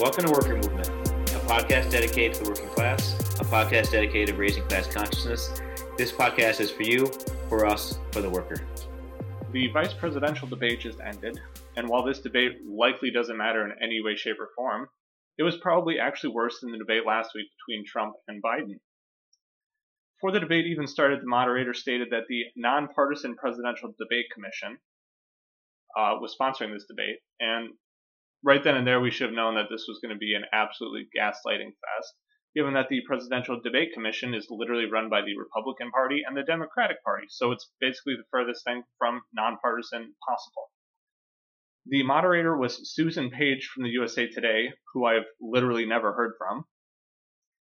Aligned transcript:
Welcome 0.00 0.26
to 0.26 0.30
Worker 0.30 0.54
Movement, 0.54 0.86
a 0.86 1.40
podcast 1.48 1.90
dedicated 1.90 2.34
to 2.34 2.44
the 2.44 2.50
working 2.50 2.68
class, 2.68 3.14
a 3.40 3.44
podcast 3.44 3.90
dedicated 3.90 4.28
to 4.28 4.40
raising 4.40 4.62
class 4.68 4.86
consciousness. 4.86 5.60
This 5.96 6.12
podcast 6.12 6.60
is 6.60 6.70
for 6.70 6.84
you, 6.84 7.10
for 7.48 7.66
us, 7.66 7.98
for 8.12 8.20
the 8.20 8.30
worker. 8.30 8.64
The 9.50 9.66
vice 9.72 9.92
presidential 9.92 10.46
debate 10.46 10.78
just 10.78 11.00
ended, 11.00 11.40
and 11.76 11.88
while 11.88 12.04
this 12.04 12.20
debate 12.20 12.64
likely 12.64 13.10
doesn't 13.10 13.36
matter 13.36 13.64
in 13.64 13.72
any 13.82 14.00
way, 14.00 14.14
shape, 14.14 14.36
or 14.38 14.50
form, 14.54 14.88
it 15.36 15.42
was 15.42 15.56
probably 15.56 15.98
actually 15.98 16.30
worse 16.30 16.60
than 16.60 16.70
the 16.70 16.78
debate 16.78 17.04
last 17.04 17.32
week 17.34 17.48
between 17.58 17.84
Trump 17.84 18.14
and 18.28 18.40
Biden. 18.40 18.78
Before 20.18 20.30
the 20.30 20.38
debate 20.38 20.66
even 20.66 20.86
started, 20.86 21.22
the 21.22 21.26
moderator 21.26 21.74
stated 21.74 22.10
that 22.12 22.28
the 22.28 22.44
nonpartisan 22.54 23.34
Presidential 23.34 23.92
Debate 23.98 24.26
Commission 24.32 24.78
uh, 25.98 26.14
was 26.20 26.36
sponsoring 26.40 26.72
this 26.72 26.86
debate, 26.88 27.16
and 27.40 27.70
right 28.44 28.62
then 28.62 28.76
and 28.76 28.86
there 28.86 29.00
we 29.00 29.10
should 29.10 29.28
have 29.28 29.36
known 29.36 29.54
that 29.56 29.68
this 29.70 29.86
was 29.88 29.98
going 30.02 30.14
to 30.14 30.18
be 30.18 30.34
an 30.34 30.44
absolutely 30.52 31.08
gaslighting 31.16 31.72
fest, 31.74 32.14
given 32.54 32.74
that 32.74 32.88
the 32.88 33.02
Presidential 33.06 33.60
Debate 33.62 33.92
Commission 33.94 34.34
is 34.34 34.46
literally 34.50 34.90
run 34.90 35.08
by 35.08 35.20
the 35.20 35.36
Republican 35.36 35.90
Party 35.90 36.22
and 36.26 36.36
the 36.36 36.42
Democratic 36.42 37.02
Party, 37.04 37.26
so 37.28 37.52
it's 37.52 37.70
basically 37.80 38.14
the 38.16 38.28
furthest 38.30 38.64
thing 38.64 38.82
from 38.98 39.20
nonpartisan 39.32 40.14
possible. 40.26 40.70
The 41.86 42.02
moderator 42.02 42.56
was 42.56 42.92
Susan 42.92 43.30
Page 43.30 43.70
from 43.72 43.84
the 43.84 43.90
USA 43.90 44.26
Today, 44.28 44.68
who 44.92 45.06
I've 45.06 45.24
literally 45.40 45.86
never 45.86 46.12
heard 46.12 46.32
from. 46.36 46.64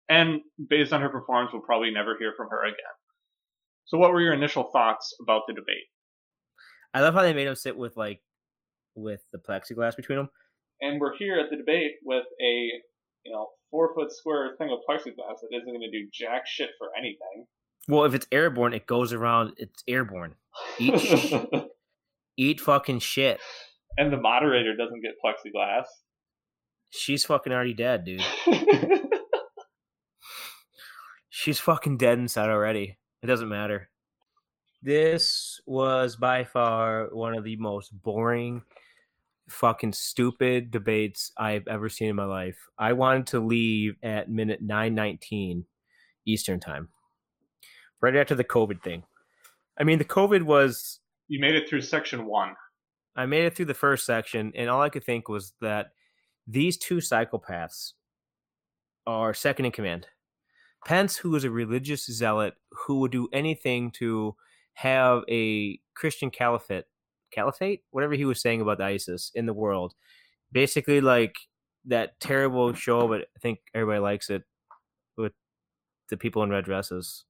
And 0.09 0.41
based 0.69 0.93
on 0.93 1.01
her 1.01 1.09
performance, 1.09 1.53
we'll 1.53 1.63
probably 1.63 1.91
never 1.91 2.17
hear 2.19 2.33
from 2.37 2.49
her 2.51 2.65
again. 2.65 2.97
So, 3.85 3.99
what 3.99 4.13
were 4.13 4.21
your 4.21 4.33
initial 4.33 4.71
thoughts 4.73 5.15
about 5.23 5.43
the 5.47 5.55
debate? 5.55 5.87
I 6.93 7.03
love 7.03 7.15
how 7.15 7.23
they 7.23 7.35
made 7.35 7.47
him 7.47 7.55
sit 7.55 7.77
with 7.77 7.97
like 7.97 8.21
with 8.95 9.23
the 9.33 9.39
plexiglass 9.39 9.97
between 9.97 10.19
them. 10.19 10.31
And 10.81 11.01
we're 11.01 11.17
here 11.17 11.39
at 11.39 11.51
the 11.51 11.57
debate 11.57 11.93
with 12.05 12.25
a 12.41 12.71
you 13.25 13.33
know 13.33 13.49
four 13.71 13.95
foot 13.95 14.13
square 14.13 14.55
thing 14.59 14.71
of 14.71 14.79
plexiglass 14.89 15.41
that 15.41 15.57
isn't 15.57 15.67
going 15.67 15.81
to 15.81 15.91
do 15.91 16.09
jack 16.13 16.47
shit 16.47 16.71
for 16.79 16.89
anything. 16.99 17.47
Well, 17.89 18.05
if 18.05 18.15
it's 18.15 18.27
airborne, 18.33 18.75
it 18.75 18.87
goes 18.87 19.13
around. 19.13 19.53
It's 19.59 19.83
airborne. 19.87 20.35
Eat, 20.79 21.33
eat 22.37 22.61
fucking 22.61 22.99
shit. 22.99 23.41
And 23.97 24.13
the 24.13 24.17
moderator 24.17 24.77
doesn't 24.77 25.03
get 25.03 25.13
plexiglass. 25.25 25.85
She's 26.91 27.25
fucking 27.25 27.53
already 27.53 27.75
dead, 27.75 28.05
dude. 28.05 28.25
She's 31.31 31.61
fucking 31.61 31.99
dead 31.99 32.19
inside 32.19 32.49
already. 32.49 32.99
It 33.23 33.27
doesn't 33.27 33.49
matter. 33.49 33.89
This 34.83 35.61
was 35.67 36.17
by 36.17 36.45
far 36.45 37.09
one 37.13 37.35
of 37.35 37.45
the 37.45 37.57
most 37.57 37.91
boring, 38.03 38.63
fucking 39.49 39.93
stupid 39.93 40.71
debates 40.71 41.33
I've 41.37 41.67
ever 41.69 41.89
seen 41.89 42.09
in 42.09 42.17
my 42.17 42.25
life. 42.25 42.59
I 42.79 42.93
wanted 42.93 43.27
to 43.29 43.41
leave 43.41 43.97
at 44.03 44.31
minute 44.31 44.61
919 44.63 45.65
Eastern 46.27 46.61
time. 46.61 46.89
Right 48.01 48.17
after 48.17 48.35
the 48.35 48.45
COVID 48.45 48.83
thing. 48.83 49.05
I 49.79 49.85
mean, 49.85 49.99
the 49.99 50.05
COVID 50.05 50.43
was. 50.43 51.01
You 51.29 51.41
made 51.41 51.55
it 51.55 51.69
through 51.69 51.83
section 51.83 52.27
one. 52.27 52.55
I 53.17 53.27
made 53.27 53.45
it 53.45 53.57
through 53.57 53.67
the 53.67 53.75
first 53.75 54.05
section, 54.05 54.53
and 54.55 54.69
all 54.69 54.83
I 54.83 54.91
could 54.91 55.05
think 55.05 55.29
was 55.29 55.55
that 55.61 55.93
these 56.47 56.77
two 56.77 56.97
psychopaths 56.97 57.93
are 59.07 59.33
second 59.33 59.67
in 59.67 59.73
command. 59.73 60.07
Pence, 60.85 61.17
who 61.17 61.35
is 61.35 61.45
a 61.45 61.51
religious 61.51 62.05
zealot 62.05 62.55
who 62.71 63.01
would 63.01 63.13
do 63.13 63.29
anything 63.33 63.91
to 63.93 64.37
have 64.75 65.23
a 65.29 65.81
Christian 65.95 66.31
caliphate, 66.31 66.85
caliphate, 67.37 67.83
whatever 67.91 68.15
he 68.15 68.25
was 68.25 68.41
saying 68.41 68.61
about 68.61 68.79
the 68.79 68.85
ISIS 68.85 69.31
in 69.35 69.47
the 69.47 69.53
world, 69.53 69.95
basically 70.53 71.01
like 71.01 71.37
that 71.87 72.19
terrible 72.19 72.73
show, 72.73 73.07
but 73.07 73.23
I 73.37 73.39
think 73.41 73.61
everybody 73.75 74.01
likes 74.01 74.31
it 74.31 74.43
with 75.17 75.33
the 76.11 76.17
people 76.17 76.43
in 76.43 76.51
red 76.51 76.65
dresses. 76.65 77.25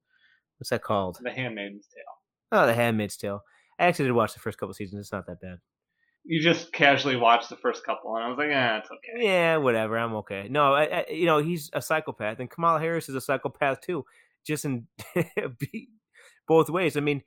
What's 0.58 0.70
that 0.70 0.82
called? 0.82 1.18
The 1.22 1.30
Handmaid's 1.30 1.86
Tale. 1.88 2.04
Oh, 2.52 2.66
The 2.66 2.74
Handmaid's 2.74 3.16
Tale. 3.16 3.42
I 3.78 3.86
actually 3.86 4.06
did 4.06 4.12
watch 4.12 4.32
the 4.32 4.40
first 4.40 4.58
couple 4.58 4.74
seasons. 4.74 5.00
It's 5.00 5.12
not 5.12 5.26
that 5.26 5.40
bad. 5.40 5.58
You 6.24 6.42
just 6.42 6.72
casually 6.72 7.16
watched 7.16 7.50
the 7.50 7.56
first 7.56 7.84
couple, 7.84 8.16
and 8.16 8.24
I 8.24 8.28
was 8.28 8.36
like, 8.36 8.48
"Yeah, 8.48 8.78
it's 8.78 8.90
okay." 8.90 9.24
Yeah, 9.24 9.58
whatever. 9.58 9.96
I'm 9.96 10.14
okay. 10.16 10.48
No, 10.50 10.74
I, 10.74 10.84
I, 10.84 11.06
you 11.08 11.26
know 11.26 11.38
he's 11.38 11.70
a 11.72 11.80
psychopath, 11.80 12.40
and 12.40 12.50
Kamala 12.50 12.80
Harris 12.80 13.08
is 13.08 13.14
a 13.14 13.20
psychopath 13.20 13.80
too, 13.80 14.04
just 14.44 14.64
in 14.64 14.88
both 16.48 16.68
ways. 16.68 16.96
I 16.96 17.00
mean, 17.00 17.22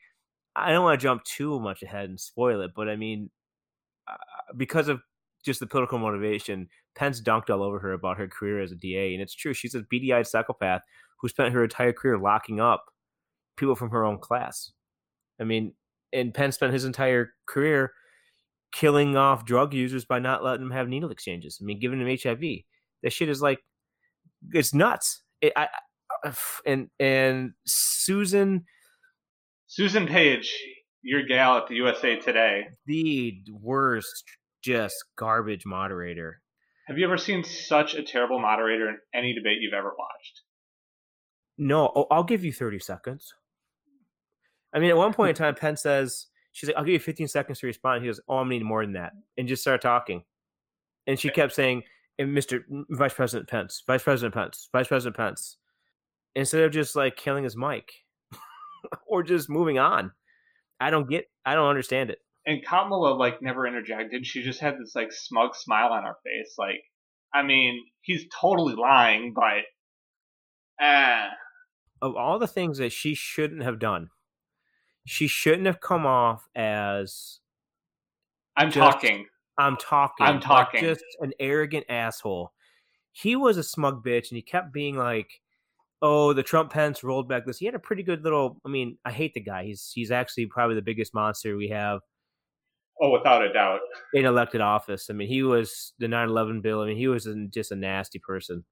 I 0.60 0.72
don't 0.72 0.84
want 0.84 1.00
to 1.00 1.04
jump 1.04 1.24
too 1.24 1.60
much 1.60 1.84
ahead 1.84 2.10
and 2.10 2.20
spoil 2.20 2.62
it, 2.62 2.72
but 2.76 2.90
I 2.90 2.96
mean, 2.96 3.30
uh, 4.08 4.16
because 4.58 4.88
of 4.88 5.02
just 5.46 5.60
the 5.60 5.68
political 5.68 6.00
motivation, 6.00 6.68
Pence 6.96 7.22
dunked 7.22 7.50
all 7.50 7.64
over 7.64 7.80
her 7.80 7.94
about 7.94 8.18
her 8.18 8.28
career 8.28 8.62
as 8.62 8.72
a 8.72 8.76
DA, 8.76 9.14
and 9.14 9.22
it's 9.22 9.36
true. 9.36 9.54
She's 9.54 9.76
a 9.76 9.86
beady-eyed 9.90 10.28
psychopath 10.28 10.82
who 11.20 11.30
spent 11.30 11.54
her 11.54 11.64
entire 11.64 11.94
career 11.94 12.18
locking 12.18 12.60
up 12.60 12.86
people 13.58 13.76
from 13.76 13.90
her 13.92 14.06
own 14.06 14.20
class. 14.20 14.72
I 15.40 15.44
mean, 15.44 15.74
and 16.12 16.34
Pence 16.34 16.56
spent 16.56 16.74
his 16.74 16.86
entire 16.86 17.34
career 17.46 17.94
killing 18.72 19.16
off 19.16 19.46
drug 19.46 19.74
users 19.74 20.06
by 20.06 20.20
not 20.20 20.44
letting 20.44 20.62
them 20.62 20.72
have 20.72 20.88
needle 20.88 21.12
exchanges. 21.12 21.60
I 21.62 21.66
mean, 21.66 21.80
giving 21.80 22.00
them 22.00 22.18
HIV. 22.22 22.42
That 23.04 23.14
shit 23.14 23.30
is 23.30 23.42
like, 23.42 23.60
it's 24.54 24.74
nuts. 24.74 25.22
It, 25.42 25.54
I, 25.56 25.68
and 26.66 26.90
and 27.00 27.54
Susan, 27.66 28.66
Susan 29.72 30.08
Page, 30.08 30.52
your 31.04 31.24
gal 31.28 31.56
at 31.56 31.68
the 31.68 31.76
USA 31.76 32.16
Today, 32.16 32.70
the 32.88 33.40
worst, 33.52 34.24
just 34.64 34.96
garbage 35.16 35.64
moderator. 35.64 36.42
Have 36.88 36.98
you 36.98 37.06
ever 37.06 37.20
seen 37.20 37.44
such 37.44 37.94
a 37.94 38.02
terrible 38.02 38.40
moderator 38.40 38.90
in 38.90 38.98
any 39.14 39.36
debate 39.36 39.60
you've 39.62 39.78
ever 39.78 39.94
watched? 39.96 40.42
No, 41.60 41.92
oh, 41.96 42.08
I'll 42.10 42.24
give 42.24 42.44
you 42.44 42.52
thirty 42.52 42.80
seconds. 42.80 43.32
I 44.74 44.80
mean, 44.80 44.90
at 44.90 44.98
one 44.98 45.14
point 45.14 45.30
in 45.30 45.36
time, 45.36 45.54
Pence 45.54 45.84
says, 45.84 46.26
she's 46.52 46.70
like, 46.70 46.76
I'll 46.76 46.84
give 46.84 46.94
you 46.94 47.00
15 47.00 47.28
seconds 47.28 47.60
to 47.60 47.68
respond. 47.68 48.02
He 48.02 48.08
goes, 48.08 48.20
Oh, 48.28 48.38
I'm 48.38 48.50
needing 48.50 48.68
more 48.68 48.84
than 48.84 48.94
that. 48.94 49.14
And 49.38 49.48
just 49.48 49.62
started 49.62 49.84
talking. 49.84 50.24
And 51.06 51.20
she 51.20 51.30
kept 51.30 51.54
saying, 51.54 51.84
and 52.18 52.36
Mr. 52.36 52.62
Vice 52.90 53.14
President 53.14 53.48
Pence, 53.48 53.84
Vice 53.86 54.04
President 54.04 54.34
Pence, 54.34 54.68
Vice 54.72 54.88
President 54.88 55.16
Pence, 55.16 55.58
instead 56.36 56.64
of 56.64 56.72
just 56.72 56.96
like 56.96 57.18
killing 57.18 57.44
his 57.44 57.56
mic 57.56 57.92
or 59.08 59.24
just 59.24 59.50
moving 59.50 59.80
on. 59.80 60.12
I 60.80 60.90
don't 60.90 61.10
get, 61.10 61.26
I 61.46 61.56
don't 61.56 61.70
understand 61.70 62.10
it. 62.10 62.20
And 62.46 62.66
Kamala 62.66 63.16
like 63.16 63.42
never 63.42 63.68
interjected. 63.68 64.26
She 64.26 64.44
just 64.44 64.60
had 64.60 64.76
this 64.80 64.94
like 64.96 65.12
smug 65.12 65.56
smile 65.56 65.92
on 65.92 66.04
her 66.04 66.16
face. 66.24 66.56
Like, 66.58 66.82
I 67.34 67.44
mean, 67.44 67.80
he's 68.02 68.26
totally 68.40 68.76
lying, 68.76 69.34
but 69.36 69.66
ah. 70.82 71.30
Of 72.02 72.16
all 72.16 72.40
the 72.40 72.48
things 72.48 72.78
that 72.78 72.94
she 72.94 73.14
shouldn't 73.14 73.64
have 73.64 73.78
done, 73.78 74.10
she 75.06 75.28
shouldn't 75.28 75.68
have 75.68 75.82
come 75.82 76.06
off 76.06 76.48
as 76.56 77.40
I'm 78.56 78.72
just, 78.72 78.78
talking. 78.78 79.26
I'm 79.58 79.76
talking. 79.78 80.26
I'm 80.26 80.40
talking. 80.40 80.82
Like 80.82 80.90
just 80.90 81.04
an 81.20 81.34
arrogant 81.40 81.86
asshole. 81.90 82.54
He 83.12 83.36
was 83.36 83.58
a 83.58 83.64
smug 83.64 84.04
bitch, 84.04 84.30
and 84.30 84.38
he 84.38 84.42
kept 84.42 84.72
being 84.72 84.96
like, 84.96 85.42
"Oh, 86.02 86.34
the 86.34 86.44
Trump 86.44 86.72
Pence 86.72 87.04
rolled 87.04 87.30
back 87.30 87.46
this." 87.46 87.58
He 87.58 87.66
had 87.66 87.76
a 87.76 87.80
pretty 87.80 88.04
good 88.04 88.24
little. 88.24 88.60
I 88.66 88.70
mean, 88.70 88.98
I 89.06 89.12
hate 89.12 89.34
the 89.34 89.42
guy. 89.42 89.66
He's 89.66 89.92
he's 89.94 90.12
actually 90.12 90.48
probably 90.48 90.76
the 90.76 90.82
biggest 90.82 91.14
monster 91.14 91.58
we 91.58 91.70
have. 91.70 92.02
Oh, 93.02 93.12
without 93.12 93.44
a 93.44 93.54
doubt. 93.54 93.80
In 94.14 94.26
elected 94.26 94.62
office. 94.62 95.10
I 95.10 95.14
mean, 95.14 95.28
he 95.30 95.44
was 95.44 95.94
the 96.00 96.08
9/11 96.08 96.62
bill. 96.62 96.82
I 96.82 96.88
mean, 96.88 96.98
he 96.98 97.08
was 97.08 97.28
just 97.54 97.72
a 97.72 97.76
nasty 97.76 98.20
person 98.20 98.66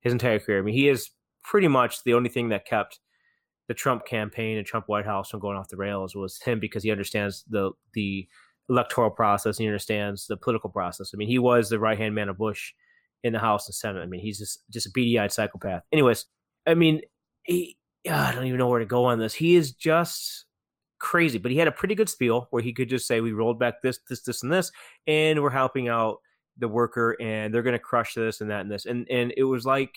his 0.00 0.12
entire 0.12 0.38
career. 0.38 0.60
I 0.60 0.62
mean, 0.62 0.74
he 0.74 0.88
is 0.88 1.10
pretty 1.44 1.68
much 1.68 2.02
the 2.04 2.14
only 2.14 2.28
thing 2.28 2.48
that 2.50 2.66
kept 2.66 3.00
the 3.68 3.74
Trump 3.74 4.06
campaign 4.06 4.56
and 4.56 4.66
Trump 4.66 4.88
White 4.88 5.04
House 5.04 5.30
from 5.30 5.40
going 5.40 5.56
off 5.56 5.68
the 5.68 5.76
rails 5.76 6.14
was 6.14 6.40
him 6.40 6.60
because 6.60 6.82
he 6.82 6.90
understands 6.90 7.44
the 7.48 7.72
the 7.94 8.26
electoral 8.68 9.10
process 9.10 9.58
and 9.58 9.64
he 9.64 9.68
understands 9.68 10.26
the 10.26 10.36
political 10.36 10.70
process. 10.70 11.10
I 11.12 11.16
mean, 11.16 11.28
he 11.28 11.38
was 11.38 11.68
the 11.68 11.78
right 11.78 11.98
hand 11.98 12.14
man 12.14 12.28
of 12.28 12.38
Bush 12.38 12.72
in 13.22 13.32
the 13.32 13.38
House 13.38 13.66
and 13.66 13.74
Senate. 13.74 14.02
I 14.02 14.06
mean, 14.06 14.20
he's 14.20 14.38
just 14.38 14.62
just 14.70 14.86
a 14.86 14.90
beady 14.94 15.18
eyed 15.18 15.32
psychopath. 15.32 15.82
Anyways, 15.92 16.26
I 16.66 16.74
mean, 16.74 17.00
he 17.44 17.76
I 18.10 18.32
don't 18.32 18.46
even 18.46 18.58
know 18.58 18.68
where 18.68 18.80
to 18.80 18.86
go 18.86 19.04
on 19.04 19.18
this. 19.18 19.34
He 19.34 19.56
is 19.56 19.72
just 19.72 20.44
crazy, 20.98 21.38
but 21.38 21.50
he 21.50 21.58
had 21.58 21.68
a 21.68 21.72
pretty 21.72 21.94
good 21.94 22.08
spiel 22.08 22.48
where 22.50 22.62
he 22.62 22.72
could 22.72 22.88
just 22.88 23.06
say, 23.06 23.20
"We 23.20 23.32
rolled 23.32 23.58
back 23.58 23.82
this, 23.82 23.98
this, 24.08 24.22
this, 24.22 24.42
and 24.42 24.52
this, 24.52 24.70
and 25.06 25.42
we're 25.42 25.50
helping 25.50 25.88
out 25.88 26.18
the 26.58 26.68
worker, 26.68 27.16
and 27.20 27.52
they're 27.52 27.62
going 27.62 27.72
to 27.74 27.78
crush 27.78 28.14
this 28.14 28.40
and 28.40 28.50
that 28.50 28.60
and 28.60 28.70
this." 28.70 28.86
And 28.86 29.06
and 29.10 29.32
it 29.36 29.44
was 29.44 29.66
like 29.66 29.94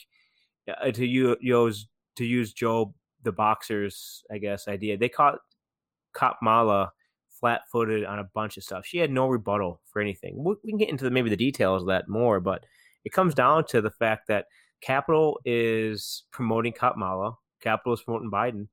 uh, 0.68 0.92
to 0.92 1.06
you, 1.06 1.36
to 1.36 2.25
use 2.25 2.54
Joe 2.54 2.94
the 3.24 3.31
boxers, 3.31 4.24
I 4.31 4.38
guess, 4.38 4.68
idea. 4.68 4.98
They 4.98 5.10
caught 5.10 5.39
Kamala 6.13 6.92
flat 7.39 7.62
footed 7.71 8.06
on 8.06 8.19
a 8.19 8.30
bunch 8.33 8.57
of 8.57 8.63
stuff. 8.63 8.86
She 8.86 8.98
had 8.98 9.12
no 9.12 9.27
rebuttal 9.27 9.81
for 9.86 10.01
anything. 10.01 10.44
We, 10.44 10.56
we 10.63 10.71
can 10.71 10.77
get 10.77 10.89
into 10.89 11.06
the, 11.06 11.12
maybe 11.12 11.30
the 11.30 11.38
details 11.38 11.83
of 11.83 11.88
that 11.88 12.10
more, 12.10 12.39
but 12.39 12.66
it 13.06 13.13
comes 13.13 13.33
down 13.33 13.66
to 13.68 13.81
the 13.81 13.92
fact 13.92 14.27
that 14.27 14.45
Capital 14.81 15.39
is 15.45 16.23
promoting 16.31 16.73
Kamala, 16.73 17.33
Capital 17.61 17.93
is 17.93 18.01
promoting 18.01 18.31
Biden. 18.31 18.67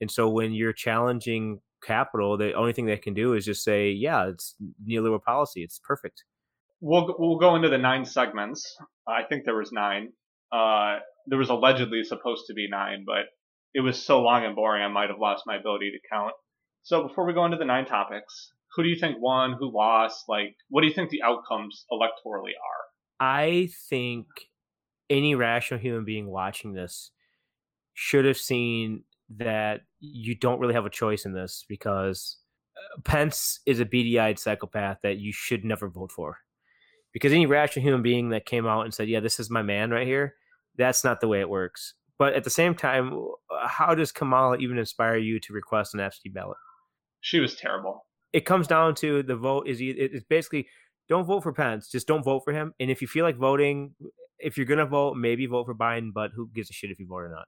And 0.00 0.10
so 0.10 0.28
when 0.28 0.52
you're 0.52 0.72
challenging 0.72 1.60
capital, 1.82 2.36
the 2.38 2.52
only 2.54 2.72
thing 2.72 2.86
they 2.86 2.96
can 2.96 3.14
do 3.14 3.34
is 3.34 3.44
just 3.44 3.62
say, 3.62 3.90
yeah, 3.90 4.28
it's 4.28 4.54
neoliberal 4.88 5.22
policy. 5.22 5.62
It's 5.62 5.78
perfect. 5.82 6.24
we'll 6.80 7.14
we'll 7.18 7.38
go 7.38 7.56
into 7.56 7.68
the 7.68 7.78
nine 7.78 8.04
segments. 8.04 8.76
I 9.06 9.22
think 9.28 9.44
there 9.44 9.56
was 9.56 9.70
nine. 9.72 10.12
Uh, 10.52 10.98
there 11.26 11.38
was 11.38 11.50
allegedly 11.50 12.02
supposed 12.04 12.44
to 12.46 12.54
be 12.54 12.66
nine, 12.70 13.04
but 13.06 13.26
it 13.74 13.80
was 13.80 14.02
so 14.02 14.20
long 14.20 14.44
and 14.44 14.56
boring 14.56 14.82
I 14.82 14.88
might 14.88 15.10
have 15.10 15.18
lost 15.20 15.44
my 15.46 15.56
ability 15.56 15.90
to 15.92 16.08
count. 16.10 16.32
So 16.82 17.06
before 17.06 17.26
we 17.26 17.34
go 17.34 17.44
into 17.44 17.58
the 17.58 17.64
nine 17.64 17.84
topics, 17.84 18.52
who 18.74 18.82
do 18.82 18.88
you 18.88 18.98
think 18.98 19.16
won? 19.20 19.56
Who 19.58 19.70
lost? 19.74 20.24
Like, 20.28 20.56
what 20.70 20.80
do 20.80 20.88
you 20.88 20.94
think 20.94 21.10
the 21.10 21.22
outcomes 21.22 21.84
electorally 21.92 22.56
are? 22.56 22.82
I 23.20 23.68
think 23.88 24.26
any 25.10 25.34
rational 25.34 25.80
human 25.80 26.04
being 26.04 26.30
watching 26.30 26.72
this 26.72 27.10
should 27.94 28.24
have 28.24 28.38
seen 28.38 29.04
that 29.36 29.82
you 29.98 30.34
don't 30.34 30.60
really 30.60 30.74
have 30.74 30.86
a 30.86 30.90
choice 30.90 31.24
in 31.24 31.32
this 31.32 31.64
because 31.68 32.38
uh, 32.76 33.00
Pence 33.02 33.60
is 33.66 33.80
a 33.80 33.84
beady 33.84 34.18
eyed 34.18 34.38
psychopath 34.38 34.98
that 35.02 35.18
you 35.18 35.32
should 35.32 35.64
never 35.64 35.88
vote 35.88 36.12
for. 36.12 36.38
Because 37.12 37.32
any 37.32 37.46
rational 37.46 37.84
human 37.84 38.02
being 38.02 38.30
that 38.30 38.46
came 38.46 38.66
out 38.66 38.84
and 38.84 38.94
said, 38.94 39.08
Yeah, 39.08 39.20
this 39.20 39.40
is 39.40 39.50
my 39.50 39.62
man 39.62 39.90
right 39.90 40.06
here, 40.06 40.34
that's 40.76 41.04
not 41.04 41.20
the 41.20 41.28
way 41.28 41.40
it 41.40 41.48
works. 41.48 41.94
But 42.18 42.34
at 42.34 42.44
the 42.44 42.50
same 42.50 42.74
time, 42.74 43.18
how 43.66 43.94
does 43.94 44.12
Kamala 44.12 44.58
even 44.58 44.78
inspire 44.78 45.16
you 45.16 45.40
to 45.40 45.52
request 45.52 45.94
an 45.94 46.00
absentee 46.00 46.28
ballot? 46.28 46.58
She 47.20 47.40
was 47.40 47.56
terrible. 47.56 48.06
It 48.32 48.44
comes 48.44 48.66
down 48.66 48.94
to 48.96 49.22
the 49.22 49.36
vote 49.36 49.66
is 49.66 49.78
it's 49.80 50.24
basically 50.28 50.68
don't 51.10 51.26
vote 51.26 51.42
for 51.42 51.52
Pence, 51.52 51.90
just 51.90 52.06
don't 52.06 52.22
vote 52.22 52.42
for 52.44 52.52
him. 52.52 52.72
And 52.80 52.90
if 52.90 53.02
you 53.02 53.08
feel 53.08 53.24
like 53.24 53.36
voting, 53.36 53.94
if 54.38 54.56
you're 54.56 54.64
gonna 54.64 54.86
vote, 54.86 55.16
maybe 55.16 55.44
vote 55.44 55.66
for 55.66 55.74
Biden, 55.74 56.10
but 56.14 56.30
who 56.34 56.48
gives 56.54 56.70
a 56.70 56.72
shit 56.72 56.90
if 56.90 56.98
you 56.98 57.06
vote 57.06 57.24
or 57.24 57.28
not? 57.28 57.46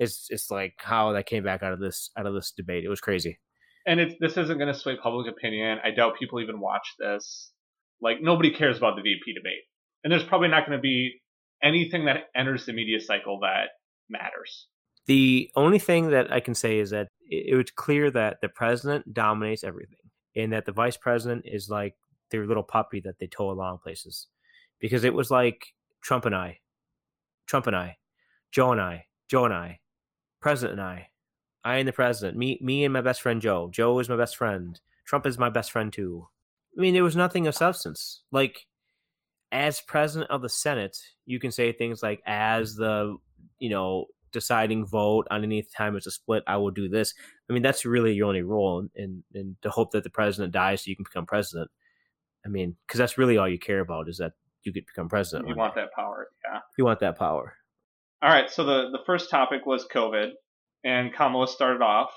It's 0.00 0.26
it's 0.30 0.50
like 0.50 0.74
how 0.78 1.12
that 1.12 1.26
came 1.26 1.44
back 1.44 1.62
out 1.62 1.72
of 1.72 1.78
this 1.78 2.10
out 2.16 2.26
of 2.26 2.34
this 2.34 2.50
debate. 2.56 2.82
It 2.82 2.88
was 2.88 3.00
crazy. 3.00 3.38
And 3.86 4.00
it's 4.00 4.14
this 4.18 4.36
isn't 4.36 4.58
gonna 4.58 4.74
sway 4.74 4.96
public 4.96 5.30
opinion. 5.30 5.78
I 5.84 5.90
doubt 5.90 6.14
people 6.18 6.40
even 6.40 6.58
watch 6.58 6.94
this. 6.98 7.52
Like 8.00 8.20
nobody 8.20 8.50
cares 8.50 8.78
about 8.78 8.96
the 8.96 9.02
VP 9.02 9.34
debate, 9.34 9.62
and 10.02 10.12
there's 10.12 10.24
probably 10.24 10.48
not 10.48 10.66
going 10.66 10.76
to 10.76 10.82
be 10.82 11.20
anything 11.62 12.06
that 12.06 12.24
enters 12.34 12.66
the 12.66 12.72
media 12.72 13.00
cycle 13.00 13.38
that 13.40 13.68
matters. 14.10 14.66
The 15.06 15.48
only 15.54 15.78
thing 15.78 16.10
that 16.10 16.32
I 16.32 16.40
can 16.40 16.54
say 16.54 16.78
is 16.78 16.90
that 16.90 17.08
it, 17.28 17.56
was 17.56 17.70
clear 17.70 18.10
that 18.10 18.40
the 18.40 18.48
president 18.48 19.14
dominates 19.14 19.62
everything, 19.62 19.98
and 20.34 20.52
that 20.52 20.64
the 20.64 20.72
vice 20.72 20.96
president 20.96 21.44
is 21.46 21.68
like 21.68 21.94
their 22.32 22.46
little 22.46 22.64
puppy 22.64 23.00
that 23.02 23.20
they 23.20 23.28
tow 23.28 23.52
along 23.52 23.78
places, 23.78 24.26
because 24.80 25.04
it 25.04 25.14
was 25.14 25.30
like 25.30 25.74
Trump 26.00 26.26
and 26.26 26.34
I, 26.34 26.58
Trump 27.46 27.68
and 27.68 27.76
I, 27.76 27.98
Joe 28.50 28.72
and 28.72 28.80
I, 28.80 29.06
Joe 29.28 29.44
and 29.44 29.54
I, 29.54 29.78
president 30.40 30.80
and 30.80 30.88
I, 30.88 31.10
I 31.64 31.76
and 31.76 31.86
the 31.86 31.92
president, 31.92 32.36
me, 32.36 32.58
me 32.60 32.84
and 32.84 32.92
my 32.92 33.02
best 33.02 33.22
friend 33.22 33.40
Joe. 33.40 33.70
Joe 33.70 34.00
is 34.00 34.08
my 34.08 34.16
best 34.16 34.36
friend. 34.36 34.80
Trump 35.04 35.26
is 35.26 35.38
my 35.38 35.50
best 35.50 35.70
friend 35.70 35.92
too. 35.92 36.26
I 36.76 36.80
mean, 36.80 36.94
there 36.94 37.04
was 37.04 37.14
nothing 37.14 37.46
of 37.46 37.54
substance. 37.54 38.22
Like, 38.32 38.66
as 39.52 39.80
president 39.82 40.30
of 40.30 40.42
the 40.42 40.48
Senate, 40.48 40.98
you 41.26 41.38
can 41.38 41.52
say 41.52 41.70
things 41.70 42.02
like, 42.02 42.20
as 42.26 42.74
the, 42.74 43.16
you 43.58 43.68
know, 43.68 44.06
deciding 44.32 44.86
vote 44.86 45.28
on 45.30 45.44
any 45.44 45.62
time 45.62 45.94
it's 45.94 46.06
a 46.06 46.10
split, 46.10 46.42
I 46.46 46.56
will 46.56 46.70
do 46.70 46.88
this. 46.88 47.14
I 47.48 47.52
mean, 47.52 47.62
that's 47.62 47.84
really 47.84 48.14
your 48.14 48.28
only 48.28 48.42
role, 48.42 48.88
and 48.96 49.22
and 49.34 49.56
to 49.60 49.68
hope 49.68 49.90
that 49.90 50.04
the 50.04 50.10
president 50.10 50.52
dies 50.54 50.82
so 50.82 50.88
you 50.88 50.96
can 50.96 51.04
become 51.04 51.26
president. 51.26 51.70
I 52.44 52.48
mean, 52.48 52.76
because 52.86 52.98
that's 52.98 53.18
really 53.18 53.38
all 53.38 53.48
you 53.48 53.58
care 53.58 53.80
about 53.80 54.08
is 54.08 54.18
that 54.18 54.32
you 54.64 54.72
could 54.72 54.86
become 54.86 55.08
president. 55.08 55.48
You 55.48 55.56
want 55.56 55.74
that 55.74 55.92
power, 55.94 56.28
yeah. 56.44 56.60
You 56.78 56.84
want 56.84 57.00
that 57.00 57.18
power. 57.18 57.54
All 58.22 58.30
right. 58.30 58.50
So 58.50 58.64
the 58.64 58.90
the 58.92 59.00
first 59.04 59.30
topic 59.30 59.66
was 59.66 59.86
COVID, 59.92 60.30
and 60.84 61.12
Kamala 61.12 61.48
started 61.48 61.82
off, 61.82 62.12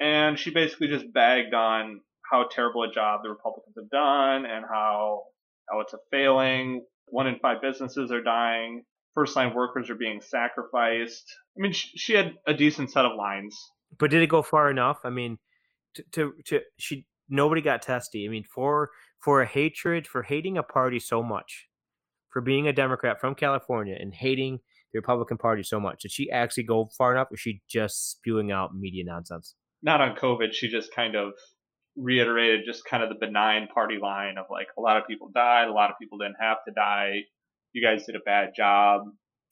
and 0.00 0.38
she 0.38 0.50
basically 0.50 0.88
just 0.88 1.12
bagged 1.12 1.54
on 1.54 2.00
how 2.30 2.46
terrible 2.50 2.82
a 2.84 2.90
job 2.90 3.20
the 3.22 3.28
Republicans 3.28 3.74
have 3.76 3.90
done 3.90 4.46
and 4.46 4.64
how 4.68 5.24
how 5.70 5.80
it's 5.80 5.92
a 5.92 5.98
failing. 6.10 6.84
One 7.06 7.26
in 7.26 7.38
five 7.40 7.60
businesses 7.60 8.10
are 8.10 8.22
dying. 8.22 8.84
First 9.14 9.36
line 9.36 9.54
workers 9.54 9.90
are 9.90 9.94
being 9.94 10.22
sacrificed. 10.22 11.30
I 11.58 11.60
mean, 11.60 11.72
she, 11.72 11.98
she 11.98 12.14
had 12.14 12.32
a 12.46 12.54
decent 12.54 12.90
set 12.90 13.04
of 13.04 13.12
lines. 13.16 13.54
But 13.98 14.10
did 14.10 14.22
it 14.22 14.28
go 14.28 14.40
far 14.40 14.70
enough? 14.70 15.00
I 15.04 15.10
mean, 15.10 15.38
to, 15.96 16.04
to, 16.12 16.32
to 16.46 16.60
she 16.78 17.04
nobody 17.28 17.60
got 17.60 17.82
testy. 17.82 18.24
I 18.26 18.30
mean, 18.30 18.44
for 18.44 18.88
for 19.22 19.40
a 19.40 19.46
hatred 19.46 20.06
for 20.06 20.22
hating 20.22 20.58
a 20.58 20.62
party 20.62 20.98
so 20.98 21.22
much, 21.22 21.68
for 22.30 22.42
being 22.42 22.66
a 22.66 22.72
Democrat 22.72 23.20
from 23.20 23.34
California 23.34 23.96
and 23.98 24.14
hating 24.14 24.58
the 24.92 24.98
Republican 24.98 25.38
Party 25.38 25.62
so 25.62 25.78
much, 25.78 26.02
did 26.02 26.10
she 26.10 26.30
actually 26.30 26.64
go 26.64 26.88
far 26.98 27.12
enough, 27.12 27.28
or 27.30 27.36
she 27.36 27.62
just 27.68 28.10
spewing 28.10 28.50
out 28.50 28.74
media 28.74 29.04
nonsense? 29.04 29.54
Not 29.82 30.00
on 30.00 30.16
COVID. 30.16 30.52
She 30.52 30.68
just 30.68 30.94
kind 30.94 31.14
of 31.14 31.32
reiterated 31.96 32.60
just 32.64 32.84
kind 32.84 33.02
of 33.02 33.10
the 33.10 33.26
benign 33.26 33.68
party 33.68 33.98
line 34.00 34.38
of 34.38 34.46
like 34.50 34.68
a 34.78 34.80
lot 34.80 34.96
of 34.96 35.06
people 35.06 35.30
died, 35.34 35.68
a 35.68 35.72
lot 35.72 35.90
of 35.90 35.96
people 36.00 36.18
didn't 36.18 36.36
have 36.40 36.58
to 36.66 36.72
die. 36.74 37.20
You 37.72 37.82
guys 37.82 38.06
did 38.06 38.16
a 38.16 38.20
bad 38.24 38.50
job. 38.56 39.02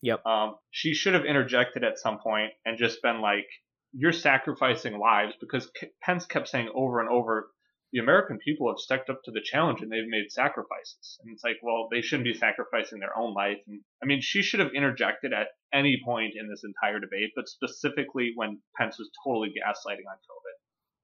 Yep. 0.02 0.24
Um, 0.26 0.56
she 0.70 0.94
should 0.94 1.14
have 1.14 1.24
interjected 1.24 1.84
at 1.84 1.98
some 1.98 2.18
point 2.18 2.52
and 2.64 2.78
just 2.78 3.02
been 3.02 3.20
like, 3.20 3.46
"You're 3.92 4.12
sacrificing 4.12 4.98
lives," 4.98 5.34
because 5.40 5.70
Pence 6.02 6.24
kept 6.26 6.48
saying 6.48 6.70
over 6.74 7.00
and 7.00 7.10
over, 7.10 7.50
"The 7.92 7.98
American 7.98 8.38
people 8.38 8.68
have 8.68 8.78
stepped 8.78 9.10
up 9.10 9.22
to 9.24 9.30
the 9.30 9.40
challenge 9.40 9.80
and 9.82 9.90
they've 9.90 10.06
made 10.06 10.30
sacrifices." 10.30 11.18
And 11.22 11.32
it's 11.32 11.44
like, 11.44 11.56
well, 11.62 11.88
they 11.90 12.02
shouldn't 12.02 12.24
be 12.24 12.34
sacrificing 12.34 13.00
their 13.00 13.16
own 13.16 13.34
life. 13.34 13.58
And 13.66 13.80
I 14.02 14.06
mean, 14.06 14.20
she 14.20 14.42
should 14.42 14.60
have 14.60 14.72
interjected 14.74 15.32
at 15.32 15.48
any 15.72 16.00
point 16.04 16.34
in 16.36 16.48
this 16.48 16.62
entire 16.64 17.00
debate, 17.00 17.30
but 17.34 17.48
specifically 17.48 18.32
when 18.34 18.60
Pence 18.76 18.98
was 18.98 19.10
totally 19.24 19.48
gaslighting 19.48 20.08
on 20.08 20.16
COVID. 20.16 20.56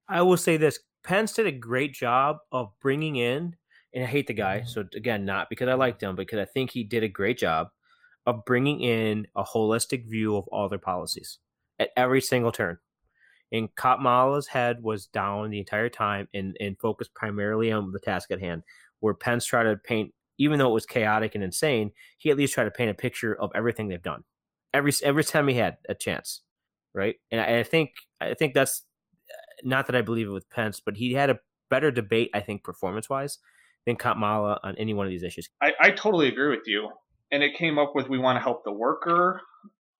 I 0.08 0.22
will 0.22 0.36
say 0.36 0.56
this: 0.56 0.78
Pence 1.02 1.32
did 1.32 1.46
a 1.46 1.52
great 1.52 1.92
job 1.92 2.36
of 2.52 2.72
bringing 2.80 3.16
in, 3.16 3.56
and 3.92 4.04
I 4.04 4.06
hate 4.06 4.26
the 4.26 4.34
guy. 4.34 4.62
So 4.62 4.84
again, 4.94 5.24
not 5.24 5.48
because 5.50 5.68
I 5.68 5.74
liked 5.74 6.02
him, 6.02 6.14
because 6.16 6.38
I 6.38 6.44
think 6.44 6.70
he 6.70 6.84
did 6.84 7.02
a 7.02 7.08
great 7.08 7.38
job 7.38 7.68
of 8.26 8.44
bringing 8.44 8.80
in 8.80 9.26
a 9.36 9.44
holistic 9.44 10.08
view 10.08 10.36
of 10.36 10.44
all 10.48 10.68
their 10.68 10.78
policies 10.78 11.38
at 11.78 11.90
every 11.96 12.20
single 12.20 12.52
turn. 12.52 12.78
And 13.52 13.68
Kamala's 13.76 14.48
head 14.48 14.82
was 14.82 15.06
down 15.06 15.50
the 15.50 15.58
entire 15.58 15.88
time 15.88 16.28
and, 16.34 16.56
and 16.60 16.78
focused 16.78 17.14
primarily 17.14 17.70
on 17.70 17.92
the 17.92 18.00
task 18.00 18.30
at 18.30 18.40
hand. 18.40 18.62
Where 19.00 19.14
Pence 19.14 19.44
tried 19.44 19.64
to 19.64 19.76
paint, 19.76 20.12
even 20.38 20.58
though 20.58 20.70
it 20.70 20.74
was 20.74 20.86
chaotic 20.86 21.34
and 21.34 21.44
insane, 21.44 21.92
he 22.18 22.30
at 22.30 22.36
least 22.36 22.54
tried 22.54 22.64
to 22.64 22.70
paint 22.70 22.90
a 22.90 22.94
picture 22.94 23.34
of 23.34 23.50
everything 23.54 23.88
they've 23.88 24.02
done. 24.02 24.24
Every 24.74 24.92
every 25.02 25.24
time 25.24 25.48
he 25.48 25.54
had 25.54 25.76
a 25.88 25.94
chance, 25.94 26.42
right? 26.94 27.16
And 27.30 27.40
I, 27.40 27.60
I 27.60 27.62
think 27.62 27.90
I 28.20 28.34
think 28.34 28.54
that's 28.54 28.82
uh, 29.30 29.34
not 29.62 29.86
that 29.86 29.96
I 29.96 30.02
believe 30.02 30.26
it 30.26 30.32
with 30.32 30.50
Pence, 30.50 30.80
but 30.84 30.96
he 30.96 31.12
had 31.12 31.30
a 31.30 31.38
better 31.70 31.90
debate, 31.90 32.30
I 32.34 32.40
think, 32.40 32.64
performance 32.64 33.08
wise, 33.08 33.38
than 33.86 33.96
Kamala 33.96 34.58
on 34.62 34.76
any 34.76 34.94
one 34.94 35.06
of 35.06 35.10
these 35.10 35.22
issues. 35.22 35.48
I, 35.62 35.72
I 35.80 35.90
totally 35.90 36.28
agree 36.28 36.50
with 36.50 36.66
you. 36.66 36.90
And 37.30 37.42
it 37.42 37.56
came 37.56 37.78
up 37.78 37.92
with 37.94 38.08
we 38.08 38.18
want 38.18 38.36
to 38.36 38.42
help 38.42 38.64
the 38.64 38.72
worker 38.72 39.40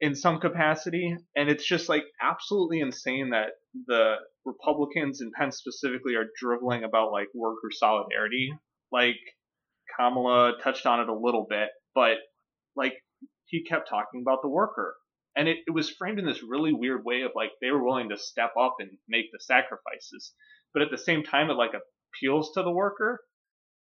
in 0.00 0.15
some 0.15 0.41
capacity. 0.41 1.17
And 1.37 1.49
it's 1.49 1.67
just 1.67 1.88
like 1.88 2.05
absolutely 2.23 2.81
insane 2.81 3.31
that 3.31 3.50
the 3.87 4.17
Republicans 4.45 5.21
and 5.21 5.33
Pence 5.33 5.59
specifically 5.59 6.15
are 6.15 6.26
driveling 6.41 6.85
about 6.85 7.12
like 7.12 7.29
worker 7.35 7.71
solidarity. 7.71 8.53
Like 8.93 9.17
Kamala 9.97 10.55
touched 10.62 10.87
on 10.87 11.00
it 11.00 11.09
a 11.09 11.15
little 11.15 11.47
bit, 11.49 11.69
but 11.95 12.19
like 12.76 12.95
he 13.47 13.65
kept 13.65 13.88
talking 13.88 14.23
about 14.23 14.43
the 14.43 14.49
worker 14.49 14.97
and 15.37 15.49
it, 15.49 15.59
it 15.67 15.71
was 15.71 15.91
framed 15.91 16.19
in 16.19 16.25
this 16.26 16.43
really 16.43 16.73
weird 16.73 17.05
way 17.05 17.23
of 17.23 17.33
like 17.35 17.50
they 17.61 17.71
were 17.71 17.85
willing 17.85 18.09
to 18.09 18.19
step 18.19 18.53
up 18.59 18.76
and 18.81 18.91
make 19.09 19.26
the 19.33 19.38
sacrifices 19.41 20.33
but 20.73 20.83
at 20.83 20.91
the 20.91 20.99
same 20.99 21.23
time 21.23 21.50
it 21.50 21.55
like 21.55 21.73
appeals 22.15 22.53
to 22.53 22.62
the 22.62 22.71
worker 22.71 23.21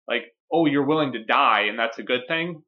like 0.08 0.24
oh 0.52 0.66
you're 0.66 0.86
willing 0.86 1.12
to 1.12 1.24
die 1.24 1.62
and 1.68 1.78
that's 1.78 1.98
a 1.98 2.02
good 2.02 2.22
thing 2.26 2.62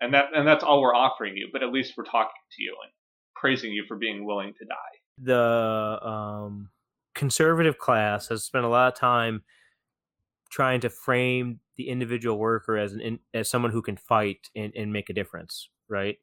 and 0.00 0.12
that 0.14 0.26
and 0.34 0.46
that's 0.46 0.64
all 0.64 0.80
we're 0.80 0.94
offering 0.94 1.36
you 1.36 1.48
but 1.52 1.62
at 1.62 1.70
least 1.70 1.94
we're 1.96 2.04
talking 2.04 2.32
to 2.52 2.62
you 2.62 2.74
and 2.82 2.92
praising 3.34 3.72
you 3.72 3.84
for 3.86 3.96
being 3.96 4.24
willing 4.24 4.54
to 4.58 4.64
die. 4.64 4.74
The 5.18 6.06
um, 6.06 6.70
conservative 7.14 7.78
class 7.78 8.28
has 8.28 8.44
spent 8.44 8.64
a 8.64 8.68
lot 8.68 8.92
of 8.92 8.98
time 8.98 9.42
trying 10.50 10.80
to 10.80 10.88
frame 10.88 11.60
the 11.76 11.88
individual 11.88 12.38
worker 12.38 12.78
as 12.78 12.92
an 12.92 13.18
as 13.34 13.50
someone 13.50 13.72
who 13.72 13.82
can 13.82 13.96
fight 13.96 14.48
and, 14.56 14.72
and 14.76 14.92
make 14.92 15.10
a 15.10 15.12
difference 15.12 15.68
right? 15.88 16.16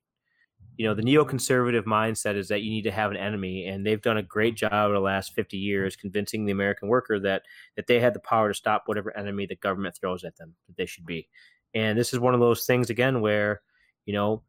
You 0.77 0.87
know 0.87 0.95
the 0.95 1.03
neoconservative 1.03 1.85
mindset 1.85 2.35
is 2.35 2.47
that 2.47 2.61
you 2.61 2.71
need 2.71 2.83
to 2.83 2.91
have 2.91 3.11
an 3.11 3.17
enemy 3.17 3.65
and 3.67 3.85
they've 3.85 4.01
done 4.01 4.17
a 4.17 4.23
great 4.23 4.55
job 4.55 4.71
over 4.73 4.93
the 4.93 4.99
last 4.99 5.33
50 5.33 5.57
years 5.57 5.95
convincing 5.95 6.45
the 6.45 6.51
american 6.51 6.87
worker 6.87 7.19
that 7.19 7.43
that 7.75 7.87
they 7.87 7.99
had 7.99 8.13
the 8.13 8.19
power 8.19 8.47
to 8.47 8.53
stop 8.53 8.83
whatever 8.85 9.15
enemy 9.17 9.45
the 9.45 9.55
government 9.55 9.95
throws 9.99 10.23
at 10.23 10.37
them 10.37 10.55
that 10.67 10.77
they 10.77 10.85
should 10.85 11.05
be 11.05 11.27
and 11.73 11.97
this 11.97 12.13
is 12.13 12.19
one 12.19 12.33
of 12.33 12.39
those 12.39 12.65
things 12.65 12.89
again 12.89 13.21
where 13.21 13.61
you 14.05 14.13
know 14.13 14.43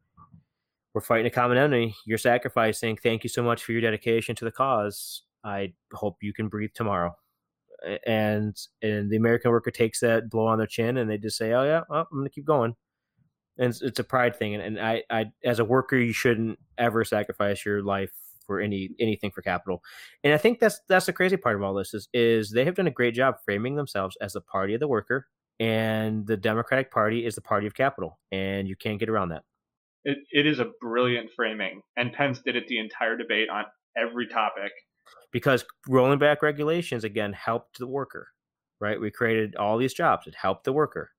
we're 0.93 1.01
fighting 1.01 1.25
a 1.25 1.31
common 1.31 1.57
enemy. 1.57 1.95
You're 2.05 2.17
sacrificing. 2.17 2.97
Thank 2.97 3.23
you 3.23 3.29
so 3.29 3.41
much 3.41 3.63
for 3.63 3.71
your 3.71 3.81
dedication 3.81 4.35
to 4.35 4.45
the 4.45 4.51
cause. 4.51 5.23
I 5.43 5.73
hope 5.91 6.17
you 6.21 6.33
can 6.33 6.47
breathe 6.47 6.71
tomorrow. 6.73 7.15
And 8.07 8.55
and 8.81 9.09
the 9.09 9.17
american 9.17 9.51
worker 9.51 9.69
takes 9.69 9.99
that 9.99 10.29
blow 10.29 10.47
on 10.47 10.57
their 10.57 10.67
chin 10.67 10.95
and 10.95 11.09
they 11.09 11.17
just 11.17 11.37
say 11.37 11.51
oh 11.51 11.63
yeah 11.65 11.81
well, 11.89 12.07
i'm 12.09 12.19
gonna 12.19 12.29
keep 12.29 12.45
going. 12.45 12.75
And 13.57 13.69
it's, 13.69 13.81
it's 13.81 13.99
a 13.99 14.03
pride 14.03 14.35
thing. 14.35 14.55
And, 14.55 14.63
and 14.63 14.79
I, 14.79 15.03
I, 15.11 15.25
as 15.43 15.59
a 15.59 15.65
worker, 15.65 15.97
you 15.97 16.13
shouldn't 16.13 16.57
ever 16.77 17.03
sacrifice 17.03 17.63
your 17.65 17.83
life 17.83 18.11
for 18.47 18.59
any 18.59 18.89
anything 18.99 19.31
for 19.31 19.41
capital. 19.41 19.83
And 20.23 20.33
I 20.33 20.37
think 20.37 20.59
that's 20.59 20.79
that's 20.87 21.05
the 21.05 21.13
crazy 21.13 21.37
part 21.37 21.55
of 21.55 21.63
all 21.63 21.73
this 21.73 21.93
is 21.93 22.07
is 22.13 22.51
they 22.51 22.65
have 22.65 22.75
done 22.75 22.87
a 22.87 22.91
great 22.91 23.13
job 23.13 23.35
framing 23.43 23.75
themselves 23.75 24.17
as 24.21 24.33
the 24.33 24.41
party 24.41 24.73
of 24.73 24.79
the 24.79 24.87
worker, 24.87 25.27
and 25.59 26.25
the 26.25 26.37
Democratic 26.37 26.91
Party 26.91 27.25
is 27.25 27.35
the 27.35 27.41
party 27.41 27.67
of 27.67 27.73
capital, 27.73 28.19
and 28.31 28.67
you 28.67 28.75
can't 28.75 28.99
get 28.99 29.09
around 29.09 29.29
that. 29.29 29.43
It, 30.05 30.17
it 30.31 30.45
is 30.45 30.59
a 30.59 30.71
brilliant 30.81 31.29
framing, 31.35 31.81
and 31.97 32.11
Pence 32.11 32.41
did 32.41 32.55
it 32.55 32.67
the 32.67 32.79
entire 32.79 33.15
debate 33.15 33.49
on 33.49 33.65
every 33.97 34.27
topic. 34.27 34.71
Because 35.31 35.65
rolling 35.87 36.19
back 36.19 36.41
regulations 36.41 37.03
again 37.03 37.33
helped 37.33 37.79
the 37.79 37.87
worker, 37.87 38.27
right? 38.79 38.99
We 38.99 39.11
created 39.11 39.55
all 39.55 39.77
these 39.77 39.93
jobs. 39.93 40.27
It 40.27 40.35
helped 40.35 40.65
the 40.65 40.73
worker. 40.73 41.11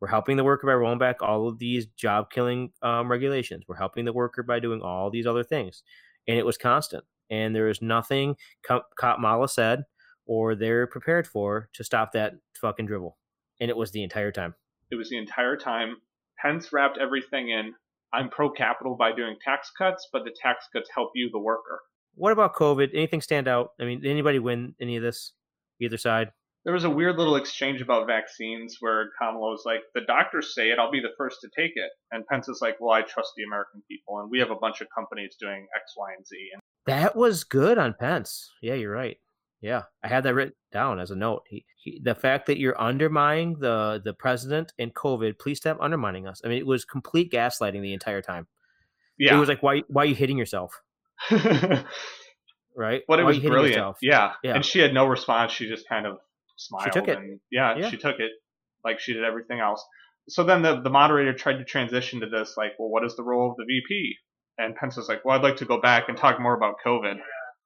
We're 0.00 0.08
helping 0.08 0.36
the 0.36 0.44
worker 0.44 0.66
by 0.66 0.74
rolling 0.74 0.98
back 0.98 1.22
all 1.22 1.46
of 1.46 1.58
these 1.58 1.86
job 1.86 2.30
killing 2.30 2.72
um, 2.82 3.10
regulations. 3.10 3.64
We're 3.68 3.76
helping 3.76 4.06
the 4.06 4.12
worker 4.12 4.42
by 4.42 4.58
doing 4.58 4.80
all 4.80 5.10
these 5.10 5.26
other 5.26 5.44
things. 5.44 5.82
And 6.26 6.38
it 6.38 6.46
was 6.46 6.56
constant. 6.56 7.04
And 7.28 7.54
there 7.54 7.68
is 7.68 7.82
nothing 7.82 8.36
Kamala 8.98 9.48
said 9.48 9.84
or 10.26 10.54
they're 10.54 10.86
prepared 10.86 11.26
for 11.26 11.68
to 11.74 11.84
stop 11.84 12.12
that 12.12 12.34
fucking 12.60 12.86
dribble. 12.86 13.16
And 13.60 13.70
it 13.70 13.76
was 13.76 13.92
the 13.92 14.02
entire 14.02 14.32
time. 14.32 14.54
It 14.90 14.96
was 14.96 15.10
the 15.10 15.18
entire 15.18 15.56
time. 15.56 15.96
Pence 16.40 16.72
wrapped 16.72 16.98
everything 16.98 17.50
in. 17.50 17.74
I'm 18.12 18.28
pro 18.30 18.50
capital 18.50 18.96
by 18.96 19.12
doing 19.12 19.36
tax 19.44 19.70
cuts, 19.76 20.08
but 20.12 20.24
the 20.24 20.34
tax 20.42 20.66
cuts 20.72 20.88
help 20.94 21.10
you, 21.14 21.28
the 21.30 21.38
worker. 21.38 21.80
What 22.14 22.32
about 22.32 22.54
COVID? 22.54 22.90
Anything 22.92 23.20
stand 23.20 23.46
out? 23.46 23.70
I 23.80 23.84
mean, 23.84 24.00
did 24.00 24.10
anybody 24.10 24.38
win 24.38 24.74
any 24.80 24.96
of 24.96 25.02
this? 25.02 25.32
Either 25.80 25.96
side? 25.96 26.32
there 26.64 26.74
was 26.74 26.84
a 26.84 26.90
weird 26.90 27.16
little 27.16 27.36
exchange 27.36 27.80
about 27.80 28.06
vaccines 28.06 28.76
where 28.80 29.10
Kamala 29.18 29.50
was 29.50 29.62
like, 29.64 29.80
"The 29.94 30.02
doctors 30.02 30.54
say 30.54 30.70
it, 30.70 30.78
I'll 30.78 30.90
be 30.90 31.00
the 31.00 31.14
first 31.16 31.40
to 31.40 31.48
take 31.56 31.72
it," 31.74 31.90
and 32.10 32.26
Pence 32.26 32.48
is 32.48 32.60
like, 32.60 32.78
"Well, 32.80 32.92
I 32.92 33.02
trust 33.02 33.32
the 33.36 33.44
American 33.44 33.82
people, 33.88 34.20
and 34.20 34.30
we 34.30 34.38
have 34.40 34.50
a 34.50 34.56
bunch 34.56 34.80
of 34.80 34.88
companies 34.94 35.36
doing 35.36 35.66
X, 35.74 35.94
Y, 35.96 36.12
and 36.12 36.26
Z." 36.26 36.50
And 36.52 36.62
that 36.86 37.16
was 37.16 37.44
good 37.44 37.78
on 37.78 37.94
Pence. 37.94 38.52
Yeah, 38.60 38.74
you're 38.74 38.92
right. 38.92 39.18
Yeah, 39.60 39.82
I 40.02 40.08
had 40.08 40.24
that 40.24 40.34
written 40.34 40.54
down 40.72 41.00
as 41.00 41.10
a 41.10 41.16
note. 41.16 41.42
He, 41.48 41.66
he, 41.76 42.00
the 42.02 42.14
fact 42.14 42.46
that 42.46 42.58
you're 42.58 42.80
undermining 42.80 43.58
the 43.60 44.00
the 44.02 44.14
president 44.14 44.72
and 44.78 44.94
COVID, 44.94 45.38
please 45.38 45.58
stop 45.58 45.78
undermining 45.80 46.26
us. 46.26 46.40
I 46.44 46.48
mean, 46.48 46.58
it 46.58 46.66
was 46.66 46.84
complete 46.84 47.30
gaslighting 47.30 47.82
the 47.82 47.92
entire 47.92 48.22
time. 48.22 48.46
Yeah, 49.18 49.36
it 49.36 49.38
was 49.38 49.48
like, 49.48 49.62
why 49.62 49.82
why 49.88 50.02
are 50.02 50.06
you 50.06 50.14
hitting 50.14 50.38
yourself? 50.38 50.80
right? 51.30 53.02
But 53.06 53.20
it 53.20 53.24
why 53.24 53.28
was 53.28 53.38
brilliant. 53.38 53.96
Yeah. 54.00 54.32
yeah, 54.42 54.54
and 54.54 54.64
she 54.64 54.78
had 54.78 54.94
no 54.94 55.06
response. 55.06 55.52
She 55.52 55.68
just 55.68 55.88
kind 55.88 56.06
of 56.06 56.18
smiled. 56.56 56.84
She 56.84 56.90
took 56.90 57.08
it. 57.08 57.18
And, 57.18 57.40
yeah, 57.50 57.76
yeah, 57.76 57.90
she 57.90 57.96
took 57.96 58.18
it 58.18 58.30
like 58.84 59.00
she 59.00 59.12
did 59.12 59.24
everything 59.24 59.60
else. 59.60 59.84
So 60.28 60.44
then 60.44 60.62
the, 60.62 60.80
the 60.80 60.90
moderator 60.90 61.32
tried 61.32 61.58
to 61.58 61.64
transition 61.64 62.20
to 62.20 62.26
this, 62.28 62.54
like, 62.56 62.72
well, 62.78 62.88
what 62.88 63.04
is 63.04 63.16
the 63.16 63.22
role 63.22 63.50
of 63.50 63.56
the 63.56 63.64
VP? 63.64 64.14
And 64.58 64.76
Pence 64.76 64.96
was 64.96 65.08
like, 65.08 65.24
well, 65.24 65.36
I'd 65.36 65.42
like 65.42 65.56
to 65.56 65.64
go 65.64 65.80
back 65.80 66.08
and 66.08 66.16
talk 66.16 66.40
more 66.40 66.54
about 66.54 66.76
COVID. 66.84 67.16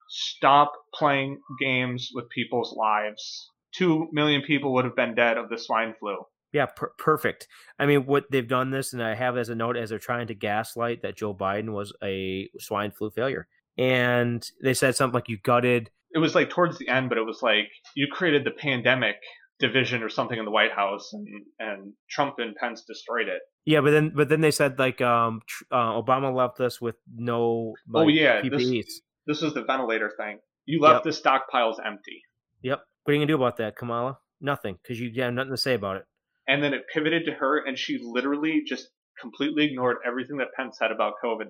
Stop 0.09 0.73
playing 0.95 1.41
games 1.61 2.11
with 2.15 2.29
people's 2.31 2.75
lives. 2.77 3.51
Two 3.75 4.09
million 4.13 4.43
people 4.43 4.73
would 4.75 4.85
have 4.85 4.97
been 4.97 5.15
dead 5.15 5.37
of 5.37 5.49
the 5.49 5.59
swine 5.59 5.95
flu. 5.99 6.17
Yeah, 6.53 6.67
per- 6.67 6.93
perfect. 6.99 7.49
I 7.79 7.87
mean, 7.87 8.07
what 8.07 8.31
they've 8.31 8.47
done 8.47 8.71
this, 8.71 8.93
and 8.93 9.03
I 9.03 9.15
have 9.15 9.37
as 9.37 9.49
a 9.49 9.57
note 9.57 9.77
as 9.77 9.91
they're 9.91 9.99
trying 9.99 10.29
to 10.29 10.35
gaslight 10.35 11.03
that 11.03 11.17
Joe 11.17 11.35
Biden 11.35 11.71
was 11.71 11.93
a 12.03 12.49
swine 12.61 12.93
flu 12.93 13.11
failure. 13.11 13.49
And 13.77 14.49
they 14.63 14.75
said 14.75 14.95
something 14.95 15.15
like, 15.15 15.29
you 15.29 15.39
gutted 15.39 15.91
it 16.15 16.19
was 16.19 16.35
like 16.35 16.49
towards 16.49 16.79
the 16.79 16.89
end, 16.89 17.09
but 17.09 17.19
it 17.19 17.27
was 17.27 17.43
like 17.43 17.71
you 17.95 18.07
created 18.11 18.45
the 18.45 18.53
pandemic 18.53 19.17
division 19.59 20.03
or 20.03 20.09
something 20.09 20.39
in 20.39 20.45
the 20.45 20.51
White 20.51 20.73
House, 20.73 21.13
and 21.13 21.27
and 21.59 21.93
Trump 22.09 22.37
and 22.39 22.55
Pence 22.55 22.85
destroyed 22.87 23.29
it. 23.29 23.43
Yeah, 23.65 23.81
but 23.81 23.91
then 23.91 24.13
but 24.15 24.29
then 24.29 24.41
they 24.41 24.53
said 24.53 24.79
like 24.79 25.01
um 25.01 25.41
uh, 25.73 26.01
Obama 26.01 26.35
left 26.35 26.61
us 26.61 26.81
with 26.81 26.95
no 27.15 27.35
oh, 27.35 27.75
like, 27.89 28.05
oh 28.05 28.09
yeah 28.09 28.43
PPEs. 28.43 28.85
This, 28.85 29.01
this 29.27 29.43
was 29.43 29.55
the 29.55 29.65
ventilator 29.65 30.11
thing. 30.17 30.39
You 30.67 30.81
left 30.81 31.05
yep. 31.05 31.15
the 31.15 31.21
stockpiles 31.21 31.77
empty. 31.85 32.23
Yep. 32.63 32.81
What 33.05 33.11
are 33.11 33.15
you 33.15 33.21
gonna 33.21 33.27
do 33.27 33.37
about 33.37 33.59
that, 33.59 33.77
Kamala? 33.77 34.19
Nothing, 34.41 34.79
because 34.83 35.01
you 35.01 35.11
have 35.23 35.35
nothing 35.35 35.53
to 35.53 35.57
say 35.57 35.75
about 35.75 35.97
it. 35.97 36.05
And 36.49 36.63
then 36.63 36.75
it 36.75 36.83
pivoted 36.93 37.27
to 37.27 37.33
her, 37.33 37.65
and 37.65 37.79
she 37.79 37.99
literally 38.03 38.63
just 38.67 38.89
completely 39.21 39.65
ignored 39.65 39.99
everything 40.07 40.39
that 40.39 40.49
Pence 40.57 40.79
said 40.79 40.91
about 40.91 41.15
COVID, 41.23 41.49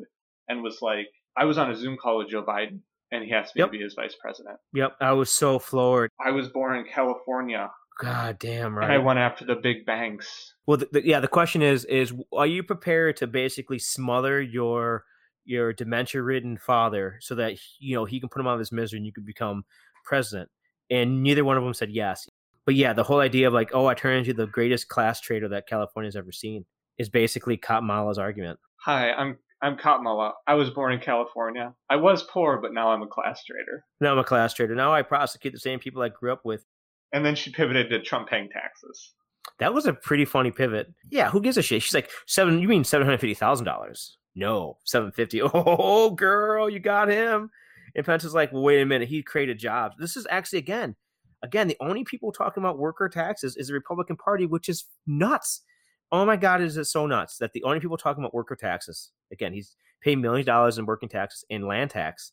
and 0.48 0.62
was 0.62 0.78
like, 0.82 1.08
"I 1.36 1.44
was 1.44 1.58
on 1.58 1.70
a 1.70 1.76
Zoom 1.76 1.96
call 1.96 2.18
with 2.18 2.28
Joe 2.28 2.44
Biden, 2.44 2.80
and 3.10 3.24
he 3.24 3.32
asked 3.32 3.54
me 3.54 3.60
yep. 3.60 3.68
to 3.68 3.78
be 3.78 3.82
his 3.82 3.94
vice 3.94 4.16
president. 4.20 4.58
Yep, 4.72 4.96
I 5.00 5.12
was 5.12 5.30
so 5.30 5.58
floored. 5.58 6.10
I 6.24 6.30
was 6.32 6.48
born 6.48 6.76
in 6.76 6.84
California. 6.92 7.70
God 7.98 8.38
damn 8.40 8.76
right. 8.76 8.84
And 8.84 8.92
I 8.92 8.98
went 8.98 9.20
after 9.20 9.44
the 9.44 9.54
big 9.54 9.86
banks. 9.86 10.54
Well, 10.66 10.78
the, 10.78 10.88
the, 10.90 11.06
yeah, 11.06 11.20
the 11.20 11.28
question 11.28 11.62
is: 11.62 11.84
is 11.84 12.12
are 12.32 12.46
you 12.46 12.62
prepared 12.62 13.16
to 13.18 13.26
basically 13.26 13.78
smother 13.78 14.42
your 14.42 15.04
your 15.44 15.72
dementia 15.72 16.22
ridden 16.22 16.56
father 16.56 17.18
so 17.20 17.34
that 17.34 17.54
you 17.78 17.94
know 17.94 18.04
he 18.04 18.20
can 18.20 18.28
put 18.28 18.40
him 18.40 18.46
out 18.46 18.54
of 18.54 18.58
his 18.58 18.72
misery 18.72 18.98
and 18.98 19.06
you 19.06 19.12
could 19.12 19.26
become 19.26 19.64
president 20.04 20.50
and 20.90 21.22
neither 21.22 21.44
one 21.44 21.56
of 21.56 21.64
them 21.64 21.74
said 21.74 21.90
yes. 21.90 22.28
But 22.66 22.74
yeah 22.74 22.92
the 22.92 23.02
whole 23.02 23.20
idea 23.20 23.46
of 23.46 23.52
like 23.52 23.70
oh 23.74 23.86
i 23.86 23.94
turn 23.94 24.18
into 24.18 24.32
the 24.34 24.46
greatest 24.46 24.88
class 24.88 25.20
traitor 25.20 25.48
that 25.48 25.68
california's 25.68 26.16
ever 26.16 26.32
seen 26.32 26.64
is 26.98 27.08
basically 27.08 27.56
Katmala's 27.58 28.18
argument. 28.18 28.58
Hi 28.80 29.12
i'm 29.12 29.38
i'm 29.62 29.76
Katmala. 29.76 30.32
i 30.46 30.54
was 30.54 30.70
born 30.70 30.92
in 30.92 31.00
california. 31.00 31.74
I 31.90 31.96
was 31.96 32.22
poor 32.22 32.58
but 32.60 32.72
now 32.72 32.90
i'm 32.90 33.02
a 33.02 33.06
class 33.06 33.44
traitor. 33.44 33.84
Now 34.00 34.12
i'm 34.12 34.18
a 34.18 34.24
class 34.24 34.54
traitor. 34.54 34.74
Now 34.74 34.94
i 34.94 35.02
prosecute 35.02 35.52
the 35.52 35.60
same 35.60 35.78
people 35.78 36.02
i 36.02 36.08
grew 36.08 36.32
up 36.32 36.44
with. 36.44 36.64
And 37.12 37.24
then 37.24 37.34
she 37.36 37.50
pivoted 37.50 37.90
to 37.90 38.00
trump 38.00 38.28
paying 38.28 38.48
taxes. 38.48 39.12
That 39.58 39.74
was 39.74 39.84
a 39.86 39.92
pretty 39.92 40.24
funny 40.24 40.50
pivot. 40.50 40.92
Yeah 41.10 41.30
who 41.30 41.42
gives 41.42 41.58
a 41.58 41.62
shit? 41.62 41.82
She's 41.82 41.94
like 41.94 42.10
seven 42.26 42.60
you 42.60 42.68
mean 42.68 42.84
$750000 42.84 44.16
no, 44.34 44.78
seven 44.84 45.12
fifty. 45.12 45.40
Oh, 45.54 46.10
girl, 46.10 46.68
you 46.68 46.80
got 46.80 47.08
him. 47.08 47.50
And 47.94 48.04
Pence 48.04 48.24
is 48.24 48.34
like, 48.34 48.52
well, 48.52 48.62
wait 48.62 48.80
a 48.80 48.86
minute. 48.86 49.08
He 49.08 49.22
created 49.22 49.58
jobs. 49.58 49.96
This 49.98 50.16
is 50.16 50.26
actually 50.28 50.58
again, 50.58 50.96
again, 51.42 51.68
the 51.68 51.76
only 51.80 52.04
people 52.04 52.32
talking 52.32 52.62
about 52.62 52.78
worker 52.78 53.08
taxes 53.08 53.56
is 53.56 53.68
the 53.68 53.74
Republican 53.74 54.16
Party, 54.16 54.46
which 54.46 54.68
is 54.68 54.84
nuts. 55.06 55.62
Oh 56.10 56.26
my 56.26 56.36
God, 56.36 56.60
is 56.60 56.76
it 56.76 56.86
so 56.86 57.06
nuts 57.06 57.38
that 57.38 57.52
the 57.52 57.62
only 57.62 57.80
people 57.80 57.96
talking 57.96 58.22
about 58.22 58.34
worker 58.34 58.56
taxes, 58.56 59.10
again, 59.32 59.52
he's 59.52 59.76
paying 60.00 60.20
millions 60.20 60.42
of 60.44 60.46
dollars 60.46 60.78
in 60.78 60.86
working 60.86 61.08
taxes 61.08 61.44
and 61.50 61.66
land 61.66 61.90
tax, 61.90 62.32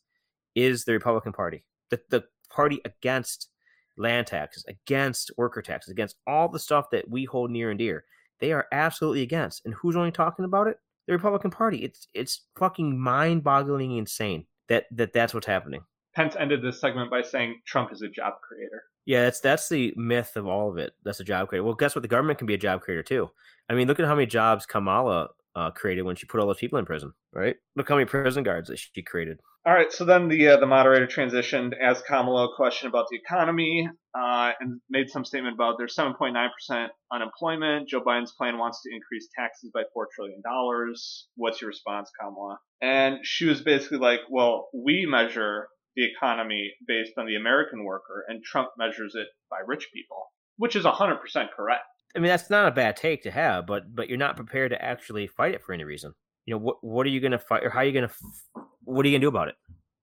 is 0.54 0.84
the 0.84 0.92
Republican 0.92 1.32
Party. 1.32 1.64
The, 1.90 2.00
the 2.10 2.24
party 2.50 2.80
against 2.84 3.48
land 3.96 4.26
taxes, 4.26 4.64
against 4.68 5.30
worker 5.36 5.62
taxes, 5.62 5.90
against 5.90 6.16
all 6.26 6.48
the 6.48 6.58
stuff 6.58 6.90
that 6.90 7.08
we 7.08 7.24
hold 7.24 7.50
near 7.50 7.70
and 7.70 7.78
dear. 7.78 8.04
They 8.40 8.52
are 8.52 8.66
absolutely 8.72 9.22
against. 9.22 9.64
And 9.64 9.74
who's 9.74 9.96
only 9.96 10.10
talking 10.10 10.44
about 10.44 10.66
it? 10.66 10.78
The 11.06 11.12
Republican 11.12 11.50
Party. 11.50 11.78
It's 11.78 12.06
it's 12.14 12.42
fucking 12.56 12.98
mind-boggling 12.98 13.96
insane 13.96 14.46
that, 14.68 14.84
that 14.92 15.12
that's 15.12 15.34
what's 15.34 15.46
happening. 15.46 15.82
Pence 16.14 16.36
ended 16.38 16.62
this 16.62 16.80
segment 16.80 17.10
by 17.10 17.22
saying 17.22 17.60
Trump 17.66 17.92
is 17.92 18.02
a 18.02 18.08
job 18.08 18.34
creator. 18.40 18.84
Yeah, 19.04 19.24
that's 19.24 19.40
that's 19.40 19.68
the 19.68 19.92
myth 19.96 20.36
of 20.36 20.46
all 20.46 20.70
of 20.70 20.78
it. 20.78 20.92
That's 21.02 21.20
a 21.20 21.24
job 21.24 21.48
creator. 21.48 21.64
Well, 21.64 21.74
guess 21.74 21.94
what? 21.94 22.02
The 22.02 22.08
government 22.08 22.38
can 22.38 22.46
be 22.46 22.54
a 22.54 22.58
job 22.58 22.82
creator 22.82 23.02
too. 23.02 23.30
I 23.68 23.74
mean, 23.74 23.88
look 23.88 23.98
at 23.98 24.06
how 24.06 24.14
many 24.14 24.26
jobs 24.26 24.66
Kamala 24.66 25.30
uh, 25.54 25.70
created 25.70 26.02
when 26.02 26.16
she 26.16 26.26
put 26.26 26.40
all 26.40 26.46
those 26.46 26.58
people 26.58 26.78
in 26.78 26.84
prison, 26.84 27.12
right? 27.32 27.56
Look 27.76 27.88
how 27.88 27.96
many 27.96 28.06
prison 28.06 28.42
guards 28.42 28.68
that 28.68 28.78
she 28.78 29.02
created. 29.02 29.40
All 29.64 29.72
right, 29.72 29.92
so 29.92 30.04
then 30.04 30.26
the 30.26 30.48
uh, 30.48 30.56
the 30.56 30.66
moderator 30.66 31.06
transitioned, 31.06 31.74
asked 31.80 32.04
Kamala 32.06 32.46
a 32.48 32.56
question 32.56 32.88
about 32.88 33.06
the 33.10 33.16
economy, 33.16 33.88
uh, 34.12 34.50
and 34.58 34.80
made 34.90 35.08
some 35.08 35.24
statement 35.24 35.54
about 35.54 35.76
there's 35.78 35.94
7.9 35.94 36.34
percent 36.52 36.90
unemployment. 37.12 37.88
Joe 37.88 38.00
Biden's 38.00 38.32
plan 38.32 38.58
wants 38.58 38.82
to 38.82 38.92
increase 38.92 39.28
taxes 39.38 39.70
by 39.72 39.82
four 39.94 40.08
trillion 40.16 40.42
dollars. 40.42 41.28
What's 41.36 41.60
your 41.60 41.68
response, 41.68 42.10
Kamala? 42.20 42.58
And 42.80 43.18
she 43.22 43.46
was 43.46 43.60
basically 43.60 43.98
like, 43.98 44.20
well, 44.28 44.68
we 44.74 45.06
measure 45.08 45.68
the 45.94 46.06
economy 46.10 46.72
based 46.88 47.12
on 47.16 47.26
the 47.26 47.36
American 47.36 47.84
worker, 47.84 48.24
and 48.26 48.42
Trump 48.42 48.70
measures 48.76 49.14
it 49.14 49.28
by 49.48 49.58
rich 49.64 49.90
people, 49.94 50.26
which 50.56 50.74
is 50.74 50.84
100% 50.84 51.18
correct. 51.54 51.84
I 52.14 52.18
mean, 52.18 52.28
that's 52.28 52.50
not 52.50 52.68
a 52.68 52.72
bad 52.72 52.96
take 52.96 53.22
to 53.22 53.30
have, 53.30 53.66
but 53.66 53.94
but 53.94 54.08
you're 54.08 54.18
not 54.18 54.36
prepared 54.36 54.70
to 54.72 54.84
actually 54.84 55.26
fight 55.26 55.54
it 55.54 55.62
for 55.62 55.72
any 55.72 55.84
reason. 55.84 56.14
You 56.46 56.54
know, 56.54 56.58
what 56.58 56.82
what 56.82 57.06
are 57.06 57.10
you 57.10 57.20
going 57.20 57.32
to 57.32 57.38
fight, 57.38 57.64
or 57.64 57.70
how 57.70 57.80
are 57.80 57.84
you 57.84 57.92
going 57.92 58.08
to, 58.08 58.14
what 58.84 59.04
are 59.04 59.08
you 59.08 59.14
going 59.14 59.20
to 59.20 59.24
do 59.24 59.28
about 59.28 59.48
it, 59.48 59.54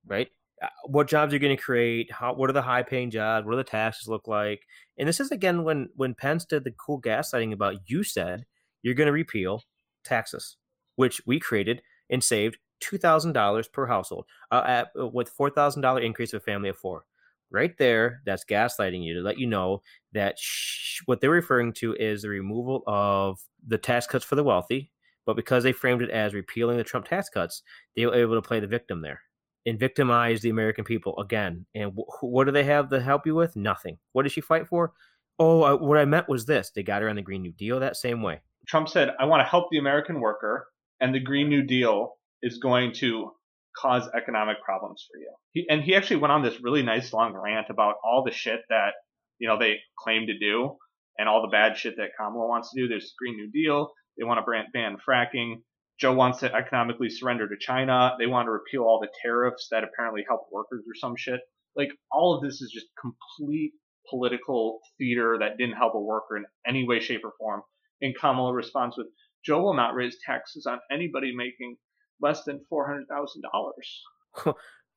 right? 0.08 0.28
Uh, 0.62 0.68
what 0.86 1.08
jobs 1.08 1.32
are 1.32 1.36
you 1.36 1.40
going 1.40 1.56
to 1.56 1.62
create? 1.62 2.12
How 2.12 2.34
what 2.34 2.50
are 2.50 2.54
the 2.54 2.62
high 2.62 2.84
paying 2.84 3.12
jobs? 3.12 3.46
What 3.46 3.52
do 3.52 3.58
the 3.58 3.64
taxes 3.64 4.08
look 4.08 4.28
like? 4.28 4.62
And 4.98 5.08
this 5.08 5.20
is 5.20 5.32
again 5.32 5.64
when 5.64 5.90
when 5.96 6.16
Pence 6.16 6.46
did 6.46 6.64
the 6.64 6.72
cool 6.72 7.02
gaslighting 7.02 7.54
about 7.54 7.76
you 7.86 8.04
said 8.04 8.46
you're 8.82 8.96
going 8.96 9.08
to 9.08 9.14
repeal 9.14 9.64
taxes, 10.04 10.58
which 10.96 11.22
we 11.26 11.40
created 11.40 11.82
and 12.10 12.24
saved 12.24 12.58
two 12.80 12.98
thousand 12.98 13.34
dollars 13.34 13.68
per 13.68 13.86
household, 13.86 14.26
uh, 14.52 14.64
at, 14.66 14.88
uh, 15.00 15.08
with 15.08 15.30
four 15.30 15.50
thousand 15.50 15.82
dollar 15.82 16.02
increase 16.02 16.34
of 16.34 16.42
a 16.42 16.46
family 16.46 16.70
of 16.70 16.78
four. 16.78 17.06
Right 17.52 17.76
there, 17.78 18.22
that's 18.26 18.46
gaslighting 18.46 19.04
you 19.04 19.16
to 19.16 19.22
let 19.22 19.40
you 19.40 19.48
know 19.48 19.82
that 20.14 20.38
sh- 20.38 21.02
what 21.06 21.20
they're 21.20 21.30
referring 21.30 21.74
to 21.74 21.96
is 21.96 22.22
the 22.22 22.30
removal 22.30 22.84
of 22.86 23.40
the 23.66 23.78
tax 23.78 24.06
cuts 24.06 24.26
for 24.26 24.36
the 24.36 24.44
wealthy. 24.44 24.92
But 25.26 25.36
because 25.36 25.64
they 25.64 25.72
framed 25.72 26.02
it 26.02 26.10
as 26.10 26.34
repealing 26.34 26.78
the 26.78 26.84
Trump 26.84 27.08
tax 27.08 27.30
cuts, 27.30 27.62
they 27.96 28.06
were 28.06 28.16
able 28.16 28.36
to 28.36 28.48
play 28.48 28.60
the 28.60 28.68
victim 28.68 29.02
there 29.02 29.22
and 29.66 29.80
victimize 29.80 30.42
the 30.42 30.50
American 30.50 30.84
people 30.84 31.18
again. 31.20 31.66
And 31.76 31.92
wh- 31.94 32.24
what 32.24 32.46
do 32.46 32.52
they 32.52 32.64
have 32.64 32.90
to 32.90 33.00
help 33.00 33.26
you 33.26 33.36
with? 33.36 33.56
Nothing. 33.56 33.98
What 34.14 34.24
did 34.24 34.32
she 34.32 34.42
fight 34.42 34.68
for? 34.68 34.94
Oh, 35.38 35.64
uh, 35.64 35.78
what 35.78 35.98
I 35.98 36.06
meant 36.06 36.30
was 36.30 36.46
this. 36.46 36.72
They 36.74 36.84
got 36.84 37.02
her 37.02 37.10
on 37.10 37.16
the 37.16 37.22
Green 37.22 37.42
New 37.42 37.52
Deal 37.54 37.80
that 37.80 37.96
same 37.96 38.22
way. 38.22 38.42
Trump 38.68 38.90
said, 38.90 39.12
I 39.20 39.26
want 39.26 39.42
to 39.42 39.50
help 39.50 39.68
the 39.72 39.78
American 39.78 40.20
worker, 40.20 40.68
and 41.00 41.14
the 41.14 41.20
Green 41.20 41.50
New 41.50 41.64
Deal 41.64 42.16
is 42.42 42.58
going 42.58 42.94
to 42.94 43.32
cause 43.82 44.10
economic 44.16 44.58
problems 44.64 45.06
for 45.10 45.20
you. 45.20 45.32
He, 45.54 45.66
and 45.70 45.82
he 45.82 45.96
actually 45.96 46.18
went 46.18 46.32
on 46.34 46.44
this 46.44 46.62
really 46.62 46.84
nice 46.84 47.14
long 47.14 47.34
rant 47.34 47.68
about 47.70 47.96
all 48.04 48.24
the 48.26 48.32
shit 48.32 48.62
that, 48.70 48.94
you 49.38 49.48
know, 49.48 49.58
they 49.58 49.78
claim 50.04 50.28
to 50.28 50.38
do. 50.38 50.78
and 51.20 51.28
all 51.28 51.42
the 51.42 51.50
bad 51.50 51.78
shit 51.78 51.98
that 51.98 52.12
Kamala 52.18 52.48
wants 52.48 52.72
to 52.72 52.82
do. 52.82 52.88
There's 52.88 53.04
the 53.04 53.16
Green 53.20 53.36
New 53.36 53.52
Deal. 53.52 53.92
They 54.18 54.24
want 54.24 54.40
to 54.44 54.64
ban 54.74 54.98
fracking. 55.08 55.56
Joe 56.00 56.14
wants 56.14 56.40
to 56.40 56.54
economically 56.54 57.10
surrender 57.10 57.48
to 57.48 57.56
China. 57.60 58.16
They 58.18 58.26
want 58.26 58.48
to 58.48 58.52
repeal 58.52 58.84
all 58.84 59.00
the 59.02 59.10
tariffs 59.22 59.68
that 59.70 59.84
apparently 59.84 60.24
help 60.28 60.48
workers 60.52 60.86
or 60.88 60.96
some 60.96 61.16
shit. 61.18 61.42
Like 61.76 61.90
all 62.10 62.36
of 62.36 62.42
this 62.42 62.62
is 62.62 62.72
just 62.72 62.88
complete 63.00 63.74
political 64.10 64.80
theater 64.98 65.38
that 65.40 65.58
didn't 65.58 65.76
help 65.76 65.94
a 65.94 66.00
worker 66.00 66.38
in 66.38 66.46
any 66.66 66.88
way, 66.88 67.02
shape, 67.02 67.22
or 67.26 67.34
form. 67.38 67.62
And 68.02 68.18
Kamala 68.18 68.54
responds 68.54 68.98
with, 68.98 69.08
Joe 69.46 69.62
will 69.62 69.76
not 69.76 69.94
raise 69.94 70.18
taxes 70.26 70.66
on 70.66 70.80
anybody 70.90 71.36
making 71.36 71.76
less 72.22 72.44
than 72.44 72.62
four 72.70 72.88
hundred 72.88 73.08
thousand 73.08 73.44
dollars. 73.52 74.04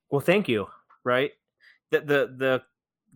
Well, 0.09 0.21
thank 0.21 0.47
you. 0.47 0.67
Right. 1.03 1.31
The 1.91 2.01
the 2.01 2.35
the 2.37 2.61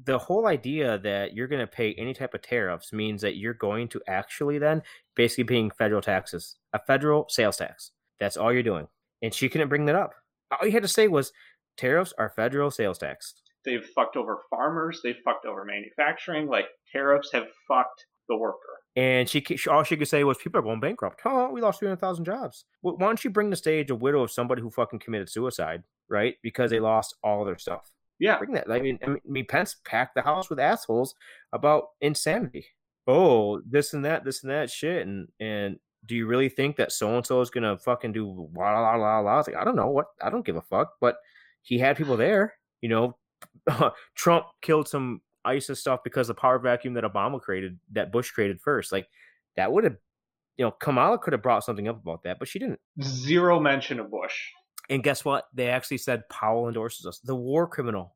the 0.03 0.17
whole 0.17 0.47
idea 0.47 0.97
that 0.99 1.35
you're 1.35 1.47
going 1.47 1.61
to 1.61 1.67
pay 1.67 1.93
any 1.93 2.13
type 2.13 2.33
of 2.33 2.41
tariffs 2.41 2.93
means 2.93 3.21
that 3.21 3.37
you're 3.37 3.53
going 3.53 3.87
to 3.89 4.01
actually 4.07 4.59
then 4.59 4.83
basically 5.15 5.43
paying 5.43 5.71
federal 5.71 6.01
taxes, 6.01 6.55
a 6.73 6.79
federal 6.85 7.25
sales 7.29 7.57
tax. 7.57 7.91
That's 8.19 8.37
all 8.37 8.53
you're 8.53 8.63
doing. 8.63 8.87
And 9.21 9.33
she 9.33 9.49
couldn't 9.49 9.69
bring 9.69 9.85
that 9.85 9.95
up. 9.95 10.13
All 10.51 10.65
you 10.67 10.71
had 10.71 10.83
to 10.83 10.87
say 10.87 11.07
was 11.07 11.31
tariffs 11.77 12.13
are 12.17 12.29
federal 12.29 12.71
sales 12.71 12.99
tax. 12.99 13.33
They've 13.65 13.85
fucked 13.95 14.15
over 14.15 14.39
farmers. 14.49 15.01
They've 15.03 15.17
fucked 15.25 15.45
over 15.45 15.65
manufacturing. 15.65 16.47
Like 16.47 16.65
tariffs 16.91 17.31
have 17.33 17.47
fucked 17.67 18.05
the 18.29 18.37
worker. 18.37 18.79
And 18.97 19.29
she, 19.29 19.45
all 19.69 19.83
she 19.83 19.95
could 19.95 20.07
say 20.07 20.23
was, 20.23 20.39
"People 20.39 20.59
are 20.59 20.63
going 20.63 20.79
bankrupt. 20.79 21.21
Oh, 21.23 21.51
we 21.51 21.61
lost 21.61 21.77
three 21.77 21.87
hundred 21.87 21.99
thousand 21.99 22.25
jobs. 22.25 22.65
Why 22.81 22.95
don't 22.97 23.23
you 23.23 23.29
bring 23.29 23.51
the 23.51 23.55
stage 23.55 23.91
a 23.91 23.95
widow 23.95 24.23
of 24.23 24.31
somebody 24.31 24.63
who 24.63 24.71
fucking 24.71 24.99
committed 24.99 25.29
suicide, 25.29 25.83
right? 26.09 26.33
Because 26.41 26.71
they 26.71 26.77
mm-hmm. 26.77 26.85
lost 26.85 27.15
all 27.23 27.45
their 27.45 27.59
stuff. 27.59 27.91
Yeah, 28.19 28.39
bring 28.39 28.53
that. 28.53 28.71
I 28.71 28.79
mean, 28.81 28.97
I 29.05 29.17
mean, 29.23 29.45
Pence 29.45 29.75
packed 29.85 30.15
the 30.15 30.23
house 30.23 30.49
with 30.49 30.59
assholes 30.59 31.13
about 31.53 31.89
insanity. 32.01 32.65
Oh, 33.05 33.61
this 33.69 33.93
and 33.93 34.03
that, 34.03 34.25
this 34.25 34.41
and 34.41 34.51
that 34.51 34.71
shit, 34.71 35.05
and 35.05 35.27
and 35.39 35.77
do 36.07 36.15
you 36.15 36.25
really 36.25 36.49
think 36.49 36.75
that 36.77 36.91
so 36.91 37.15
and 37.15 37.25
so 37.25 37.39
is 37.41 37.51
gonna 37.51 37.77
fucking 37.77 38.13
do 38.13 38.49
la 38.55 38.79
la 38.79 38.95
la 38.95 39.19
la? 39.19 39.33
I 39.35 39.37
was 39.37 39.47
like, 39.47 39.57
I 39.57 39.63
don't 39.63 39.75
know 39.75 39.91
what, 39.91 40.07
I 40.23 40.31
don't 40.31 40.45
give 40.45 40.55
a 40.55 40.61
fuck. 40.61 40.93
But 40.99 41.17
he 41.61 41.77
had 41.77 41.97
people 41.97 42.17
there. 42.17 42.55
You 42.81 42.89
know, 42.89 43.17
Trump 44.15 44.47
killed 44.63 44.87
some 44.87 45.21
ISIS 45.47 45.79
stuff 45.79 46.01
because 46.03 46.27
the 46.27 46.33
power 46.33 46.59
vacuum 46.59 46.93
that 46.95 47.03
Obama 47.03 47.41
created, 47.41 47.79
that 47.91 48.11
Bush 48.11 48.31
created 48.31 48.61
first. 48.61 48.91
Like 48.91 49.07
that 49.55 49.71
would 49.71 49.83
have, 49.83 49.95
you 50.57 50.65
know, 50.65 50.71
Kamala 50.71 51.17
could 51.17 51.33
have 51.33 51.41
brought 51.41 51.63
something 51.63 51.87
up 51.87 52.01
about 52.01 52.23
that, 52.23 52.39
but 52.39 52.47
she 52.47 52.59
didn't. 52.59 52.79
Zero 53.01 53.59
mention 53.59 53.99
of 53.99 54.11
Bush. 54.11 54.35
And 54.89 55.03
guess 55.03 55.25
what? 55.25 55.45
They 55.53 55.69
actually 55.69 55.97
said 55.97 56.29
Powell 56.29 56.67
endorses 56.67 57.05
us. 57.05 57.19
The 57.19 57.35
war 57.35 57.67
criminal 57.67 58.15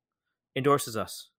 endorses 0.56 0.96
us. 0.96 1.30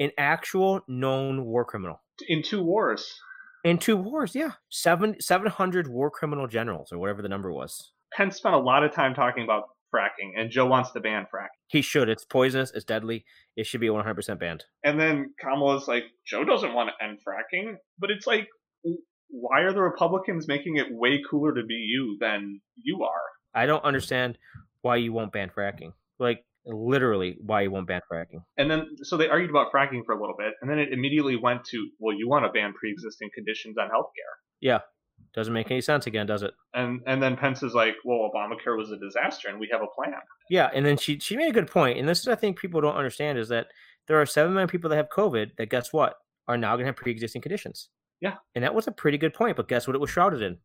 An 0.00 0.10
actual 0.16 0.80
known 0.88 1.44
war 1.44 1.64
criminal. 1.64 2.00
In 2.28 2.42
two 2.42 2.62
wars. 2.62 3.20
In 3.64 3.78
two 3.78 3.96
wars, 3.96 4.34
yeah. 4.34 4.52
Seven 4.70 5.20
seven 5.20 5.48
hundred 5.48 5.88
war 5.88 6.10
criminal 6.10 6.46
generals 6.46 6.92
or 6.92 6.98
whatever 6.98 7.22
the 7.22 7.28
number 7.28 7.52
was. 7.52 7.92
Pence 8.12 8.36
spent 8.36 8.54
a 8.54 8.58
lot 8.58 8.84
of 8.84 8.92
time 8.92 9.14
talking 9.14 9.44
about 9.44 9.64
fracking, 9.94 10.32
and 10.36 10.50
Joe 10.50 10.66
wants 10.66 10.92
to 10.92 11.00
ban 11.00 11.22
fracking. 11.22 11.48
He 11.68 11.82
should. 11.82 12.08
It's 12.08 12.24
poisonous. 12.24 12.72
It's 12.74 12.84
deadly. 12.84 13.24
It 13.56 13.66
should 13.66 13.80
be 13.80 13.88
100% 13.88 14.38
banned. 14.38 14.64
And 14.84 15.00
then 15.00 15.34
Kamala's 15.40 15.88
like, 15.88 16.04
Joe 16.26 16.44
doesn't 16.44 16.74
want 16.74 16.90
to 16.90 17.04
end 17.04 17.18
fracking, 17.26 17.74
but 17.98 18.10
it's 18.10 18.26
like, 18.26 18.48
why 19.30 19.60
are 19.60 19.72
the 19.72 19.82
Republicans 19.82 20.48
making 20.48 20.76
it 20.76 20.86
way 20.90 21.20
cooler 21.28 21.54
to 21.54 21.64
be 21.64 21.74
you 21.74 22.16
than 22.20 22.60
you 22.76 23.04
are? 23.04 23.60
I 23.60 23.66
don't 23.66 23.84
understand 23.84 24.38
why 24.82 24.96
you 24.96 25.12
won't 25.12 25.32
ban 25.32 25.50
fracking. 25.56 25.92
Like, 26.18 26.44
literally, 26.64 27.36
why 27.40 27.62
you 27.62 27.70
won't 27.70 27.88
ban 27.88 28.00
fracking. 28.10 28.42
And 28.56 28.70
then, 28.70 28.96
so 29.02 29.16
they 29.16 29.28
argued 29.28 29.50
about 29.50 29.72
fracking 29.72 30.04
for 30.04 30.14
a 30.14 30.20
little 30.20 30.36
bit, 30.38 30.54
and 30.60 30.70
then 30.70 30.78
it 30.78 30.92
immediately 30.92 31.36
went 31.36 31.64
to, 31.66 31.88
well, 31.98 32.16
you 32.16 32.28
want 32.28 32.44
to 32.44 32.52
ban 32.52 32.72
pre 32.78 32.90
existing 32.90 33.30
conditions 33.34 33.76
on 33.78 33.88
healthcare. 33.88 34.34
Yeah. 34.60 34.80
Doesn't 35.34 35.52
make 35.52 35.70
any 35.70 35.80
sense 35.80 36.06
again, 36.06 36.26
does 36.26 36.42
it? 36.42 36.52
And 36.74 37.00
and 37.06 37.22
then 37.22 37.36
Pence 37.36 37.62
is 37.62 37.74
like, 37.74 37.94
well, 38.04 38.30
Obamacare 38.34 38.76
was 38.76 38.90
a 38.90 38.98
disaster, 38.98 39.48
and 39.48 39.60
we 39.60 39.68
have 39.70 39.82
a 39.82 39.86
plan. 39.86 40.14
Yeah, 40.50 40.70
and 40.74 40.84
then 40.84 40.96
she 40.96 41.18
she 41.18 41.36
made 41.36 41.50
a 41.50 41.52
good 41.52 41.70
point, 41.70 41.98
and 41.98 42.08
this 42.08 42.20
is 42.20 42.28
I 42.28 42.34
think 42.34 42.58
people 42.58 42.80
don't 42.80 42.96
understand 42.96 43.38
is 43.38 43.48
that 43.48 43.68
there 44.06 44.20
are 44.20 44.26
seven 44.26 44.52
million 44.52 44.68
people 44.68 44.90
that 44.90 44.96
have 44.96 45.08
COVID 45.10 45.56
that 45.56 45.70
guess 45.70 45.92
what 45.92 46.14
are 46.46 46.56
now 46.56 46.74
going 46.74 46.84
to 46.84 46.86
have 46.86 46.96
pre-existing 46.96 47.42
conditions. 47.42 47.88
Yeah, 48.20 48.36
and 48.54 48.64
that 48.64 48.74
was 48.74 48.86
a 48.86 48.92
pretty 48.92 49.18
good 49.18 49.34
point. 49.34 49.56
But 49.56 49.68
guess 49.68 49.86
what? 49.86 49.94
It 49.94 50.00
was 50.00 50.10
shrouded 50.10 50.42
in 50.42 50.58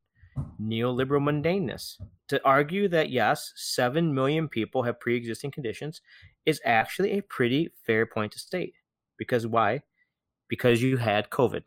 neoliberal 0.62 1.21
mundaneness. 1.21 1.95
To 2.30 2.43
argue 2.45 2.88
that 2.88 3.12
yes, 3.12 3.52
seven 3.56 4.13
million 4.13 4.47
people 4.47 4.84
have 4.84 4.99
pre-existing 4.99 5.52
conditions 5.52 6.02
is 6.45 6.62
actually 6.65 7.12
a 7.12 7.21
pretty 7.21 7.69
fair 7.86 8.06
point 8.06 8.32
to 8.32 8.39
state. 8.39 8.73
Because 9.17 9.45
why? 9.45 9.82
Because 10.47 10.82
you 10.82 10.97
had 10.97 11.30
COVID. 11.30 11.62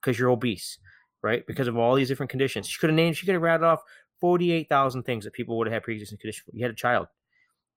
Because 0.00 0.18
you're 0.18 0.30
obese 0.30 0.78
right? 1.22 1.46
Because 1.46 1.68
of 1.68 1.76
all 1.76 1.94
these 1.94 2.08
different 2.08 2.30
conditions. 2.30 2.66
She 2.66 2.78
could 2.78 2.90
have 2.90 2.96
named, 2.96 3.16
she 3.16 3.26
could 3.26 3.34
have 3.34 3.42
rattled 3.42 3.68
off 3.68 3.80
48,000 4.20 5.02
things 5.02 5.24
that 5.24 5.32
people 5.32 5.56
would 5.58 5.66
have 5.66 5.74
had 5.74 5.82
pre-existing 5.82 6.18
condition. 6.18 6.44
You 6.52 6.64
had 6.64 6.72
a 6.72 6.76
child, 6.76 7.06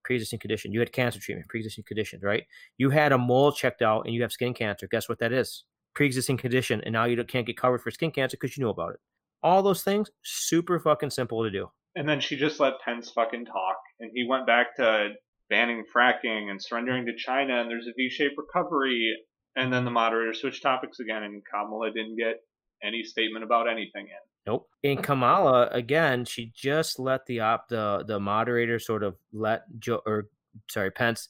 pre-existing 0.04 0.38
condition. 0.38 0.72
You 0.72 0.80
had 0.80 0.92
cancer 0.92 1.20
treatment, 1.20 1.48
pre-existing 1.48 1.84
condition, 1.86 2.20
right? 2.22 2.44
You 2.76 2.90
had 2.90 3.12
a 3.12 3.18
mole 3.18 3.52
checked 3.52 3.82
out 3.82 4.06
and 4.06 4.14
you 4.14 4.22
have 4.22 4.32
skin 4.32 4.54
cancer. 4.54 4.86
Guess 4.90 5.08
what 5.08 5.18
that 5.20 5.32
is? 5.32 5.64
Pre-existing 5.94 6.36
condition. 6.36 6.80
And 6.84 6.92
now 6.92 7.04
you 7.04 7.22
can't 7.24 7.46
get 7.46 7.56
covered 7.56 7.82
for 7.82 7.90
skin 7.90 8.10
cancer 8.10 8.36
because 8.40 8.56
you 8.56 8.64
know 8.64 8.70
about 8.70 8.94
it. 8.94 9.00
All 9.42 9.62
those 9.62 9.82
things, 9.82 10.10
super 10.22 10.78
fucking 10.78 11.10
simple 11.10 11.44
to 11.44 11.50
do. 11.50 11.70
And 11.96 12.08
then 12.08 12.20
she 12.20 12.36
just 12.36 12.60
let 12.60 12.80
Pence 12.84 13.10
fucking 13.10 13.44
talk. 13.44 13.76
And 14.00 14.10
he 14.14 14.26
went 14.28 14.46
back 14.46 14.76
to 14.76 15.10
banning 15.48 15.84
fracking 15.94 16.50
and 16.50 16.60
surrendering 16.60 17.06
to 17.06 17.12
China. 17.16 17.60
And 17.60 17.70
there's 17.70 17.86
a 17.86 17.92
V-shaped 17.96 18.34
recovery. 18.36 19.14
And 19.56 19.72
then 19.72 19.84
the 19.84 19.90
moderator 19.90 20.34
switched 20.34 20.64
topics 20.64 20.98
again, 20.98 21.22
and 21.22 21.40
Kamala 21.48 21.92
didn't 21.92 22.16
get 22.16 22.40
any 22.82 23.02
statement 23.02 23.44
about 23.44 23.68
anything 23.68 24.06
in. 24.06 24.24
Nope. 24.46 24.68
In 24.82 25.00
Kamala, 25.00 25.68
again, 25.68 26.24
she 26.24 26.52
just 26.54 26.98
let 26.98 27.24
the 27.26 27.40
op 27.40 27.68
the 27.68 28.04
the 28.06 28.20
moderator 28.20 28.78
sort 28.78 29.02
of 29.02 29.16
let 29.32 29.62
Joe 29.78 30.02
or 30.04 30.28
sorry 30.70 30.90
Pence 30.90 31.28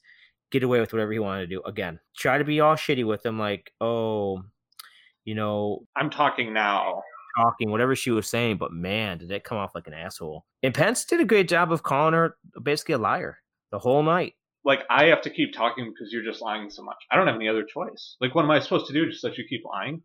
get 0.50 0.62
away 0.62 0.80
with 0.80 0.92
whatever 0.92 1.12
he 1.12 1.18
wanted 1.18 1.42
to 1.42 1.54
do. 1.54 1.62
Again, 1.62 2.00
try 2.16 2.38
to 2.38 2.44
be 2.44 2.60
all 2.60 2.74
shitty 2.74 3.06
with 3.06 3.24
him, 3.24 3.38
like 3.38 3.72
oh, 3.80 4.42
you 5.24 5.34
know, 5.34 5.86
I'm 5.96 6.10
talking 6.10 6.52
now. 6.52 7.02
Talking 7.36 7.70
whatever 7.70 7.96
she 7.96 8.12
was 8.12 8.28
saying, 8.28 8.58
but 8.58 8.72
man, 8.72 9.18
did 9.18 9.30
it 9.30 9.42
come 9.42 9.58
off 9.58 9.74
like 9.74 9.88
an 9.88 9.94
asshole. 9.94 10.44
And 10.62 10.72
Pence 10.72 11.04
did 11.04 11.20
a 11.20 11.24
great 11.24 11.48
job 11.48 11.72
of 11.72 11.82
calling 11.82 12.14
her 12.14 12.36
basically 12.62 12.94
a 12.94 12.98
liar 12.98 13.38
the 13.72 13.78
whole 13.78 14.02
night. 14.04 14.34
Like 14.64 14.80
I 14.88 15.06
have 15.06 15.20
to 15.22 15.30
keep 15.30 15.52
talking 15.52 15.92
because 15.92 16.12
you're 16.12 16.24
just 16.24 16.40
lying 16.40 16.70
so 16.70 16.82
much. 16.82 16.96
I 17.10 17.16
don't 17.16 17.26
have 17.26 17.36
any 17.36 17.48
other 17.48 17.64
choice. 17.64 18.16
Like 18.20 18.34
what 18.34 18.44
am 18.44 18.50
I 18.50 18.60
supposed 18.60 18.86
to 18.86 18.92
do? 18.92 19.10
Just 19.10 19.24
let 19.24 19.36
you 19.36 19.44
keep 19.48 19.64
lying? 19.64 20.02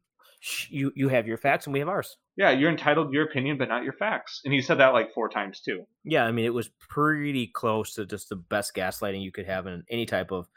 You 0.69 0.91
you 0.95 1.09
have 1.09 1.27
your 1.27 1.37
facts 1.37 1.65
and 1.65 1.73
we 1.73 1.79
have 1.79 1.89
ours. 1.89 2.17
Yeah, 2.37 2.51
you're 2.51 2.69
entitled 2.69 3.09
to 3.09 3.13
your 3.13 3.25
opinion, 3.25 3.57
but 3.57 3.67
not 3.67 3.83
your 3.83 3.93
facts. 3.93 4.41
And 4.45 4.53
he 4.53 4.61
said 4.61 4.79
that 4.79 4.93
like 4.93 5.13
four 5.13 5.29
times 5.29 5.59
too. 5.59 5.83
Yeah, 6.03 6.25
I 6.25 6.31
mean 6.31 6.45
it 6.45 6.53
was 6.53 6.69
pretty 6.79 7.47
close 7.47 7.93
to 7.95 8.05
just 8.05 8.29
the 8.29 8.37
best 8.37 8.73
gaslighting 8.73 9.21
you 9.21 9.31
could 9.31 9.47
have 9.47 9.67
in 9.67 9.83
any 9.89 10.05
type 10.05 10.31
of, 10.31 10.47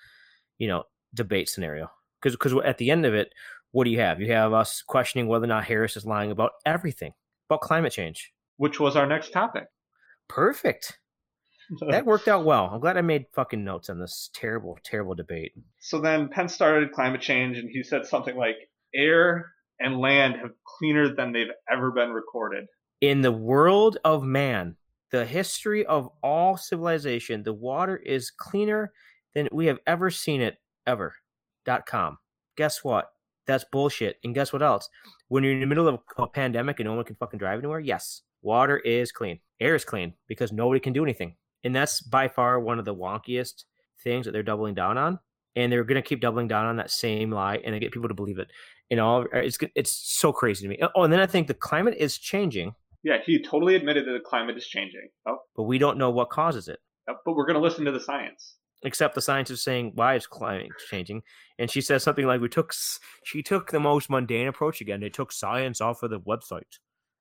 you 0.58 0.68
know, 0.68 0.84
debate 1.14 1.48
scenario. 1.48 1.90
Because 2.20 2.36
because 2.36 2.54
at 2.64 2.78
the 2.78 2.90
end 2.90 3.04
of 3.04 3.14
it, 3.14 3.32
what 3.72 3.84
do 3.84 3.90
you 3.90 3.98
have? 4.00 4.20
You 4.20 4.32
have 4.32 4.52
us 4.52 4.82
questioning 4.82 5.26
whether 5.26 5.44
or 5.44 5.48
not 5.48 5.64
Harris 5.64 5.96
is 5.96 6.06
lying 6.06 6.30
about 6.30 6.52
everything 6.64 7.14
about 7.48 7.60
climate 7.60 7.92
change, 7.92 8.32
which 8.56 8.78
was 8.78 8.94
our 8.94 9.06
next 9.06 9.32
topic. 9.32 9.64
Perfect. 10.28 10.98
that 11.88 12.06
worked 12.06 12.28
out 12.28 12.44
well. 12.44 12.70
I'm 12.72 12.80
glad 12.80 12.96
I 12.96 13.02
made 13.02 13.26
fucking 13.34 13.64
notes 13.64 13.90
on 13.90 13.98
this 13.98 14.30
terrible, 14.34 14.78
terrible 14.84 15.14
debate. 15.14 15.52
So 15.80 16.00
then 16.00 16.28
Pence 16.28 16.54
started 16.54 16.92
climate 16.92 17.20
change, 17.20 17.58
and 17.58 17.68
he 17.68 17.82
said 17.82 18.06
something 18.06 18.36
like, 18.36 18.56
"Air 18.94 19.52
and 19.82 19.98
land 19.98 20.36
have 20.36 20.50
cleaner 20.78 21.14
than 21.14 21.32
they've 21.32 21.46
ever 21.70 21.90
been 21.90 22.10
recorded. 22.10 22.66
In 23.00 23.20
the 23.20 23.32
world 23.32 23.98
of 24.04 24.22
man, 24.22 24.76
the 25.10 25.24
history 25.26 25.84
of 25.84 26.08
all 26.22 26.56
civilization, 26.56 27.42
the 27.42 27.52
water 27.52 27.96
is 27.96 28.30
cleaner 28.30 28.92
than 29.34 29.48
we 29.52 29.66
have 29.66 29.78
ever 29.86 30.10
seen 30.10 30.40
it 30.40 30.56
ever. 30.86 31.14
Dot 31.64 31.86
com. 31.86 32.18
Guess 32.56 32.84
what? 32.84 33.06
That's 33.46 33.64
bullshit. 33.70 34.16
And 34.24 34.34
guess 34.34 34.52
what 34.52 34.62
else? 34.62 34.88
When 35.28 35.42
you're 35.42 35.52
in 35.54 35.60
the 35.60 35.66
middle 35.66 35.88
of 35.88 36.00
a 36.18 36.26
pandemic 36.28 36.78
and 36.80 36.88
no 36.88 36.94
one 36.94 37.04
can 37.04 37.16
fucking 37.16 37.38
drive 37.38 37.58
anywhere, 37.58 37.80
yes, 37.80 38.22
water 38.40 38.78
is 38.78 39.10
clean. 39.10 39.40
Air 39.60 39.74
is 39.74 39.84
clean 39.84 40.14
because 40.28 40.52
nobody 40.52 40.80
can 40.80 40.92
do 40.92 41.02
anything. 41.02 41.36
And 41.64 41.74
that's 41.74 42.00
by 42.00 42.28
far 42.28 42.60
one 42.60 42.78
of 42.78 42.84
the 42.84 42.94
wonkiest 42.94 43.64
things 44.02 44.26
that 44.26 44.32
they're 44.32 44.42
doubling 44.42 44.74
down 44.74 44.98
on. 44.98 45.18
And 45.54 45.70
they're 45.70 45.84
going 45.84 46.02
to 46.02 46.08
keep 46.08 46.20
doubling 46.20 46.48
down 46.48 46.66
on 46.66 46.76
that 46.76 46.90
same 46.90 47.30
lie 47.30 47.56
and 47.56 47.74
they 47.74 47.78
get 47.78 47.92
people 47.92 48.08
to 48.08 48.14
believe 48.14 48.38
it 48.38 48.48
in 48.90 48.98
all 48.98 49.22
uh, 49.22 49.38
it's 49.38 49.58
it's 49.74 49.92
so 49.92 50.32
crazy 50.32 50.62
to 50.64 50.68
me. 50.68 50.78
Oh, 50.94 51.02
and 51.04 51.12
then 51.12 51.20
I 51.20 51.26
think 51.26 51.48
the 51.48 51.54
climate 51.54 51.94
is 51.98 52.18
changing. 52.18 52.74
Yeah, 53.02 53.18
he 53.24 53.42
totally 53.42 53.74
admitted 53.74 54.06
that 54.06 54.12
the 54.12 54.20
climate 54.20 54.56
is 54.56 54.66
changing. 54.66 55.08
Oh. 55.26 55.38
But 55.56 55.64
we 55.64 55.78
don't 55.78 55.98
know 55.98 56.10
what 56.10 56.30
causes 56.30 56.68
it. 56.68 56.78
But 57.06 57.34
we're 57.34 57.46
going 57.46 57.56
to 57.56 57.60
listen 57.60 57.84
to 57.84 57.92
the 57.92 58.00
science. 58.00 58.56
Except 58.84 59.14
the 59.14 59.20
science 59.20 59.50
is 59.50 59.62
saying 59.62 59.92
why 59.94 60.14
is 60.14 60.26
climate 60.26 60.70
changing, 60.90 61.22
and 61.58 61.70
she 61.70 61.80
says 61.80 62.02
something 62.02 62.26
like, 62.26 62.40
"We 62.40 62.48
took." 62.48 62.72
She 63.24 63.42
took 63.42 63.70
the 63.70 63.80
most 63.80 64.10
mundane 64.10 64.48
approach 64.48 64.80
again. 64.80 65.00
They 65.00 65.08
took 65.08 65.30
science 65.30 65.80
off 65.80 66.02
of 66.02 66.10
the 66.10 66.20
website, 66.20 66.78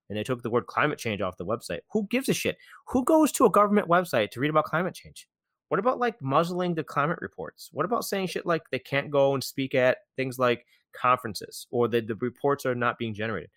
and 0.09 0.17
they 0.17 0.23
took 0.23 0.41
the 0.41 0.49
word 0.49 0.65
climate 0.65 0.97
change 0.97 1.21
off 1.21 1.37
the 1.37 1.45
website. 1.45 1.79
Who 1.91 2.07
gives 2.09 2.29
a 2.29 2.33
shit? 2.33 2.57
Who 2.87 3.05
goes 3.05 3.31
to 3.33 3.45
a 3.45 3.51
government 3.51 3.87
website 3.87 4.31
to 4.31 4.39
read 4.39 4.49
about 4.49 4.65
climate 4.65 4.95
change? 4.95 5.27
What 5.69 5.79
about 5.79 5.99
like 5.99 6.21
muzzling 6.21 6.73
the 6.73 6.83
climate 6.83 7.19
reports? 7.21 7.69
What 7.71 7.85
about 7.85 8.03
saying 8.03 8.27
shit 8.27 8.45
like 8.45 8.63
they 8.71 8.79
can't 8.79 9.09
go 9.09 9.35
and 9.35 9.43
speak 9.43 9.73
at 9.73 9.99
things 10.17 10.37
like 10.37 10.65
conferences 10.99 11.67
or 11.71 11.87
that 11.89 12.07
the 12.07 12.15
reports 12.15 12.65
are 12.65 12.75
not 12.75 12.97
being 12.97 13.13
generated? 13.13 13.49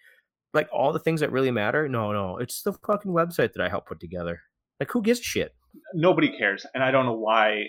Like 0.53 0.69
all 0.73 0.93
the 0.93 0.99
things 0.99 1.21
that 1.21 1.33
really 1.33 1.51
matter? 1.51 1.89
No, 1.89 2.13
no, 2.13 2.39
it's 2.39 2.63
the 2.63 2.73
fucking 2.73 3.13
website 3.13 3.53
that 3.55 3.61
I 3.61 3.69
helped 3.69 3.89
put 3.89 4.01
together. 4.01 4.41
Like 4.79 4.91
who 4.91 5.03
gives 5.03 5.21
a 5.21 5.25
shit? 5.25 5.55
Nobody 5.93 6.37
cares, 6.37 6.65
and 6.75 6.85
I 6.85 6.93
don't 6.93 7.07
know 7.07 7.17
why 7.17 7.65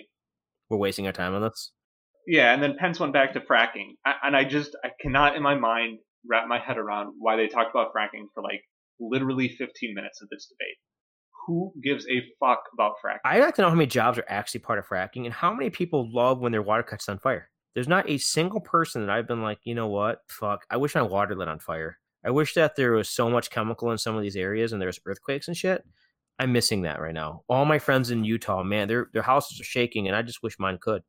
we're 0.70 0.78
wasting 0.78 1.06
our 1.06 1.12
time 1.12 1.34
on 1.34 1.42
this. 1.42 1.72
Yeah, 2.28 2.52
and 2.52 2.62
then 2.62 2.76
Pence 2.78 3.00
went 3.00 3.12
back 3.12 3.32
to 3.32 3.40
fracking, 3.40 3.94
and 4.22 4.36
I 4.36 4.44
just 4.44 4.76
I 4.84 4.90
cannot 5.00 5.36
in 5.36 5.42
my 5.42 5.56
mind 5.56 5.98
wrap 6.28 6.46
my 6.48 6.58
head 6.58 6.78
around 6.78 7.14
why 7.18 7.36
they 7.36 7.48
talked 7.48 7.70
about 7.70 7.92
fracking 7.92 8.26
for 8.34 8.42
like 8.42 8.62
literally 9.00 9.48
15 9.48 9.94
minutes 9.94 10.22
of 10.22 10.28
this 10.28 10.46
debate 10.46 10.76
who 11.46 11.72
gives 11.82 12.04
a 12.06 12.22
fuck 12.40 12.64
about 12.74 12.94
fracking? 13.04 13.20
I'd 13.24 13.40
like 13.40 13.54
to 13.56 13.62
know 13.62 13.68
how 13.68 13.74
many 13.74 13.86
jobs 13.86 14.18
are 14.18 14.24
actually 14.28 14.60
part 14.60 14.78
of 14.78 14.86
fracking 14.86 15.24
and 15.24 15.32
how 15.32 15.54
many 15.54 15.70
people 15.70 16.10
love 16.12 16.40
when 16.40 16.52
their 16.52 16.62
water 16.62 16.82
cuts 16.82 17.08
on 17.08 17.18
fire. 17.18 17.48
There's 17.76 17.86
not 17.86 18.08
a 18.08 18.16
single 18.16 18.60
person 18.60 19.02
that 19.02 19.14
I've 19.14 19.28
been 19.28 19.42
like, 19.42 19.58
you 19.64 19.74
know 19.74 19.88
what? 19.88 20.22
Fuck. 20.28 20.64
I 20.70 20.78
wish 20.78 20.94
my 20.94 21.02
water 21.02 21.34
lit 21.34 21.46
on 21.46 21.58
fire. 21.58 21.98
I 22.24 22.30
wish 22.30 22.54
that 22.54 22.74
there 22.74 22.92
was 22.92 23.10
so 23.10 23.28
much 23.28 23.50
chemical 23.50 23.90
in 23.90 23.98
some 23.98 24.16
of 24.16 24.22
these 24.22 24.34
areas 24.34 24.72
and 24.72 24.80
there's 24.80 24.98
earthquakes 25.04 25.46
and 25.46 25.56
shit. 25.56 25.84
I'm 26.38 26.52
missing 26.52 26.80
that 26.82 27.02
right 27.02 27.12
now. 27.12 27.42
All 27.48 27.66
my 27.66 27.78
friends 27.78 28.10
in 28.10 28.24
Utah, 28.24 28.62
man, 28.62 28.88
their 28.88 29.10
their 29.12 29.22
houses 29.22 29.60
are 29.60 29.64
shaking, 29.64 30.06
and 30.06 30.16
I 30.16 30.22
just 30.22 30.42
wish 30.42 30.58
mine 30.58 30.78
could. 30.80 31.02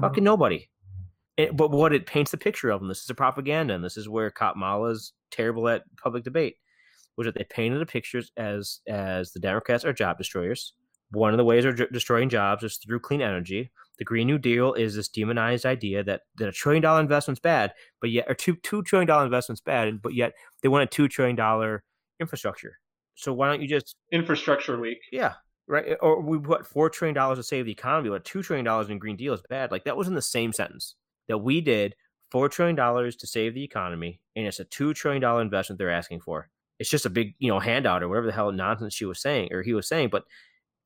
Fucking 0.00 0.24
nobody. 0.24 0.68
It, 1.36 1.54
but 1.54 1.70
what 1.70 1.92
it 1.92 2.06
paints 2.06 2.30
the 2.30 2.38
picture 2.38 2.70
of 2.70 2.80
them, 2.80 2.88
this 2.88 3.02
is 3.02 3.10
a 3.10 3.14
propaganda, 3.14 3.74
and 3.74 3.84
this 3.84 3.98
is 3.98 4.08
where 4.08 4.30
Kamala 4.30 4.88
is 4.90 5.12
terrible 5.30 5.68
at 5.68 5.84
public 6.02 6.24
debate 6.24 6.56
was 7.16 7.26
that 7.26 7.34
they 7.34 7.44
painted 7.44 7.80
the 7.80 7.86
pictures 7.86 8.30
as 8.36 8.80
as 8.86 9.32
the 9.32 9.40
Democrats 9.40 9.84
are 9.84 9.92
job 9.92 10.18
destroyers. 10.18 10.72
One 11.10 11.32
of 11.32 11.38
the 11.38 11.44
ways 11.44 11.64
they're 11.64 11.72
destroying 11.72 12.28
jobs 12.28 12.62
is 12.64 12.76
through 12.78 13.00
clean 13.00 13.22
energy. 13.22 13.70
The 13.98 14.04
Green 14.04 14.26
New 14.26 14.38
Deal 14.38 14.74
is 14.74 14.94
this 14.94 15.08
demonized 15.08 15.64
idea 15.64 16.04
that, 16.04 16.22
that 16.36 16.48
a 16.48 16.52
trillion 16.52 16.82
dollar 16.82 17.00
investment's 17.00 17.40
bad, 17.40 17.72
but 18.00 18.10
yet 18.10 18.26
or 18.28 18.34
two 18.34 18.56
two 18.56 18.82
trillion 18.82 19.06
dollar 19.06 19.24
investment's 19.24 19.60
bad, 19.60 20.02
but 20.02 20.14
yet 20.14 20.34
they 20.62 20.68
want 20.68 20.84
a 20.84 20.86
two 20.86 21.08
trillion 21.08 21.36
dollar 21.36 21.82
infrastructure. 22.20 22.78
So 23.14 23.32
why 23.32 23.48
don't 23.48 23.62
you 23.62 23.68
just 23.68 23.96
infrastructure 24.12 24.78
week? 24.78 24.98
Yeah, 25.10 25.34
right. 25.66 25.96
Or 26.00 26.20
we 26.20 26.38
put 26.38 26.66
four 26.66 26.90
trillion 26.90 27.14
dollars 27.14 27.38
to 27.38 27.42
save 27.42 27.64
the 27.64 27.72
economy, 27.72 28.10
but 28.10 28.24
two 28.24 28.42
trillion 28.42 28.64
dollars 28.64 28.90
in 28.90 28.98
Green 28.98 29.16
Deal 29.16 29.34
is 29.34 29.42
bad. 29.48 29.70
Like 29.70 29.84
that 29.84 29.96
was 29.96 30.08
in 30.08 30.14
the 30.14 30.22
same 30.22 30.52
sentence 30.52 30.94
that 31.28 31.38
we 31.38 31.60
did 31.60 31.94
four 32.30 32.48
trillion 32.48 32.76
dollars 32.76 33.16
to 33.16 33.26
save 33.26 33.54
the 33.54 33.64
economy, 33.64 34.20
and 34.34 34.46
it's 34.46 34.60
a 34.60 34.64
two 34.64 34.92
trillion 34.92 35.22
dollar 35.22 35.40
investment 35.40 35.78
they're 35.78 35.90
asking 35.90 36.20
for 36.20 36.50
it's 36.78 36.90
just 36.90 37.06
a 37.06 37.10
big 37.10 37.34
you 37.38 37.48
know 37.48 37.58
handout 37.58 38.02
or 38.02 38.08
whatever 38.08 38.26
the 38.26 38.32
hell 38.32 38.52
nonsense 38.52 38.94
she 38.94 39.04
was 39.04 39.20
saying 39.20 39.48
or 39.52 39.62
he 39.62 39.74
was 39.74 39.88
saying 39.88 40.08
but 40.10 40.24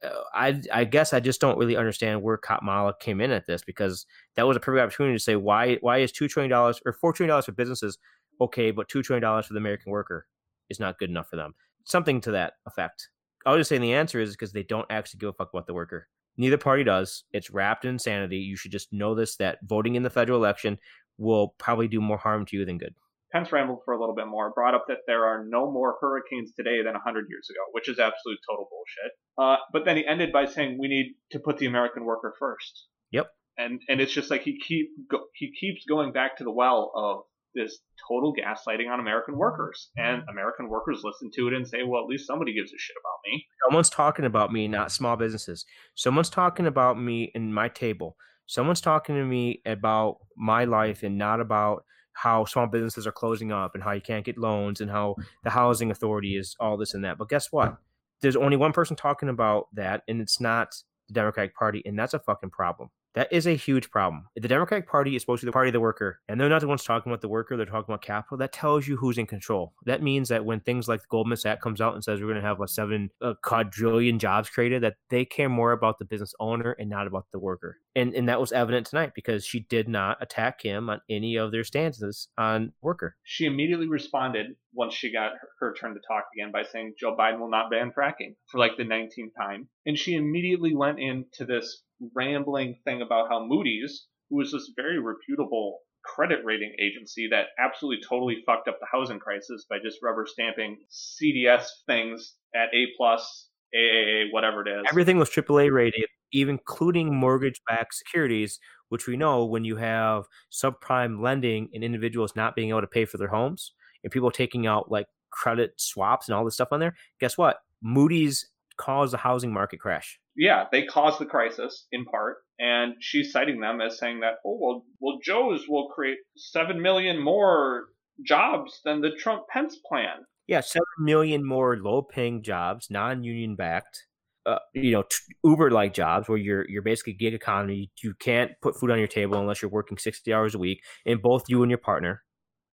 Uh, 0.03 0.09
I 0.35 0.63
I 0.73 0.85
guess 0.85 1.13
I 1.13 1.21
just 1.21 1.41
don't 1.41 1.59
really 1.59 1.77
understand 1.77 2.23
where 2.23 2.37
Kamala 2.37 2.95
came 3.01 3.21
in 3.21 3.31
at 3.31 3.47
this 3.47 3.63
because 3.63 4.07
that 4.37 4.47
was 4.47 4.57
a 4.57 4.61
perfect 4.61 4.83
opportunity 4.83 5.17
to 5.17 5.23
say 5.23 5.37
why 5.37 5.77
why 5.81 5.99
is 5.99 6.13
two 6.13 6.29
trillion 6.29 6.51
dollars 6.51 6.81
or 6.87 6.93
four 6.93 7.13
trillion 7.13 7.31
dollars 7.31 7.47
for 7.47 7.53
businesses 7.53 7.99
okay, 8.41 8.71
but 8.71 8.89
two 8.89 9.03
trillion 9.03 9.23
dollars 9.23 9.47
for 9.47 9.53
the 9.53 9.59
American 9.59 9.93
worker 9.93 10.27
is 10.69 10.81
not 10.81 10.99
good 10.99 11.11
enough 11.11 11.29
for 11.29 11.37
them. 11.37 11.55
Something 11.85 12.21
to 12.23 12.33
that 12.33 12.55
effect. 12.67 13.09
I 13.47 13.53
was 13.53 13.61
just 13.61 13.69
saying 13.69 13.83
the 13.83 13.95
answer 13.95 14.21
is 14.21 14.33
because 14.33 14.53
they 14.53 14.63
don't 14.63 14.91
actually 14.91 15.19
give 15.19 15.31
a 15.31 15.33
fuck 15.33 15.51
about 15.53 15.67
the 15.67 15.75
worker. 15.75 16.09
Neither 16.37 16.59
party 16.59 16.85
does. 16.85 17.25
It's 17.33 17.51
wrapped 17.51 17.85
in 17.85 17.93
insanity. 17.93 18.39
You 18.39 18.57
should 18.57 18.73
just 18.73 18.93
know 18.93 19.15
this 19.15 19.37
that 19.37 19.59
voting 19.65 19.95
in 19.95 20.03
the 20.03 20.11
federal 20.11 20.39
election 20.39 20.79
will 21.19 21.49
probably 21.59 21.89
do 21.89 22.01
more 22.01 22.17
harm 22.17 22.47
to 22.47 22.57
you 22.57 22.65
than 22.65 22.79
good. 22.79 22.95
Pence 23.33 23.53
rambled 23.53 23.81
for 23.85 23.95
a 23.95 24.01
little 24.01 24.15
bit 24.15 24.27
more, 24.27 24.51
brought 24.51 24.75
up 24.75 24.87
that 24.89 24.99
there 25.07 25.25
are 25.25 25.45
no 25.47 25.71
more 25.71 25.97
hurricanes 26.01 26.53
today 26.55 26.83
than 26.83 26.95
100 26.95 27.27
years 27.29 27.49
ago, 27.51 27.61
which 27.73 27.89
is 27.89 27.99
absolute 27.99 28.39
total 28.49 28.69
bullshit. 28.71 29.13
Uh, 29.39 29.57
but 29.73 29.85
then 29.85 29.97
he 29.97 30.07
ended 30.07 30.33
by 30.33 30.47
saying 30.47 30.79
we 30.81 30.89
need 30.89 31.15
to 31.31 31.39
put 31.39 31.59
the 31.59 31.67
American 31.67 32.05
worker 32.05 32.35
first. 32.39 32.87
Yep. 33.13 33.31
And 33.57 33.81
and 33.89 34.01
it's 34.01 34.13
just 34.13 34.31
like 34.31 34.43
he 34.43 34.59
keep 34.59 34.89
go, 35.11 35.25
he 35.35 35.53
keeps 35.53 35.85
going 35.85 36.13
back 36.13 36.39
to 36.39 36.45
the 36.45 36.51
well 36.51 36.93
of 36.95 37.21
this 37.55 37.79
total 38.09 38.33
gaslighting 38.35 38.89
on 38.91 39.01
American 39.01 39.37
workers, 39.37 39.91
and 39.97 40.23
American 40.31 40.69
workers 40.69 41.03
listen 41.03 41.31
to 41.35 41.49
it 41.49 41.55
and 41.55 41.67
say, 41.67 41.83
well, 41.85 42.03
at 42.03 42.09
least 42.09 42.27
somebody 42.27 42.55
gives 42.55 42.73
a 42.73 42.79
shit 42.79 42.97
about 43.01 43.19
me. 43.27 43.45
Someone's 43.67 43.91
talking 43.91 44.25
about 44.25 44.53
me, 44.53 44.69
not 44.69 44.93
small 44.93 45.17
businesses. 45.17 45.65
Someone's 45.95 46.31
talking 46.31 46.67
about 46.67 47.01
me 47.01 47.33
and 47.35 47.55
my 47.55 47.69
table. 47.69 48.17
Someone's 48.47 48.81
talking 48.81 49.15
to 49.15 49.25
me 49.25 49.63
about 49.67 50.17
my 50.37 50.65
life 50.65 51.03
and 51.03 51.19
not 51.19 51.41
about 51.41 51.85
how 52.13 52.45
small 52.45 52.67
businesses 52.67 53.07
are 53.07 53.13
closing 53.13 53.53
up 53.53 53.75
and 53.75 53.83
how 53.83 53.93
you 53.93 54.01
can't 54.01 54.25
get 54.25 54.37
loans 54.37 54.81
and 54.81 54.91
how 54.91 55.17
the 55.45 55.51
housing 55.51 55.91
authority 55.91 56.37
is 56.37 56.57
all 56.61 56.77
this 56.77 56.95
and 56.95 57.05
that. 57.05 57.19
But 57.19 57.29
guess 57.29 57.51
what? 57.51 57.79
There's 58.21 58.37
only 58.37 58.57
one 58.57 58.73
person 58.73 58.97
talking 58.97 59.29
about 59.29 59.69
that, 59.75 60.03
and 60.07 60.21
it's 60.21 60.41
not 60.41 60.75
the 61.09 61.15
Democratic 61.15 61.55
Party, 61.55 61.83
and 61.87 61.99
that's 61.99 62.15
a 62.15 62.19
fucking 62.19 62.51
problem. 62.51 62.91
That 63.15 63.33
is 63.33 63.47
a 63.47 63.57
huge 63.57 63.91
problem. 63.91 64.27
The 64.37 64.49
Democratic 64.49 64.89
Party 64.89 65.17
is 65.17 65.23
supposed 65.23 65.41
to 65.41 65.47
be 65.47 65.49
the 65.49 65.53
party 65.53 65.71
of 65.71 65.73
the 65.73 65.81
worker, 65.81 66.21
and 66.29 66.41
they're 66.41 66.49
not 66.49 66.61
the 66.61 66.69
ones 66.69 66.85
talking 66.85 67.11
about 67.11 67.21
the 67.21 67.29
worker, 67.29 67.57
they're 67.57 67.67
talking 67.67 67.93
about 67.93 68.03
capital, 68.03 68.39
that 68.39 68.53
tells 68.53 68.87
you 68.87 68.97
who's 68.97 69.19
in 69.19 69.27
control. 69.27 69.75
That 69.85 70.03
means 70.03 70.29
that 70.29 70.45
when 70.45 70.61
things 70.61 70.89
like 70.89 71.01
the 71.01 71.07
Goldman 71.11 71.37
Sachs 71.37 71.63
comes 71.63 71.81
out 71.81 71.95
and 71.95 72.05
says 72.05 72.21
we're 72.21 72.29
going 72.29 72.41
to 72.41 72.47
have 72.47 72.61
a 72.61 72.69
seven 72.69 73.11
a 73.21 73.35
quadrillion 73.43 74.19
jobs 74.19 74.49
created, 74.49 74.83
that 74.83 74.95
they 75.09 75.25
care 75.25 75.49
more 75.49 75.73
about 75.73 75.99
the 75.99 76.05
business 76.05 76.35
owner 76.39 76.73
and 76.73 76.89
not 76.89 77.07
about 77.07 77.27
the 77.33 77.41
worker. 77.41 77.79
And 77.97 78.15
and 78.15 78.29
that 78.29 78.41
was 78.41 78.53
evident 78.53 78.87
tonight 78.87 79.13
because 79.15 79.45
she 79.45 79.61
did 79.61 79.89
not 79.89 80.19
attack 80.21 80.63
him 80.63 80.89
on 80.89 81.01
any 81.11 81.37
of 81.37 81.51
their 81.51 81.65
stances 81.65 82.29
on 82.39 82.73
worker. 82.81 83.17
She 83.25 83.47
immediately 83.47 83.89
responded 83.89 84.47
once 84.73 84.95
she 84.95 85.13
got 85.13 85.33
her, 85.33 85.49
her 85.59 85.75
turn 85.75 85.95
to 85.95 86.01
talk 86.07 86.25
again 86.35 86.53
by 86.53 86.63
saying 86.63 86.95
Joe 86.99 87.17
Biden 87.19 87.41
will 87.41 87.51
not 87.51 87.71
ban 87.71 87.91
fracking 87.91 88.37
for 88.51 88.59
like 88.59 88.77
the 88.77 88.85
19th 88.85 89.35
time. 89.37 89.69
And 89.85 89.99
she 89.99 90.15
immediately 90.15 90.75
went 90.77 91.01
into 91.01 91.45
this 91.45 91.83
rambling 92.15 92.77
thing 92.85 93.03
about 93.03 93.29
how 93.31 93.45
Moody's, 93.45 94.07
who 94.31 94.41
is 94.41 94.53
this 94.53 94.73
very 94.77 94.99
reputable 94.99 95.79
credit 96.05 96.39
rating 96.45 96.73
agency 96.81 97.29
that 97.31 97.47
absolutely 97.59 98.03
totally 98.09 98.39
fucked 98.47 98.69
up 98.69 98.79
the 98.81 98.87
housing 98.91 99.19
crisis 99.19 99.67
by 99.69 99.77
just 99.85 99.99
rubber 100.03 100.27
stamping 100.27 100.79
CDS 100.91 101.67
things 101.87 102.35
at 102.55 102.69
A 102.75 102.87
plus, 102.97 103.49
AAA, 103.75 104.33
whatever 104.33 104.67
it 104.67 104.71
is. 104.71 104.85
Everything 104.89 105.19
was 105.19 105.31
AAA 105.31 105.73
rated, 105.73 106.07
even 106.33 106.55
including 106.55 107.15
mortgage-backed 107.15 107.95
securities, 107.95 108.59
which 108.89 109.07
we 109.07 109.17
know 109.17 109.45
when 109.45 109.65
you 109.65 109.77
have 109.77 110.25
subprime 110.51 111.23
lending 111.23 111.69
and 111.75 111.85
individuals 111.85 112.35
not 112.35 112.57
being 112.57 112.71
able 112.71 112.81
to 112.81 112.87
pay 112.87 113.05
for 113.05 113.19
their 113.19 113.29
homes 113.29 113.73
and 114.03 114.11
people 114.11 114.31
taking 114.31 114.67
out 114.67 114.91
like 114.91 115.07
credit 115.31 115.75
swaps 115.77 116.29
and 116.29 116.35
all 116.35 116.45
this 116.45 116.55
stuff 116.55 116.69
on 116.73 116.81
there. 116.81 116.95
Guess 117.21 117.39
what? 117.39 117.59
Moody's 117.83 118.49
caused 118.81 119.13
the 119.13 119.19
housing 119.19 119.53
market 119.53 119.81
crash 119.81 120.19
yeah, 120.41 120.65
they 120.73 120.85
caused 120.85 121.19
the 121.19 121.27
crisis 121.27 121.87
in 121.93 122.07
part, 122.07 122.39
and 122.59 122.95
she's 122.99 123.31
citing 123.31 123.61
them 123.61 123.83
as 123.83 123.99
saying 123.99 124.21
that, 124.21 124.35
oh 124.47 124.59
well, 124.59 124.85
well, 124.99 125.19
Joe's 125.23 125.67
will 125.69 125.89
create 125.89 126.17
seven 126.35 126.81
million 126.81 127.23
more 127.23 127.89
jobs 128.25 128.81
than 128.85 129.03
the 129.03 129.11
Trump 129.11 129.43
Pence 129.53 129.77
plan. 129.87 130.25
Yeah, 130.47 130.61
seven 130.61 130.87
million 130.99 131.45
more 131.45 131.77
low-paying 131.77 132.43
jobs, 132.43 132.89
non-union 132.91 133.55
backed. 133.57 134.07
Uh, 134.47 134.59
you 134.73 134.93
know, 134.93 135.03
t- 135.03 135.35
Uber-like 135.45 135.93
jobs 135.93 136.27
where 136.27 136.39
you're 136.39 136.67
you're 136.71 136.81
basically 136.81 137.13
gig 137.13 137.35
economy. 137.35 137.91
You 138.03 138.15
can't 138.19 138.53
put 138.63 138.81
food 138.81 138.91
on 138.91 138.99
your 138.99 139.09
table 139.09 139.39
unless 139.39 139.61
you're 139.61 139.71
working 139.71 139.99
sixty 139.99 140.33
hours 140.33 140.55
a 140.55 140.59
week, 140.59 140.83
and 141.05 141.21
both 141.21 141.45
you 141.49 141.63
and 141.63 141.71
your 141.71 141.79
partner, 141.79 142.23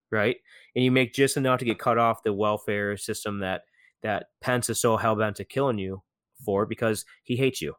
right? 0.10 0.38
And 0.74 0.86
you 0.86 0.92
make 0.92 1.14
just 1.14 1.36
enough 1.36 1.60
to 1.60 1.66
get 1.66 1.80
cut 1.80 1.98
off 1.98 2.24
the 2.24 2.32
welfare 2.32 2.96
system 2.96 3.40
that 3.40 3.64
that 4.04 4.28
Pence 4.42 4.70
is 4.70 4.80
so 4.80 4.98
hell 4.98 5.16
bent 5.16 5.38
to 5.38 5.46
killing 5.46 5.78
you 5.78 6.04
for 6.46 6.66
because 6.66 7.06
he 7.24 7.36
hates 7.36 7.62
you. 7.62 7.74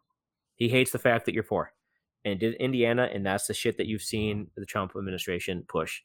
He 0.54 0.68
hates 0.68 0.90
the 0.90 0.98
fact 0.98 1.26
that 1.26 1.34
you're 1.34 1.44
poor. 1.44 1.72
And 2.24 2.40
did 2.40 2.54
Indiana, 2.54 3.08
and 3.12 3.24
that's 3.24 3.46
the 3.46 3.54
shit 3.54 3.78
that 3.78 3.86
you've 3.86 4.02
seen 4.02 4.48
the 4.56 4.66
Trump 4.66 4.92
administration 4.96 5.64
push. 5.68 6.00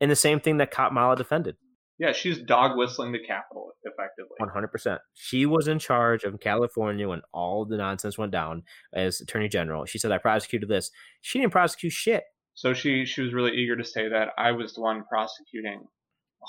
And 0.00 0.10
the 0.10 0.16
same 0.16 0.40
thing 0.40 0.56
that 0.58 0.72
Kamala 0.72 1.16
defended. 1.16 1.56
Yeah, 1.98 2.12
she's 2.12 2.42
dog 2.42 2.76
whistling 2.76 3.12
the 3.12 3.20
capital 3.24 3.70
effectively. 3.84 4.36
100%. 4.40 4.98
She 5.14 5.46
was 5.46 5.68
in 5.68 5.78
charge 5.78 6.24
of 6.24 6.40
California 6.40 7.08
when 7.08 7.22
all 7.32 7.64
the 7.64 7.76
nonsense 7.76 8.18
went 8.18 8.32
down 8.32 8.64
as 8.92 9.20
Attorney 9.20 9.48
General. 9.48 9.84
She 9.84 9.98
said, 9.98 10.10
I 10.10 10.18
prosecuted 10.18 10.68
this. 10.68 10.90
She 11.20 11.38
didn't 11.38 11.52
prosecute 11.52 11.92
shit. 11.92 12.24
So 12.54 12.74
she, 12.74 13.04
she 13.04 13.22
was 13.22 13.32
really 13.32 13.52
eager 13.52 13.76
to 13.76 13.84
say 13.84 14.08
that 14.08 14.30
I 14.36 14.52
was 14.52 14.74
the 14.74 14.80
one 14.80 15.04
prosecuting 15.08 15.84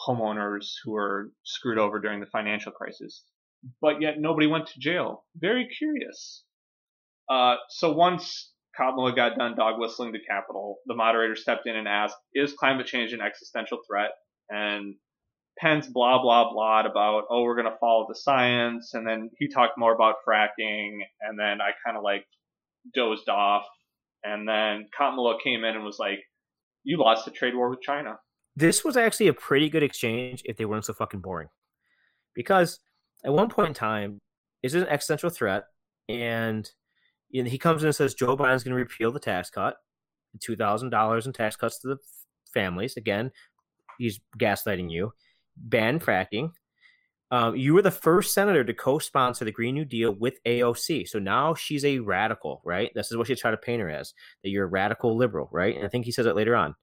homeowners 0.07 0.73
who 0.83 0.91
were 0.91 1.31
screwed 1.43 1.77
over 1.77 1.99
during 1.99 2.19
the 2.19 2.25
financial 2.27 2.71
crisis 2.71 3.23
but 3.81 4.01
yet 4.01 4.19
nobody 4.19 4.47
went 4.47 4.67
to 4.67 4.79
jail. 4.79 5.25
Very 5.35 5.67
curious. 5.67 6.43
Uh, 7.29 7.55
so 7.69 7.91
once 7.91 8.51
Kamala 8.75 9.15
got 9.15 9.37
done 9.37 9.55
dog 9.55 9.79
whistling 9.79 10.11
the 10.11 10.19
capital, 10.19 10.77
the 10.85 10.95
moderator 10.95 11.35
stepped 11.35 11.65
in 11.65 11.75
and 11.75 11.87
asked, 11.87 12.17
"Is 12.33 12.53
climate 12.53 12.87
change 12.87 13.13
an 13.13 13.21
existential 13.21 13.79
threat?" 13.87 14.11
And 14.49 14.95
Pence 15.57 15.87
blah 15.87 16.21
blah 16.21 16.51
blah 16.51 16.81
about, 16.81 17.25
"Oh, 17.29 17.43
we're 17.43 17.55
gonna 17.55 17.77
follow 17.79 18.05
the 18.07 18.15
science," 18.15 18.93
and 18.93 19.07
then 19.07 19.31
he 19.39 19.47
talked 19.47 19.77
more 19.77 19.93
about 19.93 20.17
fracking, 20.27 20.99
and 21.21 21.39
then 21.39 21.61
I 21.61 21.71
kind 21.83 21.97
of 21.97 22.03
like 22.03 22.27
dozed 22.93 23.29
off, 23.29 23.65
and 24.23 24.47
then 24.47 24.89
Kamala 24.95 25.39
came 25.41 25.63
in 25.63 25.75
and 25.75 25.85
was 25.85 25.99
like, 25.99 26.23
"You 26.83 26.97
lost 26.97 27.25
the 27.25 27.31
trade 27.31 27.55
war 27.55 27.69
with 27.69 27.81
China." 27.81 28.19
This 28.55 28.83
was 28.83 28.97
actually 28.97 29.27
a 29.27 29.33
pretty 29.33 29.69
good 29.69 29.83
exchange 29.83 30.41
if 30.45 30.57
they 30.57 30.65
weren't 30.65 30.85
so 30.85 30.93
fucking 30.93 31.21
boring, 31.21 31.49
because 32.33 32.79
at 33.23 33.33
one 33.33 33.49
point 33.49 33.69
in 33.69 33.73
time, 33.73 34.19
is 34.63 34.73
an 34.73 34.87
existential 34.87 35.29
threat, 35.29 35.65
and 36.09 36.69
And 37.33 37.47
he 37.47 37.57
comes 37.57 37.83
in 37.83 37.87
and 37.87 37.95
says 37.95 38.13
Joe 38.13 38.37
Biden's 38.37 38.63
going 38.63 38.71
to 38.71 38.75
repeal 38.75 39.11
the 39.11 39.19
tax 39.19 39.49
cut, 39.49 39.77
two 40.39 40.55
thousand 40.55 40.89
dollars 40.89 41.25
in 41.27 41.33
tax 41.33 41.55
cuts 41.55 41.79
to 41.79 41.87
the 41.87 41.97
families. 42.53 42.97
Again, 42.97 43.31
he's 43.97 44.19
gaslighting 44.37 44.89
you. 44.89 45.13
Ban 45.57 45.99
fracking. 45.99 46.51
Um, 47.31 47.55
you 47.55 47.73
were 47.73 47.81
the 47.81 47.91
first 47.91 48.33
senator 48.33 48.63
to 48.63 48.73
co-sponsor 48.73 49.43
the 49.43 49.51
Green 49.51 49.75
New 49.75 49.83
Deal 49.83 50.11
with 50.13 50.41
AOC. 50.45 51.07
So 51.07 51.19
now 51.19 51.55
she's 51.55 51.83
a 51.83 51.99
radical, 51.99 52.61
right? 52.63 52.91
This 52.93 53.11
is 53.11 53.17
what 53.17 53.27
she's 53.27 53.39
trying 53.39 53.53
to 53.53 53.57
paint 53.57 53.81
her 53.81 53.89
as 53.89 54.13
that 54.43 54.49
you're 54.49 54.65
a 54.65 54.67
radical 54.67 55.17
liberal, 55.17 55.49
right? 55.51 55.75
And 55.75 55.85
I 55.85 55.89
think 55.89 56.05
he 56.05 56.11
says 56.11 56.27
it 56.27 56.35
later 56.35 56.55
on. 56.55 56.75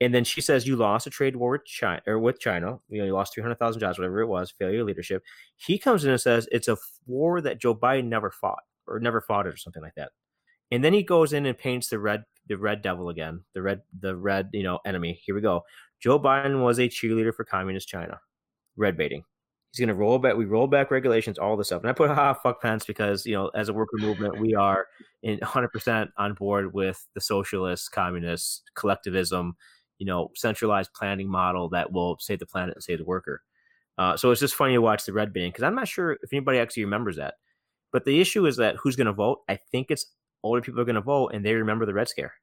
And 0.00 0.14
then 0.14 0.24
she 0.24 0.40
says 0.40 0.66
you 0.66 0.76
lost 0.76 1.06
a 1.06 1.10
trade 1.10 1.36
war 1.36 1.52
with 1.52 1.64
China 1.64 2.02
or 2.06 2.18
with 2.18 2.38
China. 2.38 2.78
You 2.88 3.00
know, 3.00 3.06
you 3.06 3.14
lost 3.14 3.34
three 3.34 3.42
hundred 3.42 3.58
thousand 3.58 3.80
jobs, 3.80 3.98
whatever 3.98 4.20
it 4.20 4.26
was, 4.26 4.50
failure 4.50 4.84
leadership. 4.84 5.22
He 5.56 5.78
comes 5.78 6.04
in 6.04 6.10
and 6.10 6.20
says 6.20 6.48
it's 6.52 6.68
a 6.68 6.76
war 7.06 7.40
that 7.40 7.60
Joe 7.60 7.74
Biden 7.74 8.04
never 8.08 8.30
fought 8.30 8.62
or 8.86 9.00
never 9.00 9.20
fought 9.20 9.46
it 9.46 9.54
or 9.54 9.56
something 9.56 9.82
like 9.82 9.94
that. 9.96 10.10
And 10.70 10.84
then 10.84 10.92
he 10.92 11.02
goes 11.02 11.32
in 11.32 11.46
and 11.46 11.56
paints 11.56 11.88
the 11.88 11.98
red 11.98 12.24
the 12.48 12.56
red 12.58 12.82
devil 12.82 13.08
again, 13.08 13.42
the 13.54 13.62
red 13.62 13.82
the 13.98 14.16
red, 14.16 14.50
you 14.52 14.62
know, 14.62 14.80
enemy. 14.84 15.20
Here 15.24 15.34
we 15.34 15.40
go. 15.40 15.62
Joe 16.00 16.18
Biden 16.18 16.62
was 16.62 16.78
a 16.78 16.88
cheerleader 16.88 17.34
for 17.34 17.44
communist 17.44 17.88
China. 17.88 18.20
Red 18.76 18.96
baiting. 18.96 19.24
He's 19.72 19.80
gonna 19.80 19.94
roll 19.94 20.18
back 20.18 20.36
we 20.36 20.44
roll 20.44 20.66
back 20.66 20.90
regulations, 20.90 21.38
all 21.38 21.56
this 21.56 21.68
stuff. 21.68 21.82
And 21.82 21.90
I 21.90 21.92
put 21.92 22.10
ha 22.14 22.34
fuck 22.34 22.60
Pence 22.60 22.84
because, 22.84 23.24
you 23.24 23.34
know, 23.34 23.48
as 23.54 23.68
a 23.68 23.72
worker 23.72 23.96
movement, 23.98 24.40
we 24.40 24.54
are 24.54 24.86
in 25.22 25.40
hundred 25.40 25.68
percent 25.68 26.10
on 26.18 26.34
board 26.34 26.72
with 26.74 27.06
the 27.14 27.20
socialist, 27.20 27.92
communist, 27.92 28.70
collectivism, 28.74 29.56
you 29.98 30.06
know, 30.06 30.30
centralized 30.34 30.92
planning 30.94 31.28
model 31.28 31.68
that 31.70 31.92
will 31.92 32.18
save 32.18 32.38
the 32.38 32.46
planet 32.46 32.74
and 32.74 32.84
save 32.84 32.98
the 32.98 33.04
worker. 33.04 33.42
Uh, 33.98 34.16
so 34.16 34.30
it's 34.30 34.40
just 34.40 34.54
funny 34.54 34.74
to 34.74 34.82
watch 34.82 35.04
the 35.04 35.12
red 35.12 35.32
baiting 35.32 35.50
because 35.50 35.64
I'm 35.64 35.74
not 35.74 35.88
sure 35.88 36.12
if 36.22 36.32
anybody 36.32 36.58
actually 36.58 36.84
remembers 36.84 37.16
that. 37.16 37.34
But 37.92 38.04
the 38.04 38.20
issue 38.20 38.46
is 38.46 38.56
that 38.58 38.76
who's 38.76 38.96
going 38.96 39.06
to 39.06 39.12
vote? 39.12 39.40
I 39.48 39.56
think 39.56 39.90
it's 39.90 40.06
older 40.42 40.60
people 40.60 40.80
are 40.80 40.84
going 40.84 40.96
to 40.96 41.00
vote 41.00 41.28
and 41.32 41.44
they 41.44 41.54
remember 41.54 41.86
the 41.86 41.94
Red 41.94 42.08
Scare. 42.08 42.34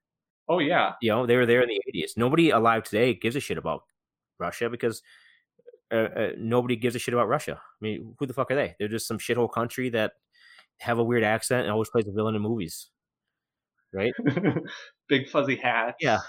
Oh 0.49 0.59
yeah, 0.59 0.93
you 1.01 1.09
know 1.09 1.25
they 1.25 1.37
were 1.37 1.45
there 1.45 1.61
in 1.61 1.69
the 1.69 1.81
80s. 1.93 2.17
Nobody 2.17 2.49
alive 2.49 2.83
today 2.83 3.13
gives 3.13 3.35
a 3.35 3.39
shit 3.39 3.57
about 3.57 3.83
Russia 4.39 4.69
because 4.69 5.01
uh, 5.91 5.95
uh, 5.95 6.31
nobody 6.37 6.75
gives 6.75 6.95
a 6.95 6.99
shit 6.99 7.13
about 7.13 7.29
Russia. 7.29 7.61
I 7.61 7.77
mean, 7.81 8.15
who 8.19 8.25
the 8.25 8.33
fuck 8.33 8.51
are 8.51 8.55
they? 8.55 8.75
They're 8.77 8.87
just 8.87 9.07
some 9.07 9.19
shithole 9.19 9.51
country 9.51 9.89
that 9.91 10.13
have 10.79 10.97
a 10.97 11.03
weird 11.03 11.23
accent 11.23 11.63
and 11.63 11.71
always 11.71 11.89
plays 11.89 12.07
a 12.07 12.11
villain 12.11 12.35
in 12.35 12.41
movies, 12.41 12.89
right? 13.93 14.13
Big 15.07 15.29
fuzzy 15.29 15.55
hat. 15.55 15.95
Yeah, 16.01 16.19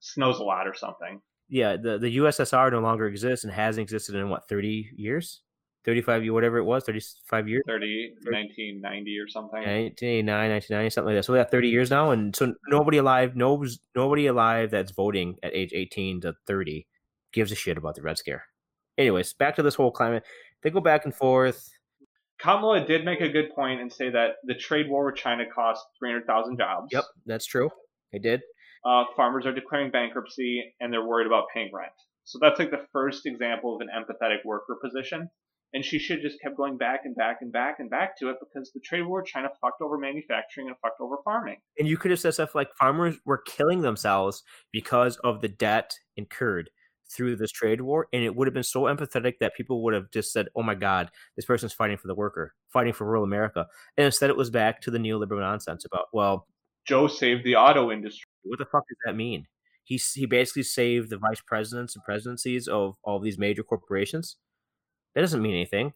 snows 0.00 0.38
a 0.38 0.44
lot 0.44 0.66
or 0.66 0.74
something. 0.74 1.20
Yeah, 1.48 1.76
the 1.76 1.98
the 1.98 2.16
USSR 2.18 2.70
no 2.70 2.80
longer 2.80 3.06
exists 3.06 3.44
and 3.44 3.52
hasn't 3.52 3.82
existed 3.82 4.14
in 4.14 4.28
what 4.28 4.48
30 4.48 4.90
years. 4.96 5.42
35 5.84 6.28
whatever 6.28 6.58
it 6.58 6.64
was 6.64 6.84
35 6.84 7.48
years? 7.48 7.62
30 7.66 8.14
1990 8.22 9.18
or 9.18 9.28
something. 9.28 9.60
1989 9.60 10.50
1990 10.50 10.90
something 10.90 11.06
like 11.06 11.18
that. 11.18 11.24
So 11.24 11.32
we 11.32 11.38
have 11.38 11.50
30 11.50 11.68
years 11.68 11.90
now 11.90 12.10
and 12.10 12.36
so 12.36 12.54
nobody 12.68 12.98
alive 12.98 13.34
knows 13.34 13.78
nobody 13.96 14.26
alive 14.26 14.70
that's 14.70 14.92
voting 14.92 15.36
at 15.42 15.54
age 15.54 15.72
18 15.72 16.20
to 16.22 16.34
30 16.46 16.86
gives 17.32 17.50
a 17.50 17.54
shit 17.54 17.78
about 17.78 17.94
the 17.94 18.02
red 18.02 18.18
scare. 18.18 18.44
Anyways 18.98 19.32
back 19.32 19.56
to 19.56 19.62
this 19.62 19.74
whole 19.74 19.90
climate. 19.90 20.24
They 20.62 20.70
go 20.70 20.80
back 20.80 21.06
and 21.06 21.14
forth. 21.14 21.70
Kamala 22.38 22.86
did 22.86 23.04
make 23.04 23.20
a 23.20 23.28
good 23.28 23.50
point 23.54 23.80
and 23.80 23.92
say 23.92 24.10
that 24.10 24.36
the 24.44 24.54
trade 24.54 24.88
war 24.88 25.06
with 25.06 25.16
china 25.16 25.44
cost 25.46 25.86
300000 25.98 26.58
jobs. 26.58 26.88
Yep 26.92 27.04
that's 27.24 27.46
true. 27.46 27.70
They 28.12 28.18
did 28.18 28.42
uh, 28.84 29.04
farmers 29.16 29.46
are 29.46 29.54
declaring 29.54 29.90
bankruptcy 29.90 30.74
and 30.80 30.92
they're 30.92 31.06
worried 31.06 31.26
about 31.26 31.44
paying 31.52 31.70
rent. 31.72 31.92
So 32.24 32.38
that's 32.40 32.58
like 32.58 32.70
the 32.70 32.86
first 32.92 33.26
example 33.26 33.74
of 33.74 33.80
an 33.80 33.88
empathetic 33.88 34.44
worker 34.44 34.76
position. 34.82 35.28
And 35.72 35.84
she 35.84 36.00
should 36.00 36.20
just 36.20 36.40
kept 36.42 36.56
going 36.56 36.78
back 36.78 37.02
and 37.04 37.14
back 37.14 37.38
and 37.42 37.52
back 37.52 37.76
and 37.78 37.88
back 37.88 38.18
to 38.18 38.28
it 38.30 38.36
because 38.40 38.72
the 38.72 38.80
trade 38.80 39.02
war 39.02 39.22
China 39.22 39.48
fucked 39.60 39.80
over 39.80 39.98
manufacturing 39.98 40.66
and 40.66 40.76
fucked 40.82 41.00
over 41.00 41.18
farming. 41.24 41.58
And 41.78 41.86
you 41.86 41.96
could 41.96 42.10
have 42.10 42.18
said 42.18 42.34
stuff 42.34 42.56
like 42.56 42.74
farmers 42.76 43.16
were 43.24 43.38
killing 43.38 43.82
themselves 43.82 44.42
because 44.72 45.16
of 45.18 45.42
the 45.42 45.48
debt 45.48 45.94
incurred 46.16 46.70
through 47.10 47.36
this 47.36 47.50
trade 47.50 47.80
war, 47.80 48.06
and 48.12 48.22
it 48.22 48.34
would 48.36 48.46
have 48.46 48.54
been 48.54 48.62
so 48.62 48.82
empathetic 48.82 49.34
that 49.40 49.54
people 49.56 49.82
would 49.82 49.94
have 49.94 50.10
just 50.12 50.32
said, 50.32 50.48
"Oh 50.54 50.62
my 50.62 50.74
God, 50.74 51.10
this 51.36 51.44
person's 51.44 51.72
fighting 51.72 51.96
for 51.96 52.06
the 52.06 52.14
worker, 52.14 52.54
fighting 52.68 52.92
for 52.92 53.04
rural 53.04 53.24
America," 53.24 53.66
and 53.96 54.06
instead 54.06 54.30
it 54.30 54.36
was 54.36 54.50
back 54.50 54.80
to 54.82 54.90
the 54.90 54.98
neoliberal 54.98 55.40
nonsense 55.40 55.84
about, 55.84 56.06
well, 56.12 56.46
Joe 56.86 57.06
saved 57.06 57.44
the 57.44 57.56
auto 57.56 57.90
industry. 57.90 58.26
What 58.42 58.58
the 58.58 58.64
fuck 58.64 58.84
does 58.88 58.98
that 59.04 59.16
mean? 59.16 59.46
He 59.84 60.00
he 60.14 60.26
basically 60.26 60.62
saved 60.62 61.10
the 61.10 61.18
vice 61.18 61.40
presidents 61.40 61.94
and 61.96 62.04
presidencies 62.04 62.68
of 62.68 62.96
all 63.02 63.18
these 63.18 63.38
major 63.38 63.62
corporations 63.62 64.36
that 65.14 65.20
doesn't 65.20 65.42
mean 65.42 65.54
anything. 65.54 65.92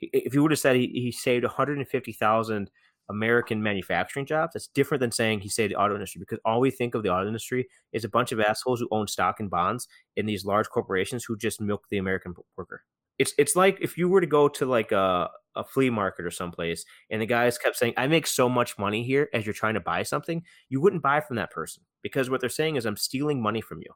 If 0.00 0.34
you 0.34 0.42
would 0.42 0.50
have 0.50 0.60
said 0.60 0.76
he, 0.76 0.88
he 0.88 1.10
saved 1.10 1.44
150,000 1.44 2.70
American 3.08 3.62
manufacturing 3.62 4.26
jobs, 4.26 4.52
that's 4.52 4.66
different 4.68 5.00
than 5.00 5.12
saying 5.12 5.40
he 5.40 5.48
saved 5.48 5.72
the 5.72 5.76
auto 5.76 5.94
industry 5.94 6.18
because 6.18 6.38
all 6.44 6.60
we 6.60 6.70
think 6.70 6.94
of 6.94 7.02
the 7.02 7.08
auto 7.08 7.26
industry 7.26 7.68
is 7.92 8.04
a 8.04 8.08
bunch 8.08 8.32
of 8.32 8.40
assholes 8.40 8.80
who 8.80 8.88
own 8.90 9.06
stock 9.06 9.40
and 9.40 9.48
bonds 9.48 9.86
in 10.16 10.26
these 10.26 10.44
large 10.44 10.68
corporations 10.68 11.24
who 11.24 11.36
just 11.36 11.60
milk 11.60 11.84
the 11.90 11.98
American 11.98 12.34
worker. 12.56 12.82
It's 13.18 13.32
it's 13.38 13.56
like 13.56 13.78
if 13.80 13.96
you 13.96 14.08
were 14.08 14.20
to 14.20 14.26
go 14.26 14.48
to 14.48 14.66
like 14.66 14.92
a, 14.92 15.30
a 15.54 15.64
flea 15.64 15.90
market 15.90 16.26
or 16.26 16.30
someplace 16.30 16.84
and 17.10 17.22
the 17.22 17.26
guys 17.26 17.58
kept 17.58 17.76
saying, 17.76 17.94
I 17.96 18.06
make 18.06 18.26
so 18.26 18.48
much 18.48 18.78
money 18.78 19.04
here 19.04 19.28
as 19.32 19.46
you're 19.46 19.54
trying 19.54 19.74
to 19.74 19.80
buy 19.80 20.02
something, 20.02 20.42
you 20.68 20.80
wouldn't 20.80 21.02
buy 21.02 21.20
from 21.20 21.36
that 21.36 21.50
person 21.50 21.82
because 22.02 22.28
what 22.28 22.40
they're 22.40 22.50
saying 22.50 22.76
is 22.76 22.84
I'm 22.84 22.96
stealing 22.96 23.40
money 23.42 23.60
from 23.60 23.78
you. 23.78 23.92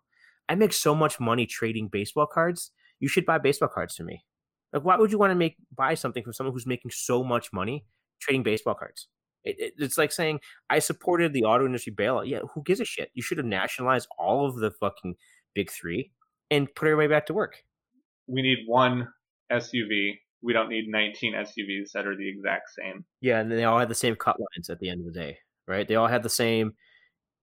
I 0.48 0.54
make 0.54 0.72
so 0.72 0.94
much 0.94 1.20
money 1.20 1.46
trading 1.46 1.88
baseball 1.88 2.26
cards. 2.26 2.72
You 2.98 3.08
should 3.08 3.26
buy 3.26 3.38
baseball 3.38 3.68
cards 3.68 3.96
from 3.96 4.06
me. 4.06 4.24
Like, 4.72 4.84
why 4.84 4.96
would 4.96 5.12
you 5.12 5.18
want 5.18 5.30
to 5.30 5.36
make 5.36 5.56
buy 5.76 5.94
something 5.94 6.22
from 6.22 6.32
someone 6.32 6.52
who's 6.52 6.66
making 6.66 6.90
so 6.92 7.22
much 7.22 7.52
money 7.52 7.84
trading 8.20 8.42
baseball 8.42 8.74
cards? 8.74 9.08
It, 9.44 9.56
it, 9.58 9.74
it's 9.78 9.98
like 9.98 10.12
saying 10.12 10.40
I 10.68 10.78
supported 10.78 11.32
the 11.32 11.44
auto 11.44 11.66
industry 11.66 11.92
bailout. 11.92 12.28
Yeah, 12.28 12.40
who 12.54 12.62
gives 12.62 12.80
a 12.80 12.84
shit? 12.84 13.10
You 13.14 13.22
should 13.22 13.38
have 13.38 13.46
nationalized 13.46 14.08
all 14.18 14.46
of 14.46 14.56
the 14.56 14.70
fucking 14.70 15.16
big 15.54 15.70
three 15.70 16.12
and 16.50 16.72
put 16.74 16.88
everybody 16.88 17.08
back 17.08 17.26
to 17.26 17.34
work. 17.34 17.62
We 18.30 18.42
need 18.42 18.58
one 18.66 19.08
SUV. 19.52 20.12
We 20.42 20.52
don't 20.52 20.68
need 20.68 20.88
19 20.88 21.34
SUVs 21.34 21.92
that 21.92 22.06
are 22.06 22.16
the 22.16 22.28
exact 22.28 22.70
same. 22.70 23.04
Yeah, 23.20 23.40
and 23.40 23.50
they 23.50 23.64
all 23.64 23.78
had 23.78 23.88
the 23.88 23.94
same 23.94 24.16
cut 24.16 24.36
lines 24.38 24.70
at 24.70 24.78
the 24.80 24.88
end 24.88 25.00
of 25.00 25.12
the 25.12 25.18
day, 25.18 25.38
right? 25.68 25.86
They 25.86 25.96
all 25.96 26.06
had 26.06 26.22
the 26.22 26.30
same 26.30 26.74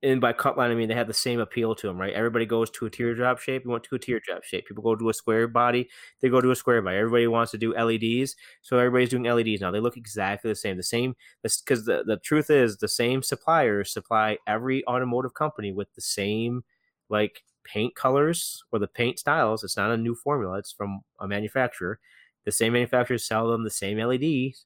and 0.03 0.21
by 0.21 0.31
cut 0.31 0.57
line, 0.57 0.69
I 0.69 0.75
mean 0.75 0.87
they 0.87 0.95
have 0.95 1.07
the 1.07 1.13
same 1.13 1.39
appeal 1.39 1.73
to 1.73 1.87
them, 1.87 1.99
right? 1.99 2.13
Everybody 2.13 2.45
goes 2.45 2.69
to 2.71 2.85
a 2.85 2.89
teardrop 2.89 3.39
shape. 3.39 3.63
You 3.65 3.71
want 3.71 3.83
to 3.85 3.95
a 3.95 3.99
teardrop 3.99 4.43
shape. 4.43 4.67
People 4.67 4.83
go 4.83 4.95
to 4.95 5.09
a 5.09 5.13
square 5.13 5.47
body. 5.47 5.89
They 6.21 6.29
go 6.29 6.39
to 6.39 6.51
a 6.51 6.55
square 6.55 6.81
body. 6.81 6.97
Everybody 6.97 7.27
wants 7.27 7.51
to 7.51 7.57
do 7.57 7.73
LEDs, 7.73 8.35
so 8.61 8.77
everybody's 8.77 9.09
doing 9.09 9.23
LEDs 9.23 9.61
now. 9.61 9.71
They 9.71 9.79
look 9.79 9.97
exactly 9.97 10.51
the 10.51 10.55
same. 10.55 10.77
The 10.77 10.83
same, 10.83 11.15
because 11.41 11.85
the 11.85 12.03
the 12.05 12.17
truth 12.17 12.49
is 12.51 12.77
the 12.77 12.87
same 12.87 13.23
suppliers 13.23 13.91
supply 13.91 14.37
every 14.45 14.85
automotive 14.87 15.33
company 15.33 15.71
with 15.71 15.91
the 15.95 16.01
same 16.01 16.63
like 17.09 17.43
paint 17.71 17.95
colors 17.95 18.63
or 18.71 18.79
the 18.79 18.87
paint 18.87 19.19
styles. 19.19 19.63
It's 19.63 19.77
not 19.77 19.91
a 19.91 19.97
new 19.97 20.15
formula. 20.15 20.57
It's 20.57 20.71
from 20.71 21.01
a 21.19 21.27
manufacturer. 21.27 21.99
The 22.45 22.51
same 22.51 22.73
manufacturers 22.73 23.27
sell 23.27 23.49
them 23.49 23.63
the 23.63 23.69
same 23.69 23.97
LEDs, 23.97 24.65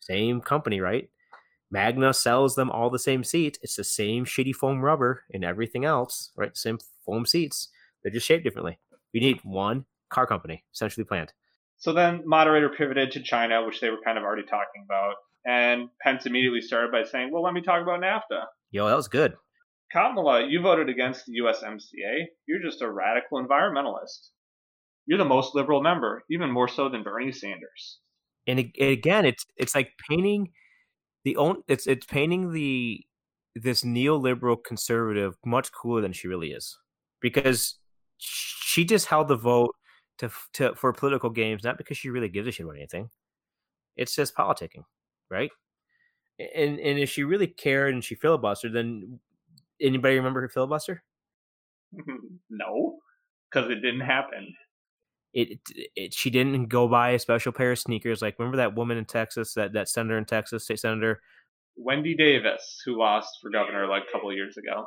same 0.00 0.40
company, 0.40 0.80
right? 0.80 1.10
Magna 1.70 2.14
sells 2.14 2.54
them 2.54 2.70
all 2.70 2.90
the 2.90 2.98
same 2.98 3.24
seats. 3.24 3.58
It's 3.62 3.76
the 3.76 3.84
same 3.84 4.24
shitty 4.24 4.54
foam 4.54 4.80
rubber 4.80 5.24
and 5.32 5.44
everything 5.44 5.84
else, 5.84 6.30
right? 6.36 6.56
Same 6.56 6.78
foam 7.04 7.26
seats. 7.26 7.68
They're 8.02 8.12
just 8.12 8.26
shaped 8.26 8.44
differently. 8.44 8.78
You 9.12 9.20
need 9.20 9.40
one 9.42 9.86
car 10.08 10.26
company, 10.26 10.64
essentially 10.72 11.04
planned. 11.04 11.32
So 11.78 11.92
then 11.92 12.22
moderator 12.24 12.68
pivoted 12.68 13.10
to 13.12 13.22
China, 13.22 13.66
which 13.66 13.80
they 13.80 13.90
were 13.90 14.00
kind 14.04 14.16
of 14.16 14.24
already 14.24 14.44
talking 14.44 14.84
about. 14.84 15.16
And 15.44 15.88
Pence 16.00 16.26
immediately 16.26 16.60
started 16.60 16.92
by 16.92 17.04
saying, 17.04 17.30
well, 17.32 17.42
let 17.42 17.54
me 17.54 17.60
talk 17.60 17.82
about 17.82 18.00
NAFTA. 18.00 18.44
Yo, 18.70 18.86
that 18.86 18.96
was 18.96 19.08
good. 19.08 19.34
Kamala, 19.92 20.46
you 20.48 20.60
voted 20.60 20.88
against 20.88 21.26
the 21.26 21.40
USMCA. 21.42 22.26
You're 22.46 22.62
just 22.62 22.82
a 22.82 22.90
radical 22.90 23.42
environmentalist. 23.42 24.30
You're 25.06 25.18
the 25.18 25.24
most 25.24 25.54
liberal 25.54 25.82
member, 25.82 26.22
even 26.30 26.50
more 26.50 26.68
so 26.68 26.88
than 26.88 27.02
Bernie 27.02 27.32
Sanders. 27.32 28.00
And 28.48 28.58
again, 28.58 29.24
it's 29.24 29.44
it's 29.56 29.74
like 29.74 29.90
painting– 30.08 30.50
the 31.26 31.36
own 31.36 31.56
it's 31.66 31.88
it's 31.88 32.06
painting 32.06 32.52
the 32.52 33.04
this 33.56 33.82
neoliberal 33.82 34.56
conservative 34.64 35.34
much 35.44 35.72
cooler 35.72 36.00
than 36.00 36.12
she 36.12 36.28
really 36.28 36.52
is 36.52 36.78
because 37.20 37.80
she 38.16 38.84
just 38.84 39.06
held 39.06 39.26
the 39.26 39.36
vote 39.36 39.74
to 40.18 40.30
to 40.52 40.72
for 40.76 40.92
political 40.92 41.28
games 41.28 41.64
not 41.64 41.76
because 41.76 41.98
she 41.98 42.10
really 42.10 42.28
gives 42.28 42.46
a 42.46 42.52
shit 42.52 42.64
about 42.64 42.76
anything 42.76 43.08
it's 43.96 44.14
just 44.14 44.36
politicking 44.36 44.84
right 45.28 45.50
and 46.38 46.78
and 46.78 47.00
if 47.00 47.10
she 47.10 47.24
really 47.24 47.48
cared 47.48 47.92
and 47.92 48.04
she 48.04 48.14
filibustered 48.14 48.72
then 48.72 49.18
anybody 49.80 50.16
remember 50.16 50.40
her 50.40 50.48
filibuster 50.48 51.02
mm-hmm. 51.94 52.36
no 52.50 52.98
because 53.50 53.70
it 53.70 53.76
didn't 53.76 54.00
happen 54.00 54.54
it, 55.36 55.58
it 55.94 56.14
she 56.14 56.30
didn't 56.30 56.66
go 56.68 56.88
buy 56.88 57.10
a 57.10 57.18
special 57.18 57.52
pair 57.52 57.72
of 57.72 57.78
sneakers. 57.78 58.22
Like 58.22 58.38
remember 58.38 58.56
that 58.56 58.74
woman 58.74 58.96
in 58.96 59.04
Texas, 59.04 59.52
that 59.52 59.74
that 59.74 59.86
senator 59.86 60.16
in 60.16 60.24
Texas, 60.24 60.64
state 60.64 60.80
senator, 60.80 61.20
Wendy 61.76 62.14
Davis, 62.14 62.80
who 62.84 62.98
lost 62.98 63.38
for 63.42 63.50
governor 63.50 63.86
like 63.86 64.04
a 64.08 64.12
couple 64.12 64.30
of 64.30 64.36
years 64.36 64.56
ago. 64.56 64.86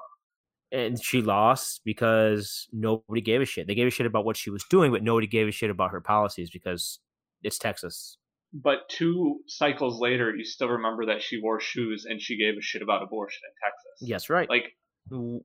And 0.71 1.01
she 1.01 1.21
lost 1.21 1.81
because 1.85 2.67
nobody 2.71 3.21
gave 3.21 3.41
a 3.41 3.45
shit. 3.45 3.67
They 3.67 3.75
gave 3.75 3.87
a 3.87 3.91
shit 3.91 4.05
about 4.05 4.25
what 4.25 4.37
she 4.37 4.49
was 4.49 4.63
doing, 4.69 4.91
but 4.91 5.03
nobody 5.03 5.27
gave 5.27 5.47
a 5.47 5.51
shit 5.51 5.69
about 5.69 5.91
her 5.91 6.01
policies 6.01 6.49
because 6.51 6.99
it's 7.41 7.57
Texas. 7.57 8.17
But 8.53 8.89
two 8.89 9.39
cycles 9.47 9.99
later, 9.99 10.33
you 10.35 10.43
still 10.43 10.69
remember 10.69 11.07
that 11.07 11.21
she 11.21 11.39
wore 11.41 11.59
shoes 11.59 12.05
and 12.09 12.21
she 12.21 12.37
gave 12.37 12.57
a 12.57 12.61
shit 12.61 12.81
about 12.81 13.03
abortion 13.03 13.41
in 13.45 13.69
Texas. 13.69 14.09
Yes, 14.09 14.29
right. 14.29 14.49
Like 14.49 14.75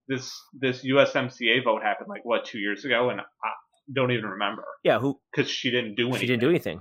this 0.09 0.33
this 0.53 0.85
USMCA 0.85 1.64
vote 1.64 1.83
happened 1.83 2.09
like 2.09 2.25
what 2.25 2.45
two 2.45 2.59
years 2.59 2.85
ago, 2.85 3.11
and 3.11 3.21
I 3.21 3.51
don't 3.93 4.12
even 4.12 4.31
remember. 4.31 4.64
Yeah, 4.83 4.99
who? 4.99 5.21
Because 5.35 5.51
she 5.51 5.71
didn't 5.71 5.97
do 5.97 6.05
anything. 6.09 6.21
She 6.21 6.27
didn't 6.27 6.40
do 6.40 6.51
anything. 6.51 6.81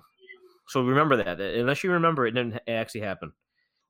So 0.70 0.82
remember 0.82 1.18
that. 1.18 1.40
Unless 1.40 1.84
you 1.84 1.92
remember, 1.92 2.26
it 2.26 2.32
didn't 2.32 2.60
actually 2.68 3.02
happen. 3.02 3.34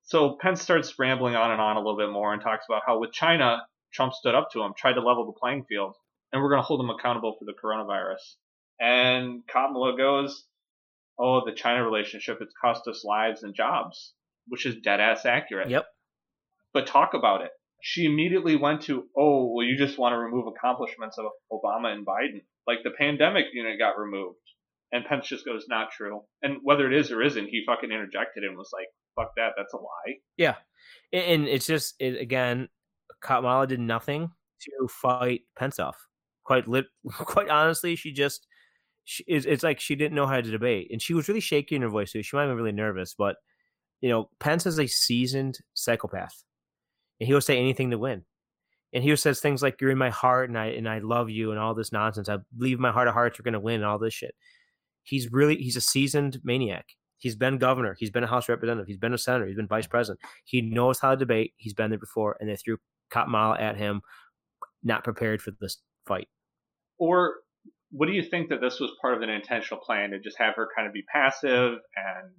So 0.04 0.38
Pence 0.42 0.62
starts 0.62 0.98
rambling 1.00 1.36
on 1.36 1.52
and 1.52 1.62
on 1.62 1.78
a 1.78 1.80
little 1.80 1.98
bit 1.98 2.10
more 2.10 2.34
and 2.34 2.42
talks 2.42 2.66
about 2.68 2.82
how 2.86 3.00
with 3.00 3.14
China, 3.14 3.62
Trump 3.94 4.14
stood 4.14 4.36
up 4.36 4.50
to 4.52 4.62
him, 4.62 4.74
tried 4.76 4.94
to 4.94 5.02
level 5.02 5.26
the 5.26 5.40
playing 5.40 5.66
field, 5.70 5.96
and 6.32 6.42
we're 6.42 6.50
going 6.50 6.60
to 6.60 6.66
hold 6.66 6.82
him 6.82 6.90
accountable 6.90 7.36
for 7.38 7.46
the 7.46 7.54
coronavirus. 7.54 8.36
And 8.82 9.44
Kamala 9.48 9.96
goes, 9.96 10.46
"Oh, 11.20 11.46
the 11.46 11.54
China 11.54 11.84
relationship, 11.84 12.40
it's 12.42 12.54
cost 12.60 12.88
us 12.88 13.04
lives 13.04 13.44
and 13.44 13.56
jobs," 13.56 14.14
which 14.48 14.66
is 14.66 14.76
dead 14.84 15.00
ass 15.00 15.26
accurate. 15.26 15.70
Yep. 15.70 15.86
But 16.74 16.88
talk 16.88 17.14
about 17.14 17.42
it. 17.42 17.52
She 17.82 18.06
immediately 18.06 18.56
went 18.56 18.84
to, 18.84 19.08
"Oh, 19.18 19.54
well, 19.54 19.66
you 19.66 19.78
just 19.78 19.98
want 19.98 20.14
to 20.14 20.18
remove 20.18 20.48
accomplishments 20.48 21.18
of 21.18 21.26
Obama 21.52 21.94
and 21.94 22.06
Biden." 22.06 22.44
Like 22.66 22.80
the 22.84 22.92
pandemic 22.92 23.48
unit 23.54 23.78
got 23.80 23.98
removed. 23.98 24.38
And 24.94 25.04
Pence 25.06 25.28
just 25.28 25.44
goes, 25.44 25.66
not 25.68 25.92
true. 25.92 26.22
And 26.44 26.60
whether 26.62 26.86
it 26.86 26.94
is 26.94 27.12
or 27.12 27.24
isn't, 27.24 27.48
he 27.48 27.64
fucking 27.66 27.92
interjected 27.92 28.44
and 28.44 28.56
was 28.56 28.70
like, 28.72 28.86
fuck 29.16 29.34
that, 29.38 29.54
that's 29.58 29.74
a 29.74 29.78
lie. 29.78 30.20
Yeah. 30.38 30.56
And 31.12 31.48
it's 31.48 31.66
just, 31.66 31.96
it, 32.00 32.22
again, 32.22 32.70
Kamala 33.20 33.66
did 33.66 33.80
nothing 33.80 34.30
to 34.62 34.88
fight 34.88 35.42
Pence 35.58 35.80
off. 35.80 35.98
Quite 36.46 36.68
lit, 36.68 36.86
quite 37.12 37.50
honestly, 37.50 37.96
she 37.96 38.14
just, 38.14 38.46
she, 39.04 39.24
it's, 39.28 39.64
like 39.64 39.80
she 39.80 39.96
didn't 39.96 40.16
know 40.16 40.28
how 40.28 40.40
to 40.40 40.52
debate. 40.52 40.90
And 40.92 41.02
she 41.02 41.14
was 41.14 41.28
really 41.28 41.40
shaky 41.40 41.76
in 41.76 41.82
her 41.82 41.90
voice. 41.90 42.12
She 42.12 42.36
might 42.36 42.44
have 42.44 42.50
been 42.50 42.58
really 42.58 42.72
nervous, 42.72 43.16
but, 43.18 43.38
you 44.02 44.10
know, 44.10 44.30
Pence 44.40 44.66
is 44.66 44.80
a 44.80 44.88
seasoned 44.88 45.60
psychopath. 45.74 46.44
And 47.20 47.28
he'll 47.28 47.42
say 47.42 47.58
anything 47.58 47.92
to 47.92 47.98
win 47.98 48.24
and 48.94 49.04
he 49.04 49.16
says 49.16 49.40
things 49.40 49.64
like 49.64 49.82
"You're 49.82 49.92
in 49.92 49.98
my 49.98 50.12
heart, 50.12 50.50
and 50.50 50.58
I 50.58 50.68
and 50.68 50.88
I 50.88 51.00
love 51.00 51.30
you," 51.30 51.52
and 51.52 51.60
all 51.60 51.74
this 51.74 51.92
nonsense. 51.92 52.30
I 52.30 52.38
believe 52.56 52.80
my 52.80 52.92
heart 52.92 53.08
of 53.08 53.16
hearts 53.16 53.38
you're 53.38 53.44
going 53.44 53.54
to 53.54 53.60
win, 53.60 53.76
and 53.76 53.86
all 53.86 53.98
this 53.98 54.14
shit. 54.14 54.36
He's 55.04 55.32
really 55.32 55.58
he's 55.58 55.76
a 55.76 55.82
seasoned 55.82 56.40
maniac. 56.44 56.86
He's 57.18 57.36
been 57.36 57.58
governor. 57.58 57.96
He's 57.98 58.12
been 58.12 58.24
a 58.24 58.28
House 58.28 58.48
representative. 58.48 58.88
He's 58.88 58.98
been 58.98 59.14
a 59.14 59.18
senator. 59.18 59.48
He's 59.48 59.56
been 59.56 59.68
vice 59.68 59.88
president. 59.88 60.20
He 60.46 60.62
knows 60.62 61.00
how 61.00 61.12
to 61.12 61.18
debate. 61.18 61.54
He's 61.58 61.74
been 61.74 61.90
there 61.90 62.00
before, 62.00 62.38
and 62.40 62.50
they 62.50 62.56
threw 62.56 62.78
Kamala 63.10 63.58
at 63.60 63.78
him, 63.78 64.02
not 64.84 65.04
prepared 65.04 65.42
for 65.42 65.52
this 65.60 65.78
fight. 66.06 66.28
Or 67.00 67.38
what 67.94 68.08
do 68.08 68.14
you 68.14 68.24
think 68.24 68.50
that 68.50 68.60
this 68.60 68.80
was 68.80 68.92
part 69.00 69.14
of 69.14 69.22
an 69.22 69.30
intentional 69.30 69.80
plan 69.80 70.10
to 70.10 70.20
just 70.20 70.38
have 70.40 70.56
her 70.56 70.68
kind 70.76 70.88
of 70.88 70.94
be 70.94 71.04
passive 71.14 71.74
and 71.96 72.32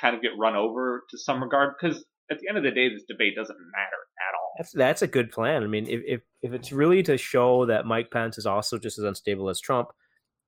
kind 0.00 0.16
of 0.16 0.22
get 0.22 0.30
run 0.38 0.56
over 0.56 1.04
to 1.10 1.18
some 1.18 1.42
regard? 1.42 1.74
Because 1.78 2.02
at 2.30 2.38
the 2.38 2.48
end 2.48 2.56
of 2.56 2.64
the 2.64 2.70
day, 2.70 2.88
this 2.88 3.04
debate 3.06 3.34
doesn't 3.36 3.58
matter 3.58 4.00
at 4.26 4.34
all. 4.34 4.52
That's 4.56 4.72
that's 4.72 5.02
a 5.02 5.06
good 5.06 5.30
plan. 5.30 5.62
I 5.62 5.66
mean, 5.66 5.86
if 5.86 6.00
if, 6.06 6.20
if 6.42 6.52
it's 6.54 6.72
really 6.72 7.02
to 7.02 7.18
show 7.18 7.66
that 7.66 7.84
Mike 7.84 8.10
Pence 8.10 8.38
is 8.38 8.46
also 8.46 8.78
just 8.78 8.98
as 8.98 9.04
unstable 9.04 9.50
as 9.50 9.60
Trump, 9.60 9.88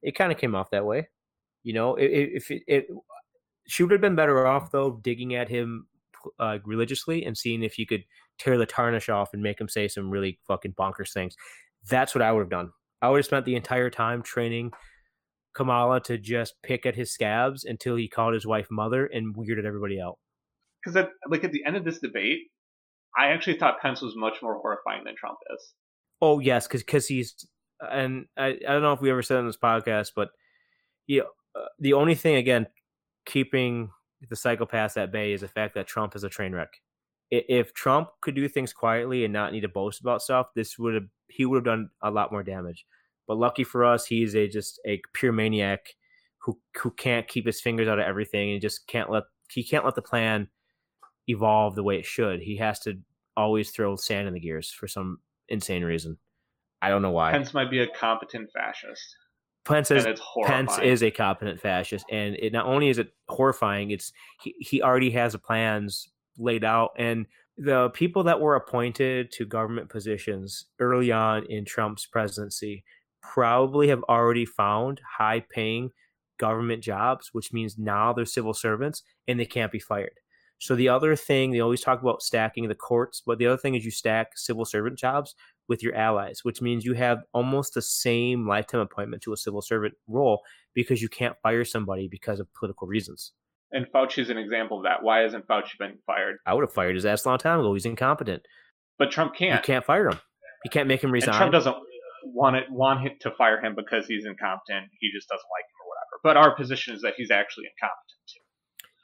it 0.02 0.14
kind 0.14 0.32
of 0.32 0.38
came 0.38 0.54
off 0.54 0.70
that 0.70 0.86
way. 0.86 1.08
You 1.62 1.74
know, 1.74 1.94
if, 1.94 2.50
it, 2.50 2.62
it, 2.66 2.86
she 3.68 3.82
would 3.82 3.92
have 3.92 4.00
been 4.00 4.16
better 4.16 4.46
off 4.46 4.72
though 4.72 4.98
digging 5.02 5.34
at 5.34 5.48
him 5.48 5.86
uh, 6.40 6.58
religiously 6.64 7.24
and 7.24 7.36
seeing 7.36 7.62
if 7.62 7.78
you 7.78 7.86
could 7.86 8.04
tear 8.38 8.56
the 8.56 8.66
tarnish 8.66 9.08
off 9.08 9.34
and 9.34 9.42
make 9.42 9.60
him 9.60 9.68
say 9.68 9.88
some 9.88 10.10
really 10.10 10.38
fucking 10.48 10.72
bonkers 10.72 11.12
things. 11.12 11.36
That's 11.88 12.14
what 12.14 12.22
I 12.22 12.32
would 12.32 12.40
have 12.40 12.50
done. 12.50 12.70
I 13.02 13.10
would 13.10 13.18
have 13.18 13.26
spent 13.26 13.44
the 13.44 13.56
entire 13.56 13.90
time 13.90 14.22
training 14.22 14.72
Kamala 15.54 16.00
to 16.02 16.16
just 16.16 16.54
pick 16.62 16.86
at 16.86 16.94
his 16.94 17.12
scabs 17.12 17.64
until 17.64 17.96
he 17.96 18.08
called 18.08 18.34
his 18.34 18.46
wife 18.46 18.68
mother 18.70 19.06
and 19.06 19.34
weirded 19.36 19.66
everybody 19.66 20.00
out. 20.00 20.18
Because 20.82 21.08
like 21.28 21.44
at 21.44 21.52
the 21.52 21.64
end 21.66 21.76
of 21.76 21.84
this 21.84 21.98
debate, 21.98 22.38
I 23.16 23.26
actually 23.26 23.58
thought 23.58 23.80
Pence 23.80 24.00
was 24.00 24.14
much 24.16 24.36
more 24.42 24.58
horrifying 24.60 25.04
than 25.04 25.14
Trump 25.16 25.38
is. 25.54 25.72
Oh 26.20 26.38
yes, 26.38 26.66
because 26.66 26.82
because 26.82 27.06
he's 27.06 27.34
and 27.80 28.26
I, 28.38 28.58
I 28.66 28.72
don't 28.72 28.82
know 28.82 28.92
if 28.92 29.00
we 29.00 29.10
ever 29.10 29.22
said 29.22 29.38
on 29.38 29.46
this 29.46 29.58
podcast, 29.58 30.12
but 30.14 30.28
you 31.06 31.20
know, 31.20 31.26
uh, 31.60 31.66
the 31.78 31.92
only 31.92 32.14
thing 32.14 32.36
again 32.36 32.66
keeping 33.26 33.90
the 34.28 34.36
psychopaths 34.36 34.96
at 34.96 35.12
bay 35.12 35.32
is 35.32 35.40
the 35.40 35.48
fact 35.48 35.74
that 35.74 35.86
Trump 35.86 36.14
is 36.16 36.24
a 36.24 36.28
train 36.28 36.52
wreck. 36.52 36.70
If 37.34 37.72
Trump 37.72 38.10
could 38.20 38.34
do 38.34 38.46
things 38.46 38.74
quietly 38.74 39.24
and 39.24 39.32
not 39.32 39.52
need 39.52 39.62
to 39.62 39.68
boast 39.68 40.00
about 40.00 40.20
stuff, 40.20 40.48
this 40.54 40.78
would 40.78 40.94
have 40.94 41.06
he 41.28 41.46
would 41.46 41.56
have 41.56 41.64
done 41.64 41.88
a 42.02 42.10
lot 42.10 42.30
more 42.30 42.42
damage. 42.42 42.84
But 43.26 43.38
lucky 43.38 43.64
for 43.64 43.86
us, 43.86 44.04
he's 44.04 44.36
a 44.36 44.48
just 44.48 44.78
a 44.86 45.00
pure 45.14 45.32
maniac 45.32 45.94
who 46.38 46.58
who 46.76 46.90
can't 46.90 47.26
keep 47.26 47.46
his 47.46 47.60
fingers 47.60 47.88
out 47.88 47.98
of 47.98 48.04
everything 48.04 48.52
and 48.52 48.60
just 48.60 48.86
can't 48.86 49.10
let 49.10 49.24
he 49.50 49.64
can't 49.64 49.84
let 49.84 49.94
the 49.94 50.02
plan 50.02 50.48
evolve 51.26 51.74
the 51.74 51.82
way 51.82 51.98
it 51.98 52.04
should. 52.04 52.40
He 52.40 52.58
has 52.58 52.80
to 52.80 52.98
always 53.34 53.70
throw 53.70 53.96
sand 53.96 54.28
in 54.28 54.34
the 54.34 54.40
gears 54.40 54.70
for 54.70 54.86
some 54.86 55.20
insane 55.48 55.84
reason. 55.84 56.18
I 56.82 56.90
don't 56.90 57.00
know 57.02 57.12
why. 57.12 57.30
Pence 57.30 57.54
might 57.54 57.70
be 57.70 57.80
a 57.80 57.86
competent 57.86 58.50
fascist. 58.52 59.16
Pence 59.64 59.92
is 59.92 60.04
Pence 60.44 60.78
is 60.80 61.02
a 61.02 61.10
competent 61.10 61.60
fascist, 61.60 62.04
and 62.10 62.34
it 62.36 62.52
not 62.52 62.66
only 62.66 62.88
is 62.88 62.98
it 62.98 63.14
horrifying, 63.28 63.92
it's 63.92 64.12
he, 64.40 64.54
he 64.58 64.82
already 64.82 65.10
has 65.12 65.36
plans 65.36 66.08
laid 66.38 66.64
out, 66.64 66.92
and 66.98 67.26
the 67.58 67.90
people 67.90 68.24
that 68.24 68.40
were 68.40 68.56
appointed 68.56 69.30
to 69.32 69.44
government 69.44 69.88
positions 69.88 70.66
early 70.78 71.12
on 71.12 71.44
in 71.46 71.64
Trump's 71.64 72.06
presidency 72.06 72.84
probably 73.20 73.88
have 73.88 74.02
already 74.04 74.44
found 74.44 75.00
high 75.18 75.44
paying 75.50 75.90
government 76.38 76.82
jobs, 76.82 77.30
which 77.32 77.52
means 77.52 77.78
now 77.78 78.12
they're 78.12 78.24
civil 78.24 78.54
servants 78.54 79.02
and 79.28 79.38
they 79.38 79.46
can't 79.46 79.70
be 79.70 79.78
fired. 79.78 80.18
So 80.58 80.76
the 80.76 80.88
other 80.88 81.16
thing 81.16 81.50
they 81.50 81.60
always 81.60 81.80
talk 81.80 82.00
about 82.00 82.22
stacking 82.22 82.68
the 82.68 82.74
courts, 82.74 83.22
but 83.24 83.38
the 83.38 83.46
other 83.46 83.56
thing 83.56 83.74
is 83.74 83.84
you 83.84 83.90
stack 83.90 84.38
civil 84.38 84.64
servant 84.64 84.98
jobs 84.98 85.34
with 85.68 85.82
your 85.82 85.94
allies, 85.94 86.40
which 86.44 86.62
means 86.62 86.84
you 86.84 86.94
have 86.94 87.22
almost 87.32 87.74
the 87.74 87.82
same 87.82 88.46
lifetime 88.46 88.80
appointment 88.80 89.22
to 89.22 89.32
a 89.32 89.36
civil 89.36 89.60
servant 89.60 89.94
role 90.06 90.42
because 90.72 91.02
you 91.02 91.08
can't 91.08 91.36
fire 91.42 91.64
somebody 91.64 92.08
because 92.08 92.40
of 92.40 92.52
political 92.54 92.86
reasons. 92.86 93.32
And 93.72 93.86
Fauci 93.92 94.18
is 94.18 94.30
an 94.30 94.38
example 94.38 94.78
of 94.78 94.84
that. 94.84 95.02
Why 95.02 95.20
hasn't 95.20 95.46
Fauci 95.46 95.78
been 95.78 95.98
fired? 96.06 96.36
I 96.46 96.54
would 96.54 96.62
have 96.62 96.72
fired 96.72 96.94
his 96.94 97.06
ass 97.06 97.24
a 97.24 97.28
long 97.28 97.38
time 97.38 97.60
ago. 97.60 97.72
He's 97.72 97.86
incompetent. 97.86 98.42
But 98.98 99.10
Trump 99.10 99.34
can't. 99.34 99.60
You 99.60 99.64
can't 99.64 99.84
fire 99.84 100.08
him. 100.08 100.20
You 100.64 100.70
can't 100.70 100.88
make 100.88 101.02
him 101.02 101.10
resign. 101.10 101.30
And 101.30 101.36
Trump 101.36 101.52
doesn't 101.52 101.76
want 102.24 102.56
it 102.56 102.64
want 102.70 103.00
him 103.00 103.12
to 103.20 103.30
fire 103.32 103.60
him 103.60 103.74
because 103.74 104.06
he's 104.06 104.26
incompetent. 104.26 104.90
He 105.00 105.10
just 105.12 105.28
doesn't 105.28 105.48
like 105.50 105.64
him 105.64 105.78
or 105.82 105.88
whatever. 105.88 106.20
But 106.22 106.36
our 106.36 106.54
position 106.54 106.94
is 106.94 107.02
that 107.02 107.14
he's 107.16 107.30
actually 107.30 107.64
incompetent 107.66 108.20
too 108.28 108.42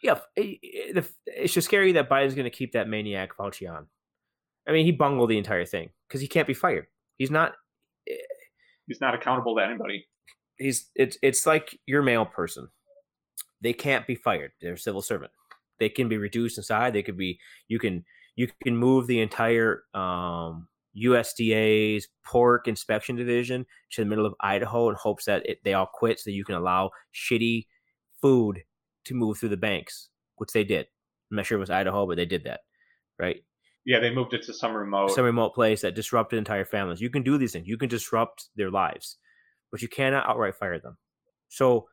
yeah, 0.03 0.21
it's 0.37 1.53
just 1.53 1.67
scary 1.67 1.93
that 1.93 2.09
Biden's 2.09 2.35
going 2.35 2.45
to 2.45 2.57
keep 2.57 2.73
that 2.73 2.89
maniac 2.89 3.37
Fauci 3.37 3.71
on. 3.71 3.87
I 4.67 4.73
mean, 4.73 4.85
he 4.85 4.93
bungled 4.93 5.31
the 5.31 5.39
entire 5.39 5.65
thing 5.65 5.91
because 6.07 6.21
he 6.21 6.29
can't 6.29 6.47
be 6.47 6.55
fired. 6.55 6.87
He's 7.17 7.31
not. 7.31 7.55
Eh, 8.09 8.15
he's 8.87 9.01
not 9.01 9.15
accountable 9.15 9.57
to 9.57 9.65
anybody. 9.65 10.07
He's 10.57 10.91
it's 10.95 11.17
it's 11.23 11.47
like 11.47 11.79
your 11.87 12.03
mail 12.03 12.27
person. 12.27 12.69
They 13.61 13.73
can't 13.73 14.07
be 14.07 14.15
fired. 14.15 14.53
They're 14.61 14.75
a 14.75 14.79
civil 14.79 15.03
servant. 15.03 15.33
They 15.79 15.89
can 15.89 16.09
be 16.09 16.17
reduced 16.17 16.59
inside. 16.59 16.93
They 16.93 17.03
could 17.03 17.17
be. 17.17 17.39
You 17.69 17.79
can 17.79 18.05
you 18.37 18.49
can 18.63 18.77
move 18.77 19.07
the 19.07 19.21
entire 19.21 19.83
um, 19.95 20.69
USDA's 20.97 22.09
pork 22.25 22.69
inspection 22.69 23.17
division 23.17 23.67
to 23.93 24.03
the 24.03 24.09
middle 24.09 24.27
of 24.27 24.35
Idaho 24.41 24.89
in 24.89 24.95
hopes 24.95 25.25
that 25.25 25.49
it, 25.49 25.59
they 25.65 25.75
all 25.75 25.89
quit, 25.93 26.21
so 26.21 26.31
that 26.31 26.35
you 26.35 26.45
can 26.45 26.55
allow 26.55 26.91
shitty 27.15 27.67
food 28.21 28.63
to 29.05 29.15
move 29.15 29.39
through 29.39 29.49
the 29.51 29.57
banks, 29.57 30.09
which 30.37 30.53
they 30.53 30.65
did. 30.65 30.87
I'm 31.31 31.37
not 31.37 31.47
sure 31.47 31.59
it 31.59 31.61
was 31.61 31.71
Idaho, 31.71 32.07
but 32.07 32.17
they 32.17 32.27
did 32.27 32.45
that, 32.45 32.61
right? 33.19 33.45
Yeah, 33.85 34.01
they 34.01 34.15
moved 34.15 34.35
it 34.35 34.43
to 34.45 34.53
some 34.53 34.75
remote 34.75 35.13
some 35.13 35.25
remote 35.25 35.55
place 35.55 35.81
that 35.83 35.95
disrupted 35.95 36.39
entire 36.39 36.65
families. 36.65 37.01
You 37.01 37.11
can 37.11 37.23
do 37.23 37.39
these 37.39 37.53
things. 37.53 37.67
You 37.67 37.79
can 37.79 37.89
disrupt 37.89 38.49
their 38.57 38.71
lives, 38.71 39.17
but 39.71 39.83
you 39.83 39.89
cannot 39.89 40.29
outright 40.29 40.57
fire 40.57 40.79
them. 40.79 40.99
So 41.49 41.89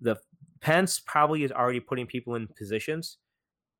the 0.00 0.16
Pence 0.60 1.00
probably 1.00 1.44
is 1.44 1.52
already 1.52 1.80
putting 1.80 2.06
people 2.06 2.34
in 2.34 2.48
positions 2.48 3.18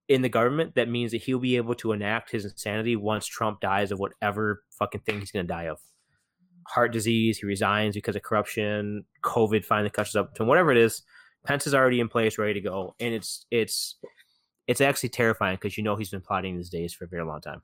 in 0.09 0.23
the 0.23 0.29
government 0.29 0.75
that 0.75 0.89
means 0.89 1.13
that 1.13 1.23
he'll 1.23 1.39
be 1.39 1.57
able 1.57 1.75
to 1.75 1.93
enact 1.93 2.31
his 2.31 2.45
insanity 2.45 2.97
once 2.97 3.27
Trump 3.27 3.61
dies 3.61 3.93
of 3.93 3.99
whatever 3.99 4.63
fucking 4.79 5.03
thing 5.03 5.21
he's 5.21 5.31
going 5.31 5.47
to 5.47 5.53
die 5.53 5.69
of. 5.69 5.79
Heart 6.69 6.93
disease, 6.93 7.39
he 7.39 7.47
resigns 7.47 7.95
because 7.95 8.17
of 8.17 8.23
corruption, 8.23 9.05
COVID 9.23 9.65
finally 9.65 9.91
catches 9.91 10.17
up 10.17 10.35
to 10.35 10.43
him, 10.43 10.49
whatever 10.49 10.71
it 10.71 10.79
is. 10.79 11.03
Pence 11.45 11.67
is 11.67 11.75
already 11.75 12.01
in 12.01 12.09
place, 12.09 12.37
ready 12.37 12.55
to 12.55 12.61
go, 12.61 12.95
and 13.01 13.15
it's 13.15 13.47
it's 13.51 13.97
it's 14.67 14.81
actually 14.81 15.09
terrifying 15.09 15.57
because 15.57 15.79
you 15.79 15.85
know 15.85 15.97
he's 15.97 16.11
been 16.11 16.21
plotting 16.21 16.57
these 16.57 16.69
days 16.69 16.93
for 16.93 17.05
a 17.05 17.09
very 17.09 17.25
long 17.25 17.41
time. 17.41 17.63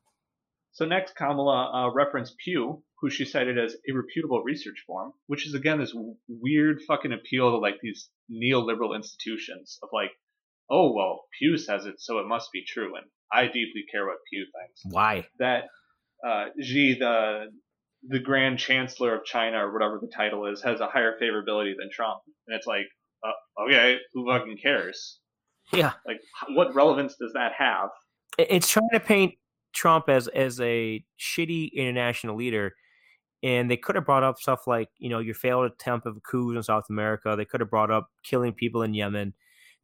So 0.75 0.85
next, 0.85 1.15
Kamala 1.15 1.71
uh, 1.73 1.95
referenced 1.95 2.37
Pew, 2.45 2.83
who 3.01 3.09
she 3.09 3.25
cited 3.25 3.59
as 3.59 3.75
a 3.75 3.95
reputable 3.95 4.43
research 4.43 4.83
firm, 4.89 5.13
which 5.29 5.47
is 5.47 5.55
again 5.55 5.79
this 5.79 5.93
w- 5.93 6.17
weird 6.29 6.83
fucking 6.87 7.13
appeal 7.13 7.53
to 7.53 7.59
like 7.59 7.77
these 7.81 8.11
neoliberal 8.31 8.97
institutions 8.97 9.79
of 9.83 9.91
like, 9.93 10.11
oh 10.69 10.93
well, 10.93 11.27
Pew 11.39 11.57
says 11.59 11.87
it, 11.87 12.01
so 12.01 12.19
it 12.19 12.27
must 12.27 12.51
be 12.53 12.65
true, 12.67 12.97
and 12.97 13.07
I 13.33 13.47
deeply 13.47 13.85
care 13.91 14.05
what 14.05 14.17
Pew 14.31 14.45
thinks. 14.45 14.81
Why 14.85 15.29
that 15.39 15.65
uh, 16.27 16.47
Xi, 16.61 16.97
the 16.99 17.53
the 18.09 18.19
Grand 18.19 18.59
Chancellor 18.59 19.15
of 19.15 19.25
China 19.25 19.65
or 19.65 19.73
whatever 19.73 20.01
the 20.01 20.11
title 20.15 20.47
is, 20.47 20.61
has 20.63 20.81
a 20.81 20.89
higher 20.89 21.17
favorability 21.23 21.73
than 21.79 21.89
Trump, 21.93 22.19
and 22.49 22.57
it's 22.57 22.67
like, 22.67 22.87
uh, 23.25 23.63
okay, 23.65 23.99
who 24.13 24.27
fucking 24.29 24.59
cares? 24.61 25.21
Yeah. 25.73 25.93
Like, 26.05 26.21
what 26.51 26.75
relevance 26.75 27.15
does 27.15 27.33
that 27.35 27.53
have? 27.57 27.91
It's 28.39 28.69
trying 28.69 28.91
to 28.93 29.01
paint 29.01 29.35
Trump 29.75 30.09
as 30.09 30.29
as 30.29 30.61
a 30.61 31.05
shitty 31.19 31.73
international 31.73 32.37
leader. 32.37 32.75
And 33.43 33.71
they 33.71 33.77
could 33.77 33.95
have 33.95 34.07
brought 34.07 34.23
up 34.23 34.39
stuff 34.39 34.67
like, 34.67 34.89
you 34.99 35.11
know, 35.11 35.19
your 35.19 35.35
failed 35.35 35.67
attempt 35.67 36.07
of 36.07 36.17
a 36.17 36.21
coups 36.21 36.57
in 36.57 36.63
South 36.63 36.85
America. 36.89 37.35
They 37.37 37.45
could 37.45 37.61
have 37.61 37.69
brought 37.69 37.91
up 37.91 38.09
killing 38.23 38.55
people 38.55 38.83
in 38.83 38.95
Yemen. 38.95 39.35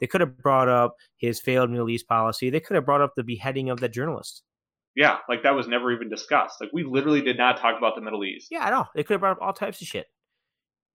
They 0.01 0.07
could 0.07 0.22
have 0.22 0.38
brought 0.38 0.68
up 0.68 0.97
his 1.18 1.41
failed 1.41 1.70
Middle 1.70 1.91
East 1.91 2.09
policy. 2.09 2.49
They 2.49 2.61
could 2.61 2.76
have 2.76 2.86
brought 2.86 3.03
up 3.03 3.12
the 3.16 3.22
beheading 3.22 3.68
of 3.68 3.80
that 3.80 3.93
journalist. 3.93 4.43
Yeah, 4.97 5.18
like 5.28 5.43
that 5.43 5.55
was 5.55 5.68
never 5.68 5.93
even 5.93 6.09
discussed. 6.09 6.61
Like 6.61 6.70
we 6.72 6.84
literally 6.84 7.20
did 7.20 7.36
not 7.36 7.59
talk 7.59 7.76
about 7.76 7.95
the 7.95 8.01
Middle 8.01 8.24
East. 8.24 8.49
Yeah, 8.51 8.64
I 8.64 8.70
know. 8.70 8.86
They 8.95 9.03
could 9.03 9.14
have 9.14 9.20
brought 9.20 9.36
up 9.36 9.43
all 9.43 9.53
types 9.53 9.80
of 9.82 9.86
shit. 9.86 10.07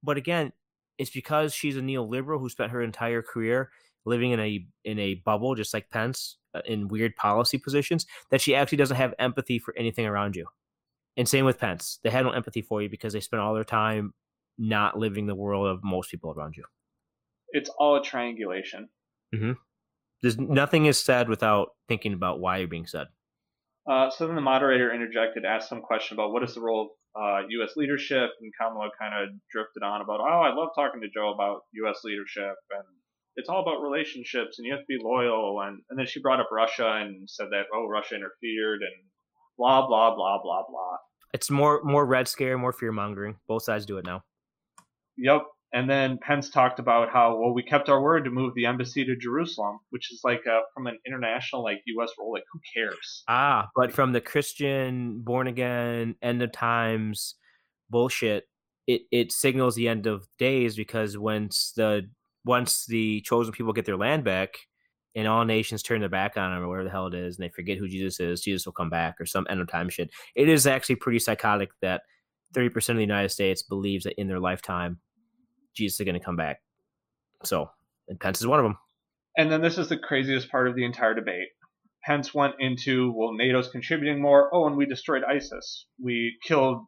But 0.03 0.17
again, 0.17 0.51
it's 0.97 1.11
because 1.11 1.53
she's 1.53 1.77
a 1.77 1.81
neoliberal 1.81 2.39
who 2.39 2.49
spent 2.49 2.71
her 2.71 2.81
entire 2.81 3.21
career 3.21 3.69
living 4.05 4.31
in 4.31 4.39
a 4.39 4.65
in 4.83 4.99
a 4.99 5.15
bubble, 5.15 5.55
just 5.55 5.73
like 5.73 5.89
Pence, 5.89 6.37
in 6.65 6.87
weird 6.87 7.15
policy 7.15 7.57
positions, 7.57 8.05
that 8.31 8.41
she 8.41 8.55
actually 8.55 8.77
doesn't 8.77 8.97
have 8.97 9.13
empathy 9.19 9.59
for 9.59 9.73
anything 9.77 10.05
around 10.05 10.35
you. 10.35 10.45
And 11.17 11.27
same 11.27 11.45
with 11.45 11.59
Pence. 11.59 11.99
They 12.03 12.09
had 12.09 12.25
no 12.25 12.31
empathy 12.31 12.61
for 12.61 12.81
you 12.81 12.89
because 12.89 13.13
they 13.13 13.19
spent 13.21 13.41
all 13.41 13.53
their 13.53 13.63
time 13.63 14.13
not 14.57 14.97
living 14.97 15.27
the 15.27 15.35
world 15.35 15.67
of 15.67 15.83
most 15.83 16.11
people 16.11 16.31
around 16.31 16.55
you. 16.57 16.63
It's 17.49 17.69
all 17.77 17.95
a 17.95 18.03
triangulation. 18.03 18.89
Mm-hmm. 19.33 19.53
There's 20.21 20.37
nothing 20.37 20.85
is 20.85 20.99
said 20.99 21.29
without 21.29 21.69
thinking 21.87 22.13
about 22.13 22.39
why 22.39 22.57
you're 22.57 22.67
being 22.67 22.87
said. 22.87 23.07
Uh, 23.89 24.09
so 24.09 24.25
then 24.25 24.35
the 24.35 24.41
moderator 24.41 24.93
interjected, 24.93 25.45
asked 25.45 25.69
some 25.69 25.81
question 25.81 26.15
about 26.15 26.31
what 26.31 26.43
is 26.43 26.55
the 26.55 26.61
role 26.61 26.89
of 27.15 27.21
uh, 27.21 27.47
U.S. 27.49 27.77
leadership, 27.77 28.31
and 28.41 28.51
Kamala 28.59 28.89
kind 28.99 29.13
of 29.13 29.29
drifted 29.51 29.83
on 29.83 30.01
about, 30.01 30.19
oh, 30.19 30.41
I 30.41 30.53
love 30.53 30.69
talking 30.75 31.01
to 31.01 31.07
Joe 31.13 31.31
about 31.33 31.61
U.S. 31.73 32.01
leadership, 32.03 32.55
and 32.71 32.83
it's 33.35 33.49
all 33.49 33.61
about 33.61 33.81
relationships, 33.81 34.57
and 34.57 34.65
you 34.65 34.73
have 34.73 34.81
to 34.81 34.85
be 34.87 34.97
loyal, 35.01 35.61
and, 35.61 35.81
and 35.89 35.99
then 35.99 36.05
she 36.05 36.21
brought 36.21 36.39
up 36.39 36.49
Russia 36.51 37.01
and 37.01 37.29
said 37.29 37.47
that, 37.51 37.63
oh, 37.73 37.87
Russia 37.87 38.15
interfered, 38.15 38.81
and 38.81 39.09
blah 39.57 39.85
blah 39.87 40.15
blah 40.15 40.41
blah 40.41 40.63
blah. 40.67 40.97
It's 41.33 41.49
more 41.49 41.81
more 41.83 42.05
red 42.05 42.27
scare, 42.27 42.57
more 42.57 42.73
fear 42.73 42.91
mongering. 42.91 43.35
Both 43.47 43.63
sides 43.63 43.85
do 43.85 43.97
it 43.97 44.05
now. 44.05 44.23
Yep. 45.17 45.43
And 45.73 45.89
then 45.89 46.19
Pence 46.21 46.49
talked 46.49 46.79
about 46.79 47.09
how 47.11 47.37
well 47.37 47.53
we 47.53 47.61
kept 47.61 47.89
our 47.89 48.01
word 48.01 48.23
to 48.23 48.29
move 48.31 48.53
the 48.55 48.65
embassy 48.65 49.03
to 49.03 49.15
Jerusalem, 49.17 49.79
which 49.89 50.11
is 50.13 50.21
like 50.23 50.43
a, 50.47 50.61
from 50.73 50.87
an 50.87 50.97
international 51.05 51.63
like 51.63 51.81
U.S. 51.87 52.11
role. 52.17 52.31
Like 52.31 52.43
who 52.51 52.59
cares? 52.73 53.23
Ah, 53.27 53.67
but 53.75 53.91
from 53.91 54.13
the 54.13 54.21
Christian 54.21 55.21
born 55.21 55.47
again 55.47 56.15
end 56.21 56.41
of 56.41 56.53
times 56.53 57.35
bullshit, 57.89 58.45
it 58.87 59.01
it 59.11 59.33
signals 59.33 59.75
the 59.75 59.89
end 59.89 60.07
of 60.07 60.27
days 60.39 60.77
because 60.77 61.17
once 61.17 61.73
the 61.75 62.09
once 62.45 62.85
the 62.85 63.21
chosen 63.21 63.51
people 63.51 63.73
get 63.73 63.85
their 63.85 63.97
land 63.97 64.23
back, 64.23 64.55
and 65.15 65.27
all 65.27 65.45
nations 65.45 65.81
turn 65.81 66.01
their 66.01 66.09
back 66.09 66.37
on 66.37 66.51
him 66.51 66.61
or 66.61 66.67
whatever 66.67 66.83
the 66.83 66.91
hell 66.91 67.07
it 67.07 67.13
is, 67.13 67.37
and 67.37 67.43
they 67.43 67.49
forget 67.49 67.77
who 67.77 67.87
Jesus 67.87 68.19
is, 68.19 68.41
Jesus 68.41 68.65
will 68.65 68.73
come 68.73 68.89
back 68.89 69.15
or 69.19 69.25
some 69.25 69.47
end 69.49 69.61
of 69.61 69.69
time 69.69 69.89
shit. 69.89 70.11
It 70.35 70.49
is 70.49 70.67
actually 70.67 70.97
pretty 70.97 71.19
psychotic 71.19 71.71
that 71.81 72.01
30% 72.53 72.89
of 72.89 72.95
the 72.97 73.01
United 73.01 73.29
States 73.29 73.63
believes 73.63 74.03
that 74.03 74.19
in 74.19 74.27
their 74.27 74.39
lifetime 74.39 74.99
Jesus 75.73 75.99
is 75.99 76.05
going 76.05 76.19
to 76.19 76.23
come 76.23 76.35
back. 76.35 76.61
So, 77.43 77.69
and 78.07 78.19
Pence 78.19 78.39
is 78.41 78.47
one 78.47 78.59
of 78.59 78.63
them. 78.63 78.77
And 79.37 79.51
then 79.51 79.61
this 79.61 79.77
is 79.77 79.89
the 79.89 79.97
craziest 79.97 80.49
part 80.49 80.67
of 80.67 80.75
the 80.75 80.85
entire 80.85 81.13
debate. 81.13 81.47
Pence 82.05 82.33
went 82.33 82.55
into, 82.59 83.11
well, 83.15 83.33
NATO's 83.33 83.69
contributing 83.69 84.21
more. 84.21 84.49
Oh, 84.53 84.67
and 84.67 84.77
we 84.77 84.85
destroyed 84.85 85.23
ISIS. 85.23 85.87
We 86.01 86.37
killed 86.43 86.83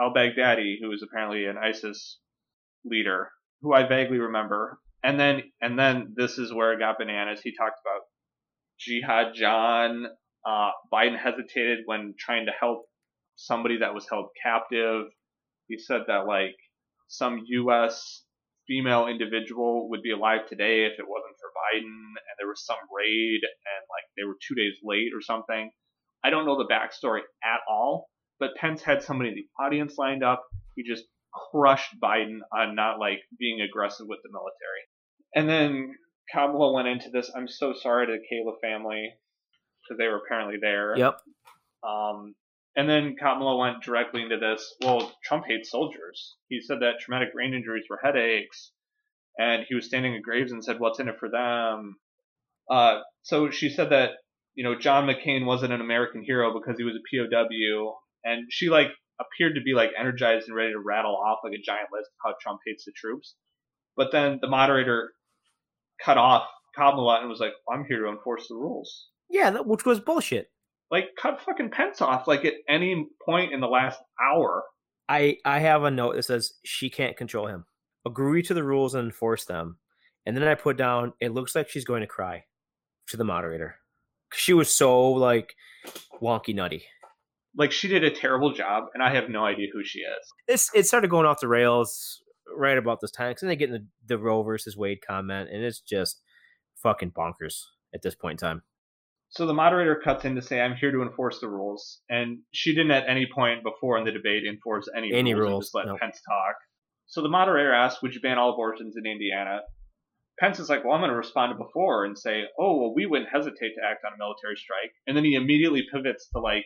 al 0.00 0.14
Baghdadi, 0.14 0.76
who 0.80 0.88
was 0.88 1.02
apparently 1.02 1.46
an 1.46 1.56
ISIS 1.58 2.18
leader, 2.84 3.30
who 3.62 3.74
I 3.74 3.86
vaguely 3.86 4.18
remember. 4.18 4.78
And 5.04 5.20
then, 5.20 5.42
and 5.60 5.78
then 5.78 6.14
this 6.16 6.38
is 6.38 6.52
where 6.52 6.72
it 6.72 6.78
got 6.78 6.98
bananas. 6.98 7.40
He 7.44 7.54
talked 7.54 7.78
about 7.84 8.02
Jihadi 8.80 9.34
John. 9.34 10.06
Uh, 10.46 10.70
Biden 10.92 11.18
hesitated 11.18 11.80
when 11.84 12.14
trying 12.18 12.46
to 12.46 12.52
help 12.58 12.86
somebody 13.36 13.78
that 13.78 13.94
was 13.94 14.06
held 14.08 14.28
captive. 14.42 15.06
He 15.68 15.78
said 15.78 16.02
that 16.08 16.26
like 16.26 16.56
some 17.08 17.42
U.S. 17.46 18.22
female 18.66 19.06
individual 19.06 19.90
would 19.90 20.02
be 20.02 20.12
alive 20.12 20.46
today 20.48 20.86
if 20.86 20.98
it 20.98 21.06
wasn't 21.08 21.36
for 21.40 21.50
Biden, 21.52 21.84
and 21.84 22.34
there 22.38 22.48
was 22.48 22.64
some 22.64 22.76
raid, 22.94 23.40
and 23.42 23.82
like 23.90 24.04
they 24.16 24.24
were 24.24 24.36
two 24.46 24.54
days 24.54 24.78
late 24.82 25.12
or 25.14 25.20
something. 25.20 25.70
I 26.24 26.30
don't 26.30 26.46
know 26.46 26.56
the 26.56 26.72
backstory 26.72 27.20
at 27.44 27.60
all, 27.68 28.08
but 28.38 28.54
Pence 28.56 28.82
had 28.82 29.02
somebody 29.02 29.30
in 29.30 29.36
the 29.36 29.62
audience 29.62 29.96
lined 29.98 30.24
up. 30.24 30.42
He 30.74 30.82
just 30.82 31.04
crushed 31.50 31.98
Biden 32.02 32.38
on 32.52 32.74
not 32.74 32.98
like 32.98 33.20
being 33.38 33.60
aggressive 33.60 34.06
with 34.08 34.20
the 34.22 34.30
military. 34.32 34.83
And 35.34 35.48
then 35.48 35.94
Kamala 36.32 36.72
went 36.72 36.88
into 36.88 37.10
this. 37.10 37.30
I'm 37.34 37.48
so 37.48 37.74
sorry 37.74 38.06
to 38.06 38.12
the 38.12 38.18
Kayla 38.18 38.54
family 38.60 39.12
because 39.82 39.98
they 39.98 40.06
were 40.06 40.22
apparently 40.24 40.56
there. 40.60 40.96
Yep. 40.96 41.18
Um, 41.82 42.34
and 42.76 42.88
then 42.88 43.16
Kamala 43.20 43.56
went 43.56 43.82
directly 43.82 44.22
into 44.22 44.38
this. 44.38 44.74
Well, 44.82 45.12
Trump 45.24 45.44
hates 45.46 45.70
soldiers. 45.70 46.36
He 46.48 46.60
said 46.60 46.80
that 46.80 47.00
traumatic 47.00 47.32
brain 47.32 47.54
injuries 47.54 47.84
were 47.88 48.00
headaches, 48.02 48.72
and 49.38 49.64
he 49.68 49.74
was 49.74 49.86
standing 49.86 50.14
at 50.14 50.22
graves 50.22 50.50
and 50.50 50.64
said, 50.64 50.80
"What's 50.80 50.98
in 50.98 51.08
it 51.08 51.18
for 51.18 51.28
them?" 51.28 51.96
Uh, 52.68 53.00
so 53.22 53.50
she 53.50 53.68
said 53.68 53.90
that 53.90 54.12
you 54.54 54.64
know 54.64 54.74
John 54.74 55.06
McCain 55.06 55.44
wasn't 55.44 55.72
an 55.72 55.80
American 55.80 56.22
hero 56.22 56.52
because 56.52 56.76
he 56.78 56.84
was 56.84 56.96
a 56.96 57.16
POW, 57.16 57.96
and 58.24 58.46
she 58.50 58.70
like 58.70 58.88
appeared 59.20 59.54
to 59.54 59.60
be 59.60 59.74
like 59.74 59.90
energized 59.96 60.48
and 60.48 60.56
ready 60.56 60.72
to 60.72 60.80
rattle 60.80 61.16
off 61.16 61.38
like 61.44 61.52
a 61.52 61.62
giant 61.62 61.88
list 61.92 62.08
of 62.08 62.30
how 62.30 62.34
Trump 62.40 62.60
hates 62.66 62.84
the 62.84 62.92
troops. 62.96 63.36
But 63.96 64.10
then 64.10 64.38
the 64.40 64.48
moderator 64.48 65.12
cut 66.02 66.18
off 66.18 66.48
Kamala 66.76 67.20
and 67.20 67.28
was 67.28 67.40
like, 67.40 67.52
"I'm 67.70 67.84
here 67.84 68.02
to 68.02 68.10
enforce 68.10 68.48
the 68.48 68.54
rules." 68.54 69.08
Yeah, 69.28 69.50
that, 69.50 69.66
which 69.66 69.84
was 69.84 70.00
bullshit. 70.00 70.50
Like, 70.90 71.10
cut 71.20 71.40
fucking 71.40 71.70
Pence 71.70 72.00
off 72.00 72.28
like 72.28 72.44
at 72.44 72.54
any 72.68 73.08
point 73.24 73.52
in 73.52 73.60
the 73.60 73.66
last 73.66 74.00
hour. 74.22 74.64
I 75.08 75.38
I 75.44 75.60
have 75.60 75.84
a 75.84 75.90
note 75.90 76.16
that 76.16 76.24
says 76.24 76.52
she 76.64 76.90
can't 76.90 77.16
control 77.16 77.46
him. 77.46 77.64
Agree 78.06 78.42
to 78.42 78.54
the 78.54 78.64
rules 78.64 78.94
and 78.94 79.06
enforce 79.06 79.44
them. 79.44 79.78
And 80.26 80.36
then 80.36 80.44
I 80.44 80.54
put 80.54 80.76
down, 80.76 81.12
it 81.20 81.32
looks 81.32 81.54
like 81.54 81.68
she's 81.68 81.84
going 81.84 82.00
to 82.00 82.06
cry 82.06 82.44
to 83.08 83.16
the 83.16 83.24
moderator. 83.24 83.76
She 84.32 84.52
was 84.52 84.72
so 84.72 85.10
like 85.12 85.54
wonky 86.20 86.54
nutty. 86.54 86.84
Like 87.56 87.72
she 87.72 87.88
did 87.88 88.02
a 88.02 88.10
terrible 88.10 88.52
job, 88.52 88.84
and 88.94 89.02
I 89.02 89.14
have 89.14 89.28
no 89.28 89.44
idea 89.44 89.68
who 89.72 89.84
she 89.84 90.00
is. 90.00 90.32
It's 90.48 90.70
it 90.74 90.86
started 90.86 91.10
going 91.10 91.26
off 91.26 91.40
the 91.40 91.48
rails 91.48 92.20
right 92.56 92.78
about 92.78 93.00
this 93.00 93.10
time 93.10 93.30
because 93.30 93.42
then 93.42 93.48
they 93.48 93.56
get 93.56 93.70
in 93.70 93.74
the, 93.74 93.86
the 94.06 94.18
Roe 94.18 94.42
versus 94.42 94.76
Wade 94.76 94.98
comment, 95.06 95.50
and 95.50 95.62
it's 95.64 95.80
just 95.80 96.20
fucking 96.82 97.12
bonkers 97.12 97.62
at 97.94 98.02
this 98.02 98.14
point 98.14 98.40
in 98.42 98.46
time. 98.48 98.62
So 99.30 99.46
the 99.46 99.54
moderator 99.54 100.00
cuts 100.02 100.24
in 100.24 100.34
to 100.36 100.42
say, 100.42 100.60
"I'm 100.60 100.76
here 100.76 100.92
to 100.92 101.02
enforce 101.02 101.40
the 101.40 101.48
rules," 101.48 102.00
and 102.08 102.38
she 102.52 102.74
didn't 102.74 102.92
at 102.92 103.08
any 103.08 103.26
point 103.26 103.62
before 103.64 103.98
in 103.98 104.04
the 104.04 104.12
debate 104.12 104.44
enforce 104.46 104.88
any, 104.96 105.12
Any 105.12 105.34
rules. 105.34 105.50
rules, 105.50 105.64
Just 105.66 105.74
let 105.74 105.86
no. 105.86 105.96
Pence 105.98 106.20
talk. 106.28 106.56
So 107.06 107.22
the 107.22 107.28
moderator 107.28 107.72
asks, 107.72 108.00
"Would 108.02 108.14
you 108.14 108.20
ban 108.20 108.38
all 108.38 108.52
abortions 108.52 108.94
in 108.96 109.06
Indiana?" 109.10 109.62
Pence 110.38 110.58
is 110.58 110.68
like, 110.68 110.84
"Well, 110.84 110.94
I'm 110.94 111.00
going 111.00 111.10
to 111.10 111.16
respond 111.16 111.52
to 111.52 111.56
before 111.64 112.04
and 112.04 112.18
say, 112.18 112.44
oh, 112.58 112.76
well, 112.76 112.92
we 112.94 113.06
wouldn't 113.06 113.30
hesitate 113.30 113.74
to 113.76 113.84
act 113.84 114.04
on 114.04 114.12
a 114.12 114.18
military 114.18 114.56
strike," 114.56 114.92
and 115.06 115.16
then 115.16 115.24
he 115.24 115.34
immediately 115.34 115.84
pivots 115.92 116.28
to 116.30 116.38
like, 116.40 116.64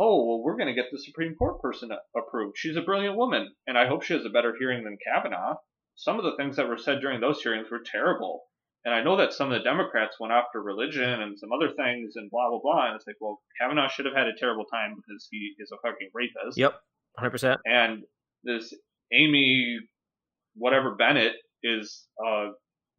"Oh, 0.00 0.24
well, 0.24 0.42
we're 0.42 0.56
going 0.56 0.74
to 0.74 0.80
get 0.80 0.90
the 0.90 0.98
Supreme 0.98 1.34
Court 1.34 1.60
person 1.60 1.90
approved. 2.16 2.56
She's 2.56 2.76
a 2.76 2.82
brilliant 2.82 3.16
woman, 3.16 3.54
and 3.66 3.76
I 3.76 3.86
hope 3.86 4.02
she 4.02 4.14
has 4.14 4.24
a 4.24 4.30
better 4.30 4.54
hearing 4.58 4.84
than 4.84 4.96
Kavanaugh." 5.06 5.56
Some 5.96 6.18
of 6.18 6.24
the 6.24 6.36
things 6.36 6.56
that 6.56 6.68
were 6.68 6.78
said 6.78 7.00
during 7.00 7.20
those 7.20 7.42
hearings 7.42 7.70
were 7.70 7.82
terrible. 7.84 8.44
And 8.84 8.94
I 8.94 9.02
know 9.02 9.16
that 9.18 9.34
some 9.34 9.52
of 9.52 9.58
the 9.58 9.64
Democrats 9.64 10.16
went 10.18 10.32
after 10.32 10.62
religion 10.62 11.20
and 11.20 11.38
some 11.38 11.52
other 11.52 11.68
things 11.74 12.14
and 12.16 12.30
blah 12.30 12.48
blah 12.48 12.60
blah. 12.62 12.86
And 12.86 12.96
it's 12.96 13.06
like, 13.06 13.16
well, 13.20 13.42
Kavanaugh 13.60 13.88
should 13.88 14.06
have 14.06 14.14
had 14.14 14.26
a 14.26 14.38
terrible 14.38 14.64
time 14.72 14.94
because 14.96 15.28
he 15.30 15.54
is 15.58 15.70
a 15.70 15.76
fucking 15.86 16.08
rapist. 16.14 16.56
Yep, 16.56 16.80
hundred 17.18 17.30
percent. 17.30 17.60
And 17.66 18.04
this 18.42 18.72
Amy, 19.12 19.78
whatever 20.54 20.94
Bennett, 20.94 21.34
is 21.62 22.06
a 22.24 22.50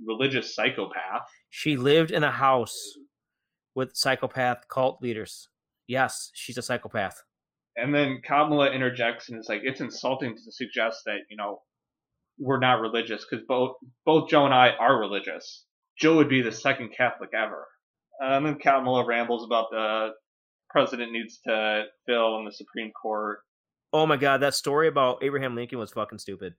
religious 0.06 0.54
psychopath. 0.54 1.28
She 1.50 1.78
lived 1.78 2.12
in 2.12 2.24
a 2.24 2.32
house 2.32 2.78
with 3.74 3.96
psychopath 3.96 4.68
cult 4.68 5.02
leaders. 5.02 5.48
Yes, 5.92 6.32
she's 6.34 6.58
a 6.58 6.62
psychopath. 6.62 7.22
And 7.76 7.94
then 7.94 8.22
Kamala 8.26 8.72
interjects 8.72 9.28
and 9.28 9.38
is 9.38 9.50
like, 9.50 9.60
it's 9.66 9.82
insulting 9.82 10.34
to 10.34 10.52
suggest 10.52 11.02
that 11.06 11.20
you 11.30 11.36
know 11.36 11.64
we're 12.40 12.60
not 12.60 12.80
religious 12.80 13.26
because 13.30 13.46
both 13.46 13.76
both 14.06 14.30
Joe 14.30 14.46
and 14.46 14.54
I 14.54 14.70
are 14.70 14.98
religious. 14.98 15.66
Joe 16.00 16.16
would 16.16 16.30
be 16.30 16.42
the 16.42 16.52
second 16.54 16.92
Catholic 16.96 17.32
ever. 17.34 17.68
Um, 18.24 18.32
and 18.32 18.46
then 18.46 18.60
Kamala 18.60 19.06
rambles 19.06 19.44
about 19.44 19.66
the 19.72 20.12
president 20.70 21.12
needs 21.12 21.40
to 21.46 21.84
fill 22.06 22.40
in 22.40 22.46
the 22.46 22.54
Supreme 22.54 22.94
Court. 22.94 23.40
Oh 23.92 24.06
my 24.06 24.16
god, 24.16 24.38
that 24.44 24.56
story 24.56 24.88
about 24.88 25.22
Abraham 25.22 25.58
Lincoln 25.58 25.78
was 25.78 25.92
fucking 25.92 26.20
stupid. 26.20 26.54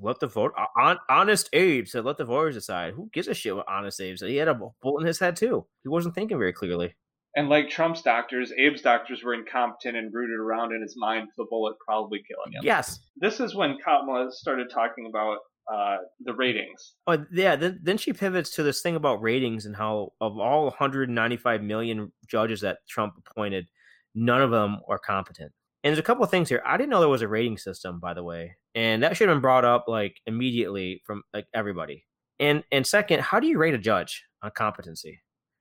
Let 0.00 0.20
the 0.20 0.26
vote, 0.26 0.52
uh, 0.58 0.80
on, 0.80 0.96
honest 1.10 1.50
Abe 1.52 1.86
said, 1.86 2.06
"Let 2.06 2.16
the 2.16 2.24
voters 2.24 2.54
decide." 2.54 2.94
Who 2.94 3.10
gives 3.12 3.28
a 3.28 3.34
shit 3.34 3.54
what 3.54 3.68
honest 3.68 4.00
Abe 4.00 4.16
said? 4.16 4.30
He 4.30 4.36
had 4.36 4.48
a 4.48 4.54
bullet 4.54 5.02
in 5.02 5.06
his 5.06 5.18
head 5.18 5.36
too. 5.36 5.66
He 5.82 5.90
wasn't 5.90 6.14
thinking 6.14 6.38
very 6.38 6.54
clearly. 6.54 6.94
And 7.36 7.48
like 7.48 7.70
Trump's 7.70 8.02
doctors, 8.02 8.52
Abe's 8.52 8.82
doctors 8.82 9.22
were 9.22 9.34
incompetent 9.34 9.96
and 9.96 10.12
rooted 10.12 10.38
around 10.38 10.74
in 10.74 10.82
his 10.82 10.96
mind 10.96 11.28
the 11.36 11.46
bullet 11.48 11.76
probably 11.86 12.20
killing 12.26 12.52
him. 12.52 12.62
Yes, 12.64 12.98
This 13.16 13.38
is 13.38 13.54
when 13.54 13.78
Kamala 13.84 14.32
started 14.32 14.68
talking 14.72 15.06
about 15.08 15.38
uh, 15.72 15.98
the 16.20 16.34
ratings. 16.34 16.94
Oh 17.06 17.24
yeah, 17.32 17.54
then 17.54 17.78
then 17.82 17.96
she 17.96 18.12
pivots 18.12 18.50
to 18.52 18.62
this 18.64 18.82
thing 18.82 18.96
about 18.96 19.22
ratings 19.22 19.66
and 19.66 19.76
how 19.76 20.12
of 20.20 20.38
all 20.38 20.64
195 20.64 21.62
million 21.62 22.10
judges 22.26 22.60
that 22.62 22.78
Trump 22.88 23.14
appointed, 23.18 23.66
none 24.14 24.42
of 24.42 24.50
them 24.50 24.78
are 24.88 24.98
competent. 24.98 25.52
And 25.84 25.90
there's 25.90 26.00
a 26.00 26.02
couple 26.02 26.24
of 26.24 26.30
things 26.30 26.48
here. 26.48 26.62
I 26.66 26.76
didn't 26.76 26.90
know 26.90 27.00
there 27.00 27.08
was 27.08 27.22
a 27.22 27.28
rating 27.28 27.56
system, 27.56 28.00
by 28.00 28.14
the 28.14 28.24
way, 28.24 28.56
and 28.74 29.02
that 29.02 29.16
should 29.16 29.28
have 29.28 29.36
been 29.36 29.42
brought 29.42 29.64
up 29.64 29.84
like 29.86 30.16
immediately 30.26 31.02
from 31.06 31.22
like 31.32 31.46
everybody. 31.54 32.04
And 32.40 32.64
and 32.72 32.84
second, 32.84 33.20
how 33.20 33.38
do 33.38 33.46
you 33.46 33.58
rate 33.58 33.74
a 33.74 33.78
judge 33.78 34.24
on 34.42 34.50
competency? 34.56 35.20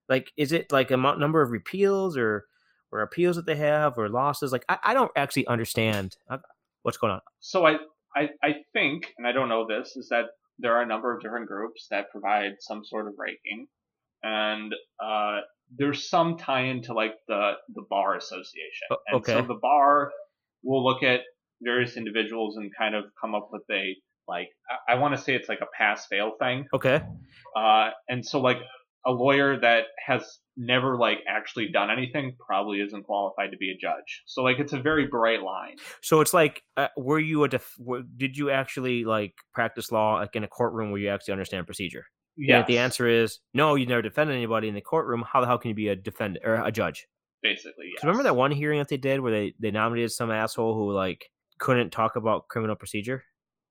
Like, 0.09 0.31
is 0.35 0.51
it 0.51 0.71
like 0.71 0.91
a 0.91 0.97
number 0.97 1.41
of 1.41 1.51
repeals 1.51 2.17
or 2.17 2.45
or 2.91 3.01
appeals 3.01 3.35
that 3.35 3.45
they 3.45 3.55
have 3.55 3.97
or 3.97 4.09
losses? 4.09 4.51
Like, 4.51 4.65
I, 4.67 4.77
I 4.83 4.93
don't 4.93 5.11
actually 5.15 5.45
understand 5.47 6.17
uh, 6.29 6.39
what's 6.81 6.97
going 6.97 7.13
on. 7.13 7.21
So 7.39 7.65
I, 7.65 7.75
I 8.15 8.29
I 8.43 8.55
think, 8.73 9.13
and 9.17 9.27
I 9.27 9.31
don't 9.31 9.49
know 9.49 9.67
this, 9.67 9.95
is 9.95 10.09
that 10.09 10.25
there 10.57 10.75
are 10.75 10.81
a 10.81 10.87
number 10.87 11.15
of 11.15 11.21
different 11.21 11.47
groups 11.47 11.87
that 11.91 12.09
provide 12.11 12.53
some 12.59 12.83
sort 12.83 13.07
of 13.07 13.13
ranking, 13.17 13.67
and 14.23 14.73
uh, 15.03 15.41
there's 15.77 16.09
some 16.09 16.37
tie 16.37 16.63
into 16.63 16.93
like 16.93 17.13
the 17.27 17.53
the 17.75 17.83
bar 17.89 18.15
association. 18.15 18.87
And 19.07 19.17
okay. 19.17 19.33
So 19.33 19.41
the 19.43 19.59
bar 19.61 20.11
will 20.63 20.83
look 20.83 21.03
at 21.03 21.21
various 21.61 21.97
individuals 21.97 22.57
and 22.57 22.71
kind 22.75 22.95
of 22.95 23.05
come 23.21 23.35
up 23.35 23.49
with 23.51 23.63
a 23.71 23.95
like 24.27 24.49
I, 24.69 24.93
I 24.93 24.95
want 24.95 25.15
to 25.15 25.21
say 25.21 25.35
it's 25.35 25.49
like 25.49 25.61
a 25.61 25.67
pass 25.77 26.07
fail 26.07 26.33
thing. 26.39 26.65
Okay. 26.73 27.01
Uh, 27.55 27.89
and 28.07 28.25
so 28.25 28.39
like 28.39 28.57
a 29.05 29.11
lawyer 29.11 29.59
that 29.59 29.85
has 30.05 30.39
never 30.57 30.97
like 30.97 31.19
actually 31.27 31.69
done 31.69 31.89
anything 31.89 32.35
probably 32.45 32.81
isn't 32.81 33.03
qualified 33.03 33.51
to 33.51 33.57
be 33.57 33.71
a 33.71 33.77
judge. 33.77 34.23
So 34.25 34.43
like 34.43 34.59
it's 34.59 34.73
a 34.73 34.81
very 34.81 35.07
bright 35.07 35.41
line. 35.41 35.77
So 36.01 36.19
it's 36.21 36.33
like, 36.33 36.63
uh, 36.75 36.89
were 36.97 37.19
you 37.19 37.43
a 37.45 37.47
def- 37.47 37.75
were, 37.79 38.01
did 38.17 38.37
you 38.37 38.49
actually 38.49 39.05
like 39.05 39.33
practice 39.53 39.91
law 39.91 40.15
like 40.15 40.35
in 40.35 40.43
a 40.43 40.47
courtroom 40.47 40.91
where 40.91 40.99
you 40.99 41.09
actually 41.09 41.31
understand 41.31 41.65
procedure? 41.65 42.05
Yeah. 42.35 42.63
The 42.65 42.77
answer 42.77 43.07
is 43.07 43.39
no. 43.53 43.75
You 43.75 43.85
never 43.85 44.01
defended 44.01 44.35
anybody 44.35 44.69
in 44.69 44.75
the 44.75 44.81
courtroom. 44.81 45.23
How 45.27 45.41
the 45.41 45.47
hell 45.47 45.57
can 45.57 45.69
you 45.69 45.75
be 45.75 45.89
a 45.89 45.95
defendant 45.95 46.45
or 46.45 46.55
a 46.55 46.71
judge? 46.71 47.07
Basically, 47.41 47.91
yes. 47.93 48.03
Remember 48.03 48.23
that 48.23 48.35
one 48.35 48.51
hearing 48.51 48.79
that 48.79 48.87
they 48.87 48.97
did 48.97 49.19
where 49.19 49.31
they 49.31 49.53
they 49.59 49.71
nominated 49.71 50.11
some 50.11 50.31
asshole 50.31 50.73
who 50.73 50.91
like 50.93 51.25
couldn't 51.59 51.91
talk 51.91 52.15
about 52.15 52.47
criminal 52.47 52.75
procedure? 52.75 53.23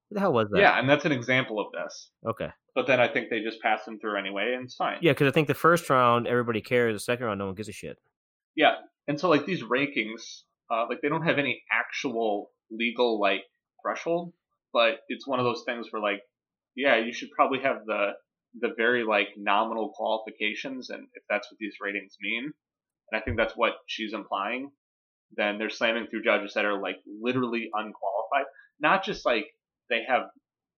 What 0.09 0.15
the 0.15 0.21
hell 0.21 0.33
was 0.33 0.49
that? 0.51 0.61
Yeah, 0.61 0.79
and 0.79 0.89
that's 0.89 1.05
an 1.05 1.13
example 1.13 1.61
of 1.61 1.67
this. 1.73 2.11
Okay. 2.27 2.49
But 2.79 2.87
then 2.87 3.01
I 3.01 3.09
think 3.09 3.29
they 3.29 3.41
just 3.41 3.61
pass 3.61 3.85
them 3.85 3.99
through 3.99 4.17
anyway, 4.17 4.53
and 4.55 4.67
it's 4.67 4.77
fine. 4.77 4.99
Yeah, 5.01 5.11
because 5.11 5.27
I 5.27 5.33
think 5.33 5.49
the 5.49 5.55
first 5.55 5.91
round 5.91 6.29
everybody 6.29 6.61
cares. 6.61 6.95
The 6.95 7.01
second 7.01 7.27
round, 7.27 7.41
no 7.41 7.47
one 7.47 7.57
gives 7.57 7.69
a 7.69 7.73
shit. 7.73 7.99
Yeah, 8.55 8.75
and 9.09 9.19
so 9.19 9.29
like 9.29 9.47
these 9.47 9.65
rankings, 9.65 10.43
uh, 10.71 10.85
like 10.89 11.01
they 11.03 11.09
don't 11.09 11.27
have 11.27 11.41
any 11.41 11.61
actual 11.73 12.53
legal 12.71 13.19
like 13.19 13.43
threshold, 13.83 14.33
but 14.73 15.01
it's 15.09 15.27
one 15.27 15.41
of 15.41 15.45
those 15.45 15.65
things 15.67 15.89
where 15.91 16.01
like, 16.01 16.21
yeah, 16.77 16.99
you 16.99 17.13
should 17.13 17.33
probably 17.33 17.59
have 17.65 17.79
the 17.85 18.11
the 18.61 18.75
very 18.77 19.03
like 19.03 19.31
nominal 19.37 19.91
qualifications, 19.97 20.91
and 20.91 21.09
if 21.15 21.25
that's 21.29 21.51
what 21.51 21.59
these 21.59 21.75
ratings 21.81 22.15
mean, 22.21 22.45
and 23.11 23.21
I 23.21 23.25
think 23.25 23.37
that's 23.39 23.57
what 23.57 23.73
she's 23.89 24.13
implying, 24.13 24.71
then 25.37 25.59
they're 25.59 25.69
slamming 25.69 26.07
through 26.07 26.23
judges 26.23 26.55
that 26.55 26.65
are 26.65 26.81
like 26.81 26.99
literally 27.21 27.71
unqualified, 27.75 28.47
not 28.79 29.05
just 29.05 29.27
like 29.27 29.47
they 29.91 30.03
have 30.09 30.27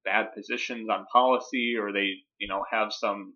bad 0.05 0.33
positions 0.35 0.89
on 0.89 1.07
policy 1.13 1.77
or 1.81 1.93
they, 1.93 2.13
you 2.39 2.49
know, 2.49 2.65
have 2.71 2.93
some 2.93 3.35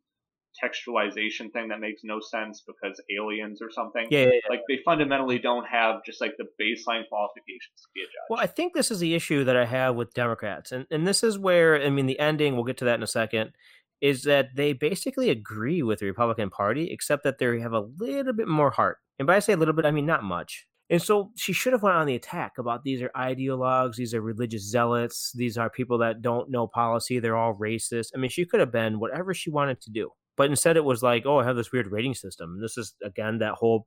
textualization 0.63 1.53
thing 1.53 1.69
that 1.69 1.81
makes 1.81 2.03
no 2.05 2.21
sense 2.21 2.63
because 2.67 3.01
aliens 3.17 3.61
or 3.61 3.71
something. 3.71 4.07
Yeah, 4.11 4.21
yeah, 4.21 4.27
yeah. 4.27 4.51
Like 4.51 4.61
they 4.69 4.79
fundamentally 4.85 5.39
don't 5.39 5.67
have 5.67 6.05
just 6.05 6.21
like 6.21 6.35
the 6.39 6.45
baseline 6.61 7.09
qualifications 7.09 7.77
to 7.77 7.89
be 7.95 8.03
a 8.03 8.05
judge. 8.05 8.29
Well, 8.31 8.41
I 8.41 8.47
think 8.47 8.73
this 8.75 8.91
is 8.91 9.01
the 9.01 9.15
issue 9.15 9.45
that 9.45 9.57
I 9.57 9.65
have 9.65 9.97
with 9.97 10.15
Democrats. 10.15 10.73
And 10.73 10.87
and 10.91 11.07
this 11.07 11.23
is 11.25 11.39
where 11.39 11.83
I 11.83 11.91
mean 11.91 12.07
the 12.07 12.19
ending, 12.21 12.55
we'll 12.55 12.65
get 12.65 12.77
to 12.79 12.85
that 12.85 12.95
in 12.95 13.03
a 13.03 13.09
second, 13.09 13.53
is 14.01 14.23
that 14.25 14.55
they 14.55 14.73
basically 14.73 15.31
agree 15.31 15.83
with 15.83 16.01
the 16.01 16.07
Republican 16.07 16.51
Party, 16.51 16.91
except 16.91 17.25
that 17.25 17.39
they 17.39 17.61
have 17.61 17.73
a 17.73 17.87
little 17.99 18.33
bit 18.33 18.49
more 18.49 18.71
heart. 18.71 18.99
And 19.19 19.27
by 19.27 19.37
I 19.37 19.39
say 19.41 19.55
a 19.55 19.57
little 19.57 19.75
bit, 19.75 19.87
I 19.87 19.91
mean 19.91 20.07
not 20.07 20.23
much. 20.23 20.67
And 20.91 21.01
so 21.01 21.31
she 21.35 21.53
should 21.53 21.73
have 21.73 21.83
went 21.83 21.97
on 21.97 22.07
the 22.07 22.15
attack 22.15 22.53
about 22.59 22.85
these 22.85 23.01
are 23.01 23.11
ideologues, 23.17 23.97
these 23.97 24.13
are 24.13 24.21
religious 24.21 24.63
zealots, 24.71 25.33
these 25.35 25.57
are 25.57 25.71
people 25.71 25.99
that 25.99 26.21
don't 26.21 26.51
know 26.51 26.67
policy, 26.67 27.19
they're 27.19 27.37
all 27.37 27.55
racist. 27.55 28.09
I 28.15 28.19
mean, 28.19 28.31
she 28.31 28.45
could 28.45 28.61
have 28.61 28.73
been 28.73 29.01
whatever 29.01 29.33
she 29.33 29.51
wanted 29.51 29.81
to 29.83 29.91
do. 29.91 30.11
But 30.37 30.51
instead 30.51 30.77
it 30.77 30.85
was 30.85 31.03
like, 31.03 31.25
oh, 31.27 31.39
I 31.39 31.45
have 31.45 31.57
this 31.57 31.73
weird 31.73 31.91
rating 31.91 32.15
system. 32.15 32.55
And 32.55 32.63
this 32.63 32.77
is 32.77 32.95
again 33.03 33.39
that 33.39 33.55
whole 33.55 33.87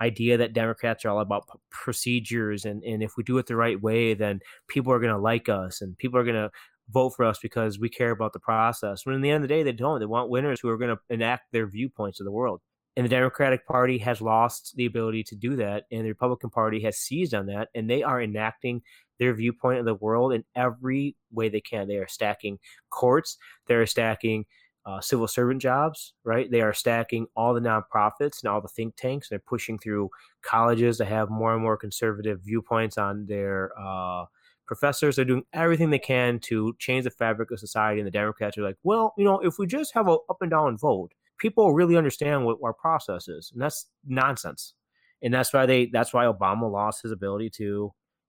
idea 0.00 0.36
that 0.38 0.52
Democrats 0.52 1.04
are 1.04 1.10
all 1.10 1.20
about 1.20 1.48
procedures 1.70 2.64
and, 2.64 2.82
and 2.84 3.02
if 3.02 3.12
we 3.16 3.24
do 3.24 3.38
it 3.38 3.46
the 3.46 3.56
right 3.56 3.80
way, 3.80 4.14
then 4.14 4.40
people 4.68 4.92
are 4.92 5.00
gonna 5.00 5.18
like 5.18 5.48
us 5.48 5.80
and 5.80 5.98
people 5.98 6.18
are 6.18 6.24
gonna 6.24 6.50
vote 6.90 7.10
for 7.10 7.24
us 7.24 7.38
because 7.42 7.78
we 7.78 7.88
care 7.88 8.10
about 8.10 8.32
the 8.32 8.40
process. 8.40 9.04
When 9.04 9.14
in 9.14 9.20
the 9.20 9.30
end 9.30 9.42
of 9.44 9.48
the 9.48 9.54
day 9.54 9.62
they 9.62 9.72
don't. 9.72 10.00
They 10.00 10.06
want 10.06 10.30
winners 10.30 10.60
who 10.60 10.68
are 10.68 10.78
gonna 10.78 10.98
enact 11.08 11.52
their 11.52 11.66
viewpoints 11.66 12.20
of 12.20 12.24
the 12.24 12.32
world. 12.32 12.60
And 12.96 13.04
the 13.04 13.10
Democratic 13.10 13.66
Party 13.66 13.98
has 13.98 14.20
lost 14.20 14.74
the 14.76 14.86
ability 14.86 15.22
to 15.24 15.36
do 15.36 15.56
that, 15.56 15.84
and 15.90 16.04
the 16.04 16.08
Republican 16.08 16.50
Party 16.50 16.80
has 16.82 16.98
seized 16.98 17.34
on 17.34 17.46
that, 17.46 17.68
and 17.74 17.88
they 17.88 18.02
are 18.02 18.20
enacting 18.20 18.82
their 19.18 19.32
viewpoint 19.32 19.78
of 19.78 19.84
the 19.84 19.94
world 19.94 20.32
in 20.32 20.44
every 20.56 21.16
way 21.30 21.48
they 21.48 21.60
can. 21.60 21.86
They 21.86 21.98
are 21.98 22.08
stacking 22.08 22.58
courts, 22.90 23.36
they're 23.66 23.86
stacking 23.86 24.44
uh, 24.86 25.00
civil 25.00 25.28
servant 25.28 25.60
jobs, 25.60 26.14
right? 26.24 26.50
They 26.50 26.62
are 26.62 26.72
stacking 26.72 27.26
all 27.36 27.54
the 27.54 27.60
nonprofits 27.60 28.42
and 28.42 28.50
all 28.50 28.60
the 28.60 28.68
think 28.68 28.96
tanks. 28.96 29.28
They're 29.28 29.38
pushing 29.38 29.78
through 29.78 30.10
colleges 30.42 30.96
to 30.98 31.04
have 31.04 31.30
more 31.30 31.52
and 31.54 31.62
more 31.62 31.76
conservative 31.76 32.40
viewpoints 32.42 32.96
on 32.98 33.26
their 33.26 33.72
uh, 33.78 34.24
professors. 34.66 35.16
They're 35.16 35.24
doing 35.24 35.44
everything 35.52 35.90
they 35.90 35.98
can 35.98 36.38
to 36.40 36.74
change 36.78 37.04
the 37.04 37.10
fabric 37.10 37.50
of 37.50 37.60
society. 37.60 38.00
And 38.00 38.06
the 38.06 38.10
Democrats 38.10 38.56
are 38.56 38.62
like, 38.62 38.78
well, 38.82 39.14
you 39.18 39.24
know, 39.24 39.38
if 39.40 39.58
we 39.58 39.66
just 39.66 39.92
have 39.94 40.08
an 40.08 40.18
up 40.30 40.38
and 40.40 40.50
down 40.50 40.78
vote, 40.78 41.12
people 41.40 41.72
really 41.72 41.96
understand 41.96 42.44
what 42.44 42.58
our 42.62 42.74
process 42.74 43.28
is, 43.28 43.50
and 43.52 43.60
that's 43.60 43.88
nonsense. 44.06 44.74
And 45.22 45.34
that's 45.34 45.52
why 45.52 45.66
they 45.66 45.86
that's 45.86 46.14
why 46.14 46.24
Obama 46.24 46.70
lost 46.70 47.02
his 47.02 47.12
ability 47.12 47.50
to 47.56 47.64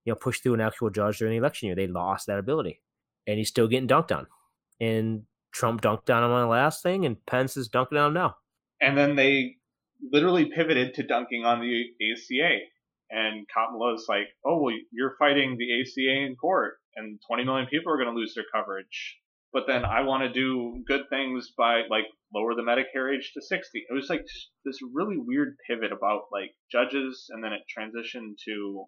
you 0.05 0.11
know 0.11 0.15
push 0.15 0.39
through 0.39 0.55
an 0.55 0.61
actual 0.61 0.89
judge 0.89 1.19
during 1.19 1.33
the 1.33 1.37
election 1.37 1.67
year. 1.67 1.75
They 1.75 1.87
lost 1.87 2.27
that 2.27 2.39
ability, 2.39 2.81
and 3.27 3.37
he's 3.37 3.49
still 3.49 3.67
getting 3.67 3.87
dunked 3.87 4.15
on. 4.15 4.27
And 4.79 5.23
Trump 5.51 5.81
dunked 5.81 6.13
on 6.13 6.23
him 6.23 6.31
on 6.31 6.41
the 6.41 6.47
last 6.47 6.81
thing, 6.81 7.05
and 7.05 7.23
Pence 7.25 7.55
is 7.55 7.67
dunking 7.67 7.97
on 7.97 8.07
him 8.07 8.13
now. 8.13 8.35
And 8.81 8.97
then 8.97 9.15
they 9.15 9.57
literally 10.11 10.45
pivoted 10.45 10.95
to 10.95 11.03
dunking 11.03 11.45
on 11.45 11.61
the 11.61 11.83
ACA. 12.11 12.57
And 13.13 13.45
Kamala's 13.53 14.05
like, 14.07 14.27
oh, 14.45 14.61
well, 14.61 14.73
you're 14.91 15.15
fighting 15.19 15.57
the 15.57 15.81
ACA 15.81 16.25
in 16.25 16.35
court, 16.35 16.75
and 16.95 17.19
20 17.27 17.43
million 17.43 17.67
people 17.67 17.91
are 17.91 17.97
going 17.97 18.07
to 18.07 18.17
lose 18.17 18.33
their 18.33 18.45
coverage 18.53 19.21
but 19.53 19.67
then 19.67 19.83
I 19.85 20.01
want 20.01 20.23
to 20.23 20.31
do 20.31 20.83
good 20.87 21.09
things 21.09 21.51
by 21.57 21.81
like 21.89 22.05
lower 22.33 22.55
the 22.55 22.61
Medicare 22.61 23.13
age 23.13 23.31
to 23.33 23.41
60. 23.41 23.85
It 23.89 23.93
was 23.93 24.09
like 24.09 24.23
this 24.65 24.79
really 24.93 25.17
weird 25.17 25.55
pivot 25.67 25.91
about 25.91 26.23
like 26.31 26.51
judges, 26.71 27.27
and 27.29 27.43
then 27.43 27.51
it 27.53 27.61
transitioned 27.77 28.35
to 28.45 28.85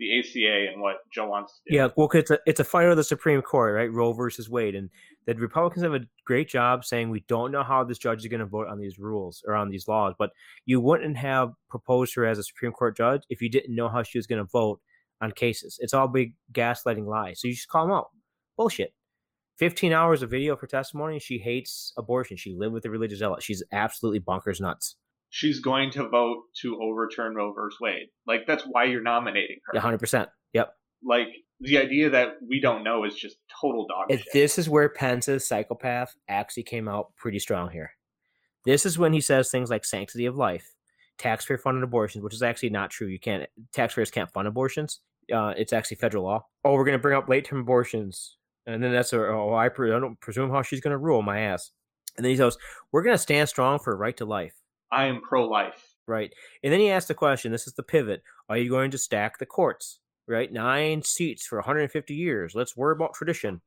the 0.00 0.18
ACA 0.18 0.72
and 0.72 0.80
what 0.80 0.96
Joe 1.14 1.28
wants 1.28 1.52
to 1.52 1.70
do. 1.70 1.76
Yeah, 1.76 1.88
well, 1.94 2.08
it's 2.14 2.30
a 2.30 2.38
it's 2.46 2.58
a 2.58 2.64
fight 2.64 2.88
of 2.88 2.96
the 2.96 3.04
Supreme 3.04 3.42
Court, 3.42 3.74
right? 3.74 3.92
Roe 3.92 4.12
versus 4.12 4.48
Wade, 4.48 4.74
and 4.74 4.88
the 5.26 5.34
Republicans 5.34 5.84
have 5.84 5.94
a 5.94 6.00
great 6.26 6.48
job 6.48 6.84
saying 6.84 7.10
we 7.10 7.24
don't 7.28 7.52
know 7.52 7.62
how 7.62 7.84
this 7.84 7.98
judge 7.98 8.20
is 8.20 8.26
going 8.26 8.40
to 8.40 8.46
vote 8.46 8.66
on 8.66 8.78
these 8.78 8.98
rules 8.98 9.42
or 9.46 9.54
on 9.54 9.68
these 9.68 9.86
laws, 9.86 10.14
but 10.18 10.30
you 10.64 10.80
wouldn't 10.80 11.18
have 11.18 11.50
proposed 11.68 12.14
her 12.14 12.26
as 12.26 12.38
a 12.38 12.42
Supreme 12.42 12.72
Court 12.72 12.96
judge 12.96 13.22
if 13.28 13.42
you 13.42 13.50
didn't 13.50 13.74
know 13.74 13.88
how 13.88 14.02
she 14.02 14.18
was 14.18 14.26
going 14.26 14.42
to 14.42 14.48
vote 14.50 14.80
on 15.20 15.32
cases. 15.32 15.78
It's 15.80 15.94
all 15.94 16.08
big 16.08 16.34
gaslighting 16.52 17.06
lies. 17.06 17.40
So 17.40 17.48
you 17.48 17.54
just 17.54 17.68
call 17.68 17.86
them 17.86 17.94
out. 17.94 18.08
Bullshit. 18.56 18.94
15 19.60 19.92
hours 19.92 20.22
of 20.22 20.30
video 20.30 20.56
for 20.56 20.66
testimony. 20.66 21.18
She 21.18 21.38
hates 21.38 21.92
abortion. 21.98 22.38
She 22.38 22.54
lived 22.56 22.72
with 22.72 22.86
a 22.86 22.90
religious 22.90 23.18
zealot. 23.18 23.42
She's 23.42 23.62
absolutely 23.72 24.20
bonkers 24.20 24.58
nuts. 24.58 24.96
She's 25.28 25.60
going 25.60 25.90
to 25.92 26.08
vote 26.08 26.44
to 26.62 26.80
overturn 26.82 27.34
Roe 27.34 27.52
versus 27.52 27.78
Wade. 27.78 28.08
Like 28.26 28.46
that's 28.46 28.64
why 28.64 28.84
you're 28.84 29.02
nominating 29.02 29.58
her. 29.66 29.78
100%. 29.78 30.28
Yep. 30.54 30.74
Like 31.04 31.28
the 31.60 31.76
idea 31.76 32.08
that 32.08 32.36
we 32.48 32.58
don't 32.58 32.82
know 32.82 33.04
is 33.04 33.14
just 33.14 33.36
total 33.60 33.86
dog 33.86 34.06
shit. 34.10 34.26
This 34.32 34.58
is 34.58 34.68
where 34.68 34.88
Pence's 34.88 35.46
psychopath 35.46 36.16
actually 36.26 36.62
came 36.62 36.88
out 36.88 37.14
pretty 37.16 37.38
strong 37.38 37.70
here. 37.70 37.92
This 38.64 38.86
is 38.86 38.98
when 38.98 39.12
he 39.12 39.20
says 39.20 39.50
things 39.50 39.68
like 39.68 39.84
sanctity 39.84 40.24
of 40.24 40.36
life, 40.36 40.74
taxpayer 41.18 41.58
funded 41.58 41.84
abortions, 41.84 42.24
which 42.24 42.34
is 42.34 42.42
actually 42.42 42.70
not 42.70 42.90
true. 42.90 43.08
You 43.08 43.20
can't 43.20 43.46
taxpayers 43.74 44.10
can't 44.10 44.32
fund 44.32 44.48
abortions. 44.48 45.00
Uh, 45.32 45.52
it's 45.56 45.74
actually 45.74 45.98
federal 45.98 46.24
law. 46.24 46.46
Oh, 46.64 46.72
we're 46.72 46.84
going 46.84 46.98
to 46.98 47.02
bring 47.02 47.16
up 47.16 47.28
late 47.28 47.44
term 47.44 47.60
abortions. 47.60 48.38
And 48.66 48.82
then 48.82 48.92
that's 48.92 49.12
a, 49.12 49.18
oh, 49.18 49.54
I, 49.54 49.68
pre- 49.68 49.92
I 49.92 49.98
don't 49.98 50.20
presume 50.20 50.50
how 50.50 50.62
she's 50.62 50.80
going 50.80 50.92
to 50.92 50.98
rule 50.98 51.22
my 51.22 51.40
ass. 51.40 51.70
And 52.16 52.24
then 52.24 52.30
he 52.30 52.36
goes, 52.36 52.58
we're 52.92 53.02
going 53.02 53.14
to 53.14 53.22
stand 53.22 53.48
strong 53.48 53.78
for 53.78 53.96
right 53.96 54.16
to 54.18 54.24
life. 54.24 54.54
I 54.92 55.06
am 55.06 55.20
pro 55.22 55.48
life. 55.48 55.94
Right. 56.06 56.32
And 56.62 56.72
then 56.72 56.80
he 56.80 56.90
asked 56.90 57.08
the 57.08 57.14
question 57.14 57.52
this 57.52 57.66
is 57.66 57.74
the 57.74 57.82
pivot. 57.82 58.22
Are 58.48 58.56
you 58.56 58.68
going 58.68 58.90
to 58.90 58.98
stack 58.98 59.38
the 59.38 59.46
courts? 59.46 60.00
Right. 60.28 60.52
Nine 60.52 61.02
seats 61.02 61.46
for 61.46 61.58
150 61.58 62.14
years. 62.14 62.54
Let's 62.54 62.76
worry 62.76 62.94
about 62.94 63.14
tradition. 63.14 63.60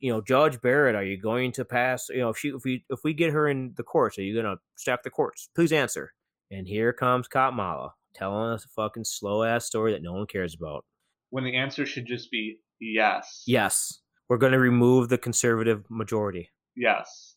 You 0.00 0.12
know, 0.12 0.20
Judge 0.20 0.60
Barrett, 0.60 0.94
are 0.94 1.04
you 1.04 1.20
going 1.20 1.52
to 1.52 1.64
pass? 1.64 2.08
You 2.08 2.18
know, 2.18 2.28
if 2.30 2.38
she, 2.38 2.48
if 2.48 2.62
we, 2.64 2.84
if 2.88 3.00
we 3.02 3.12
get 3.12 3.32
her 3.32 3.48
in 3.48 3.74
the 3.76 3.82
courts, 3.82 4.16
are 4.18 4.22
you 4.22 4.40
going 4.40 4.46
to 4.46 4.60
stack 4.76 5.02
the 5.02 5.10
courts? 5.10 5.48
Please 5.54 5.72
answer. 5.72 6.12
And 6.50 6.68
here 6.68 6.92
comes 6.92 7.26
Kamala 7.26 7.94
telling 8.14 8.52
us 8.52 8.64
a 8.64 8.68
fucking 8.68 9.04
slow 9.04 9.42
ass 9.42 9.66
story 9.66 9.92
that 9.92 10.02
no 10.02 10.12
one 10.12 10.26
cares 10.26 10.54
about. 10.54 10.84
When 11.30 11.44
the 11.44 11.56
answer 11.56 11.84
should 11.84 12.06
just 12.06 12.30
be 12.30 12.58
yes. 12.80 13.42
Yes 13.46 14.00
we're 14.28 14.38
going 14.38 14.52
to 14.52 14.58
remove 14.58 15.08
the 15.08 15.18
conservative 15.18 15.84
majority. 15.88 16.50
Yes. 16.76 17.36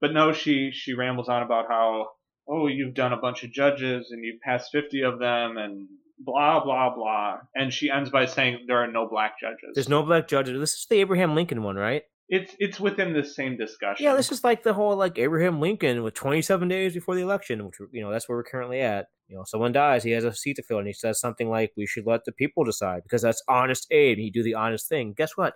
But 0.00 0.12
no, 0.12 0.32
she 0.32 0.70
she 0.72 0.94
rambles 0.94 1.28
on 1.28 1.42
about 1.42 1.66
how 1.68 2.08
oh 2.48 2.66
you've 2.66 2.94
done 2.94 3.12
a 3.12 3.16
bunch 3.16 3.44
of 3.44 3.52
judges 3.52 4.10
and 4.10 4.24
you've 4.24 4.40
passed 4.40 4.70
50 4.72 5.02
of 5.02 5.18
them 5.18 5.56
and 5.56 5.88
blah 6.18 6.62
blah 6.62 6.94
blah 6.94 7.38
and 7.54 7.72
she 7.72 7.90
ends 7.90 8.10
by 8.10 8.26
saying 8.26 8.64
there 8.66 8.82
are 8.82 8.90
no 8.90 9.08
black 9.08 9.40
judges. 9.40 9.70
There's 9.74 9.88
no 9.88 10.02
black 10.02 10.28
judges. 10.28 10.58
This 10.58 10.72
is 10.72 10.86
the 10.90 11.00
Abraham 11.00 11.34
Lincoln 11.34 11.62
one, 11.62 11.76
right? 11.76 12.02
It's 12.28 12.56
it's 12.58 12.80
within 12.80 13.12
the 13.12 13.24
same 13.24 13.58
discussion. 13.58 14.02
Yeah, 14.02 14.16
this 14.16 14.32
is 14.32 14.42
like 14.42 14.62
the 14.62 14.72
whole 14.72 14.96
like 14.96 15.18
Abraham 15.18 15.60
Lincoln 15.60 16.02
with 16.02 16.14
27 16.14 16.68
days 16.68 16.94
before 16.94 17.14
the 17.14 17.20
election, 17.20 17.64
which 17.66 17.76
you 17.92 18.02
know 18.02 18.10
that's 18.10 18.28
where 18.28 18.38
we're 18.38 18.44
currently 18.44 18.80
at. 18.80 19.06
You 19.28 19.36
know, 19.36 19.44
someone 19.46 19.72
dies, 19.72 20.04
he 20.04 20.12
has 20.12 20.24
a 20.24 20.34
seat 20.34 20.56
to 20.56 20.62
fill, 20.62 20.78
and 20.78 20.86
he 20.86 20.94
says 20.94 21.20
something 21.20 21.50
like, 21.50 21.72
"We 21.76 21.86
should 21.86 22.06
let 22.06 22.24
the 22.24 22.32
people 22.32 22.64
decide 22.64 23.02
because 23.02 23.20
that's 23.20 23.42
honest 23.46 23.86
Abe." 23.90 24.16
He 24.16 24.30
do 24.30 24.42
the 24.42 24.54
honest 24.54 24.88
thing. 24.88 25.12
Guess 25.14 25.36
what? 25.36 25.52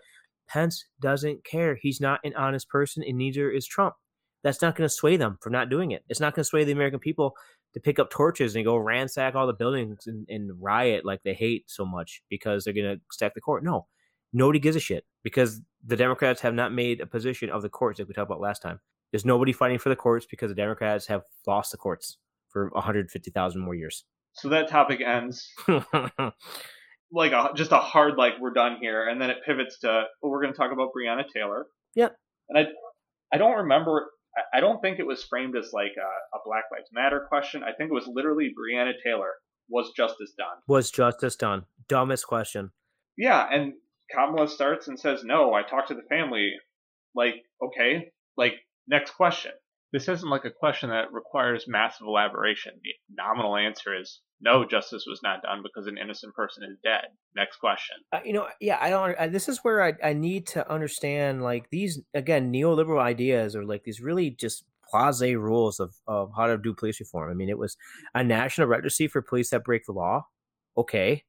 Pence 0.49 0.85
doesn't 1.01 1.45
care. 1.45 1.77
He's 1.81 2.01
not 2.01 2.21
an 2.25 2.35
honest 2.37 2.69
person, 2.69 3.03
and 3.07 3.19
neither 3.19 3.51
is 3.51 3.67
Trump. 3.67 3.95
That's 4.43 4.63
not 4.63 4.77
going 4.77 4.89
to 4.89 4.95
sway 4.95 5.17
them 5.17 5.39
from 5.43 5.53
not 5.53 5.69
doing 5.69 5.91
it. 5.91 6.05
It's 6.09 6.21
not 6.21 6.35
going 6.35 6.45
to 6.45 6.49
sway 6.49 6.65
the 6.65 6.73
American 6.73 7.01
people 7.01 7.35
to 7.75 7.81
pick 7.81 7.99
up 7.99 8.11
torches 8.11 8.55
and 8.57 8.65
go 8.65 8.77
ransack 8.77 9.35
all 9.35 9.47
the 9.47 9.53
buildings 9.53 10.07
and, 10.07 10.27
and 10.29 10.51
riot 10.61 11.05
like 11.05 11.23
they 11.23 11.35
hate 11.35 11.65
so 11.67 11.85
much 11.85 12.23
because 12.31 12.65
they're 12.65 12.73
going 12.73 12.97
to 12.97 13.01
stack 13.11 13.35
the 13.35 13.41
court. 13.41 13.65
No, 13.65 13.87
nobody 14.33 14.59
gives 14.59 14.77
a 14.77 14.81
shit 14.81 15.05
because 15.23 15.61
the 15.85 15.97
Democrats 15.97 16.41
have 16.41 16.55
not 16.55 16.73
made 16.73 17.01
a 17.01 17.07
position 17.07 17.51
of 17.51 17.63
the 17.63 17.69
courts 17.69 17.99
like 17.99 18.09
we 18.09 18.15
talked 18.15 18.31
about 18.31 18.41
last 18.41 18.63
time. 18.63 18.81
There's 19.11 19.25
nobody 19.25 19.53
fighting 19.53 19.79
for 19.79 19.89
the 19.89 19.97
courts 19.97 20.27
because 20.29 20.51
the 20.51 20.55
Democrats 20.55 21.07
have 21.07 21.23
lost 21.47 21.73
the 21.73 21.79
courts 21.79 22.19
for 22.49 22.71
150,000 22.71 23.61
more 23.61 23.75
years. 23.75 24.05
So 24.33 24.49
that 24.51 24.69
topic 24.69 25.01
ends 25.01 25.49
like 27.13 27.33
a, 27.33 27.51
just 27.55 27.73
a 27.73 27.79
hard 27.79 28.17
like 28.17 28.35
we're 28.41 28.53
done 28.53 28.79
here, 28.81 29.09
and 29.09 29.21
then 29.21 29.31
it 29.31 29.39
pivots 29.47 29.81
to 29.81 30.05
well, 30.23 30.31
we're 30.31 30.43
going 30.43 30.53
to 30.53 30.59
talk 30.59 30.73
about 30.73 30.91
Breonna 30.97 31.25
Taylor. 31.35 31.67
Yep. 31.95 32.17
And 32.49 32.59
I 32.59 32.63
I 33.33 33.39
don't 33.39 33.57
remember. 33.57 34.11
I 34.55 34.61
don't 34.61 34.81
think 34.81 35.01
it 35.01 35.07
was 35.07 35.25
framed 35.25 35.57
as 35.57 35.71
like 35.73 35.93
a, 35.97 36.37
a 36.37 36.41
Black 36.45 36.65
Lives 36.71 36.91
Matter 36.93 37.27
question. 37.29 37.63
I 37.65 37.73
think 37.73 37.91
it 37.91 37.95
was 37.95 38.07
literally 38.07 38.53
Breonna 38.57 38.93
Taylor 39.05 39.33
was 39.69 39.93
justice 39.97 40.33
done. 40.37 40.59
Was 40.67 40.91
justice 40.91 41.37
done? 41.37 41.65
Dumbest 41.89 42.27
question. 42.27 42.71
Yeah, 43.17 43.47
and 43.51 43.75
Kamala 44.15 44.49
starts 44.49 44.89
and 44.89 44.99
says, 44.99 45.25
"No, 45.25 45.55
I 45.55 45.63
talked 45.63 45.89
to 45.89 45.95
the 45.95 46.03
family." 46.09 46.53
Like, 47.15 47.35
okay, 47.63 48.13
like 48.37 48.55
next 48.87 49.13
question. 49.13 49.53
This 49.93 50.09
isn't 50.09 50.29
like 50.29 50.45
a 50.45 50.51
question 50.51 50.91
that 50.91 51.13
requires 51.13 51.65
massive 51.67 52.07
elaboration. 52.07 52.75
The 52.83 52.91
nominal 53.17 53.57
answer 53.57 53.99
is 53.99 54.21
no, 54.41 54.65
justice 54.65 55.05
was 55.09 55.21
not 55.23 55.43
done 55.43 55.63
because 55.63 55.89
an 55.89 55.99
innocent 55.99 56.35
person 56.35 56.63
is 56.63 56.79
dead. 56.85 57.07
Next 57.35 57.57
question. 57.57 57.97
Uh, 58.13 58.21
you 58.25 58.33
know, 58.33 58.47
yeah, 58.61 58.79
I 58.81 58.91
don't. 58.91 59.19
I, 59.19 59.29
this 59.29 59.49
is 59.49 59.59
where 59.63 59.83
I, 59.83 59.95
I 60.05 60.13
need 60.13 60.47
to 60.49 60.71
understand 60.71 61.43
like 61.43 61.71
these 61.71 62.01
again 62.15 62.53
neoliberal 62.53 63.01
ideas 63.01 63.57
or 63.57 63.65
like 63.65 63.85
these 63.85 64.01
really 64.01 64.31
just 64.31 64.65
blase 64.93 65.35
rules 65.35 65.81
of 65.81 65.95
of 66.07 66.33
how 66.37 66.47
to 66.47 66.59
do 66.59 66.75
police 66.75 67.01
reform. 67.01 67.31
I 67.31 67.35
mean, 67.35 67.49
it 67.49 67.59
was 67.59 67.77
a 68.15 68.23
national 68.23 68.69
registry 68.69 69.09
for 69.09 69.23
police 69.23 69.51
that 69.51 69.65
break 69.65 69.87
the 69.87 69.93
law. 69.93 70.27
Okay, 70.77 71.25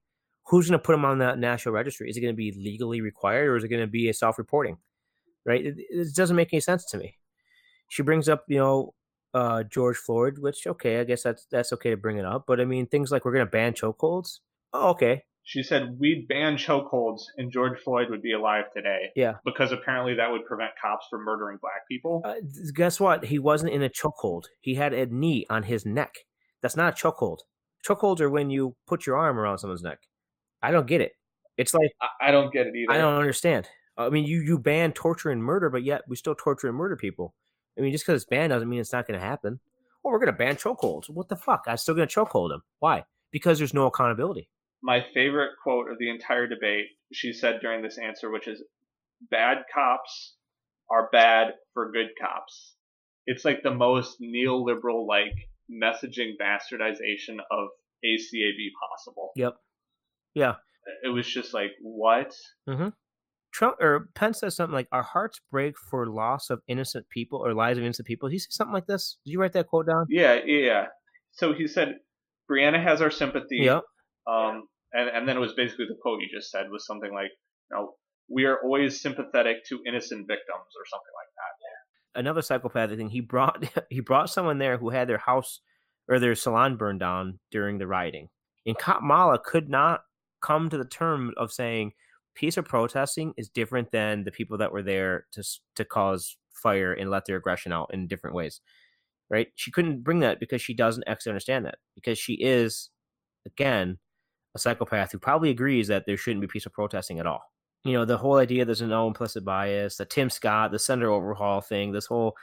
who's 0.48 0.70
going 0.70 0.80
to 0.80 0.84
put 0.84 0.92
them 0.92 1.06
on 1.06 1.20
that 1.20 1.40
national 1.40 1.74
registry? 1.74 2.10
Is 2.10 2.18
it 2.18 2.22
going 2.22 2.34
to 2.34 2.38
be 2.38 2.52
legally 2.52 3.02
required 3.02 3.48
or 3.48 3.56
is 3.56 3.64
it 3.64 3.70
going 3.70 3.82
to 3.82 3.88
be 3.88 4.10
a 4.10 4.14
self 4.14 4.38
reporting? 4.38 4.78
Right? 5.46 5.66
It, 5.66 5.76
it 5.78 6.16
doesn't 6.16 6.36
make 6.36 6.54
any 6.54 6.60
sense 6.60 6.86
to 6.88 6.98
me 6.98 7.16
she 7.90 8.04
brings 8.04 8.30
up, 8.30 8.46
you 8.48 8.58
know, 8.58 8.94
uh, 9.34 9.64
George 9.64 9.98
Floyd, 9.98 10.40
which 10.40 10.66
okay, 10.66 11.00
I 11.00 11.04
guess 11.04 11.24
that's 11.24 11.46
that's 11.52 11.74
okay 11.74 11.90
to 11.90 11.98
bring 11.98 12.18
it 12.18 12.26
up. 12.26 12.46
But 12.48 12.60
I 12.62 12.66
mean, 12.66 12.88
things 12.88 13.12
like 13.12 13.26
we're 13.26 13.34
going 13.34 13.46
to 13.46 13.52
ban 13.52 13.74
chokeholds. 13.74 14.40
Oh, 14.74 14.90
okay. 14.92 15.24
She 15.44 15.64
said 15.64 15.98
we'd 16.00 16.28
ban 16.28 16.58
chokeholds 16.58 17.24
and 17.38 17.52
George 17.52 17.80
Floyd 17.80 18.12
would 18.12 18.22
be 18.22 18.34
alive 18.34 18.66
today. 18.76 19.10
Yeah. 19.16 19.36
Because 19.44 19.72
apparently 19.72 20.14
that 20.16 20.32
would 20.32 20.46
prevent 20.46 20.72
cops 20.80 21.08
from 21.10 21.26
murdering 21.26 21.58
black 21.60 21.88
people. 21.90 22.22
Uh, 22.24 22.36
guess 22.76 23.00
what? 23.00 23.26
He 23.26 23.40
wasn't 23.40 23.74
in 23.74 23.82
a 23.82 23.90
chokehold. 23.90 24.44
He 24.62 24.76
had 24.76 24.94
a 24.94 25.08
knee 25.08 25.48
on 25.50 25.64
his 25.64 25.88
neck. 25.88 26.14
That's 26.62 26.76
not 26.76 26.94
a 26.94 27.04
chokehold. 27.04 27.40
Chokeholds 27.88 28.22
are 28.22 28.30
when 28.30 28.52
you 28.52 28.76
put 28.86 29.08
your 29.08 29.18
arm 29.18 29.40
around 29.40 29.58
someone's 29.58 29.82
neck. 29.82 30.00
I 30.62 30.70
don't 30.70 30.86
get 30.86 31.02
it. 31.02 31.14
It's 31.58 31.74
like 31.74 31.92
I, 32.02 32.28
I 32.28 32.32
don't 32.32 32.54
get 32.54 32.68
it 32.68 32.76
either. 32.76 32.92
I 32.92 32.98
don't 33.00 33.16
understand. 33.16 33.68
I 33.98 34.10
mean, 34.10 34.26
you 34.26 34.42
you 34.42 34.60
ban 34.60 34.94
torture 34.94 35.30
and 35.30 35.44
murder, 35.44 35.70
but 35.70 35.84
yet 35.84 36.04
we 36.08 36.16
still 36.16 36.36
torture 36.36 36.68
and 36.68 36.78
murder 36.78 36.96
people. 36.96 37.34
I 37.78 37.82
mean, 37.82 37.92
just 37.92 38.06
because 38.06 38.22
it's 38.22 38.30
banned 38.30 38.52
doesn't 38.52 38.70
mean 38.70 38.80
it's 38.80 38.94
not 38.94 39.08
going 39.08 39.20
to 39.20 39.26
happen. 39.26 39.60
Oh, 40.04 40.12
we're 40.12 40.20
going 40.20 40.32
to 40.32 40.38
ban 40.38 40.56
chokeholds. 40.56 41.10
What 41.10 41.30
the 41.30 41.36
fuck? 41.36 41.66
I'm 41.68 41.78
still 41.78 41.96
going 41.96 42.08
to 42.08 42.14
chokehold 42.14 42.54
him. 42.54 42.62
Why? 42.80 43.06
Because 43.32 43.58
there's 43.58 43.74
no 43.74 43.88
accountability. 43.88 44.50
My 44.82 45.06
favorite 45.14 45.52
quote 45.62 45.92
of 45.92 45.98
the 46.00 46.10
entire 46.10 46.48
debate, 46.48 46.86
she 47.12 47.34
said 47.34 47.60
during 47.62 47.82
this 47.82 47.98
answer, 47.98 48.32
which 48.32 48.48
is, 48.48 48.64
"Bad 49.30 49.58
cops 49.74 50.36
are 50.90 51.10
bad 51.12 51.54
for 51.74 51.92
good 51.92 52.08
cops." 52.20 52.76
It's 53.26 53.44
like 53.44 53.62
the 53.62 53.74
most 53.74 54.22
neoliberal 54.22 55.06
like 55.06 55.36
messaging 55.70 56.34
bastardization 56.42 57.38
of 57.52 57.68
ACAB 58.04 58.72
possible. 58.90 59.32
Yep. 59.36 59.58
Yeah. 60.34 60.56
It 61.04 61.10
was 61.10 61.28
just 61.28 61.54
like 61.54 61.72
what? 61.82 62.34
Mm-hmm. 62.68 62.90
Trump 63.52 63.78
or 63.80 64.10
Pence 64.16 64.40
says 64.40 64.56
something 64.56 64.74
like, 64.74 64.88
"Our 64.92 65.04
hearts 65.04 65.42
break 65.52 65.78
for 65.78 66.08
loss 66.08 66.50
of 66.50 66.62
innocent 66.68 67.10
people 67.10 67.46
or 67.46 67.54
lives 67.54 67.78
of 67.78 67.84
innocent 67.84 68.08
people." 68.08 68.30
Did 68.30 68.34
he 68.34 68.40
say 68.40 68.48
something 68.52 68.74
like 68.74 68.88
this? 68.88 69.18
Did 69.26 69.32
you 69.32 69.42
write 69.42 69.54
that 69.54 69.68
quote 69.68 69.88
down? 69.88 70.06
Yeah, 70.10 70.40
yeah. 70.46 70.88
So 71.32 71.54
he 71.54 71.68
said, 71.68 71.96
"Breonna 72.50 72.82
has 72.82 73.02
our 73.02 73.12
sympathy." 73.12 73.60
Yep. 73.62 73.84
Um, 74.28 74.68
and 74.94 75.10
and 75.10 75.28
then 75.28 75.38
it 75.38 75.40
was 75.40 75.54
basically 75.54 75.86
the 75.86 75.98
quote 76.02 76.22
you 76.22 76.28
just 76.32 76.52
said 76.52 76.70
was 76.70 76.86
something 76.86 77.14
like, 77.14 77.32
"You 77.72 77.78
know, 77.78 77.96
we 78.30 78.46
are 78.46 78.60
always 78.64 79.02
sympathetic 79.02 79.66
to 79.70 79.82
innocent 79.88 80.28
victims" 80.28 80.70
or 80.78 80.86
something 80.86 81.14
like 81.16 81.28
that. 81.36 81.40
Another 82.20 82.42
psychopathic 82.42 82.98
thing. 82.98 83.10
He 83.10 83.22
brought 83.22 83.64
he 83.90 84.02
brought 84.02 84.30
someone 84.30 84.58
there 84.58 84.78
who 84.78 84.90
had 84.90 85.08
their 85.08 85.20
house 85.20 85.62
or 86.08 86.20
their 86.20 86.36
salon 86.36 86.76
burned 86.76 87.00
down 87.00 87.40
during 87.52 87.78
the 87.78 87.88
rioting, 87.88 88.30
and 88.66 88.78
Kamala 88.78 89.40
could 89.40 89.70
not 89.70 90.02
come 90.42 90.70
to 90.70 90.78
the 90.78 90.86
term 90.86 91.34
of 91.38 91.52
saying 91.52 91.94
peaceful 92.36 92.64
protesting 92.64 93.34
is 93.38 93.50
different 93.50 93.92
than 93.92 94.24
the 94.24 94.32
people 94.32 94.58
that 94.58 94.72
were 94.72 94.84
there 94.84 95.26
to 95.34 95.44
to 95.76 95.86
cause 95.86 96.38
fire 96.54 96.94
and 96.94 97.10
let 97.10 97.26
their 97.26 97.38
aggression 97.38 97.72
out 97.72 97.90
in 97.94 98.08
different 98.08 98.36
ways. 98.36 98.62
Right? 99.30 99.48
She 99.56 99.72
couldn't 99.72 100.04
bring 100.04 100.20
that 100.22 100.40
because 100.40 100.62
she 100.62 100.74
doesn't 100.74 101.04
actually 101.08 101.32
understand 101.32 101.66
that 101.66 101.76
because 101.96 102.18
she 102.18 102.34
is 102.34 102.90
again 103.46 104.00
a 104.56 104.60
psychopath 104.60 105.12
who 105.12 105.20
probably 105.20 105.50
agrees 105.52 105.88
that 105.88 106.06
there 106.06 106.18
shouldn't 106.18 106.42
be 106.42 106.48
peaceful 106.48 106.72
protesting 106.74 107.20
at 107.20 107.28
all. 107.28 107.42
You 107.84 107.94
know, 107.94 108.06
the 108.06 108.18
whole 108.18 108.38
idea 108.38 108.66
there's 108.66 108.82
no 108.82 109.08
implicit 109.08 109.46
bias, 109.46 109.98
the 109.98 110.06
Tim 110.06 110.30
Scott, 110.30 110.72
the 110.72 110.80
Senator 110.80 111.12
overhaul 111.12 111.62
thing, 111.62 111.92
this 111.92 112.08
whole 112.08 112.36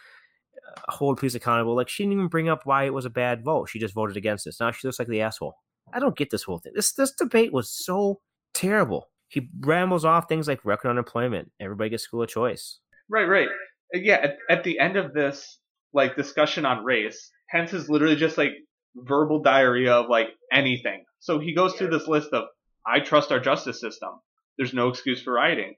uh, 0.76 0.80
hold 0.88 1.18
police 1.18 1.34
accountable. 1.34 1.74
Like 1.74 1.88
she 1.88 2.04
didn't 2.04 2.14
even 2.14 2.28
bring 2.28 2.48
up 2.48 2.60
why 2.64 2.84
it 2.84 2.94
was 2.94 3.04
a 3.04 3.10
bad 3.10 3.44
vote. 3.44 3.68
She 3.68 3.78
just 3.78 3.94
voted 3.94 4.16
against 4.16 4.46
it. 4.46 4.54
Now 4.60 4.70
she 4.70 4.86
looks 4.86 4.98
like 4.98 5.08
the 5.08 5.20
asshole. 5.20 5.54
I 5.92 6.00
don't 6.00 6.16
get 6.16 6.30
this 6.30 6.44
whole 6.44 6.58
thing. 6.58 6.72
This 6.74 6.92
this 6.92 7.12
debate 7.12 7.52
was 7.52 7.70
so 7.70 8.20
terrible 8.54 9.08
he 9.28 9.48
rambles 9.60 10.04
off 10.04 10.28
things 10.28 10.48
like 10.48 10.64
record 10.64 10.90
unemployment. 10.90 11.50
Everybody 11.60 11.90
gets 11.90 12.04
school 12.04 12.22
of 12.22 12.28
choice. 12.28 12.78
Right, 13.08 13.24
right. 13.24 13.48
Uh, 13.94 13.98
yeah, 13.98 14.16
at, 14.16 14.36
at 14.50 14.64
the 14.64 14.78
end 14.78 14.96
of 14.96 15.12
this 15.12 15.58
like 15.92 16.16
discussion 16.16 16.64
on 16.64 16.84
race, 16.84 17.30
Pence 17.50 17.72
is 17.72 17.88
literally 17.88 18.16
just 18.16 18.38
like 18.38 18.52
verbal 18.94 19.42
diarrhea 19.42 19.92
of 19.92 20.08
like 20.08 20.28
anything. 20.52 21.04
So 21.20 21.38
he 21.38 21.54
goes 21.54 21.74
through 21.74 21.90
this 21.90 22.08
list 22.08 22.32
of 22.32 22.44
I 22.86 23.00
trust 23.00 23.32
our 23.32 23.40
justice 23.40 23.80
system. 23.80 24.10
There's 24.56 24.74
no 24.74 24.88
excuse 24.88 25.22
for 25.22 25.34
rioting. 25.34 25.74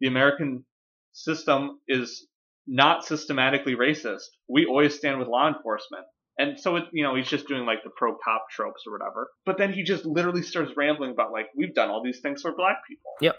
The 0.00 0.08
American 0.08 0.64
system 1.12 1.80
is 1.86 2.26
not 2.66 3.04
systematically 3.04 3.74
racist. 3.74 4.24
We 4.48 4.66
always 4.66 4.96
stand 4.96 5.18
with 5.18 5.28
law 5.28 5.48
enforcement. 5.48 6.04
And 6.38 6.58
so, 6.60 6.76
it, 6.76 6.84
you 6.92 7.02
know, 7.02 7.14
he's 7.14 7.28
just 7.28 7.48
doing 7.48 7.64
like 7.64 7.82
the 7.82 7.90
pro 7.90 8.16
cop 8.22 8.46
tropes 8.50 8.82
or 8.86 8.92
whatever. 8.92 9.30
But 9.44 9.58
then 9.58 9.72
he 9.72 9.82
just 9.82 10.04
literally 10.04 10.42
starts 10.42 10.72
rambling 10.76 11.12
about 11.12 11.32
like, 11.32 11.46
we've 11.56 11.74
done 11.74 11.88
all 11.88 12.02
these 12.02 12.20
things 12.20 12.42
for 12.42 12.54
black 12.54 12.78
people. 12.86 13.12
Yep. 13.20 13.36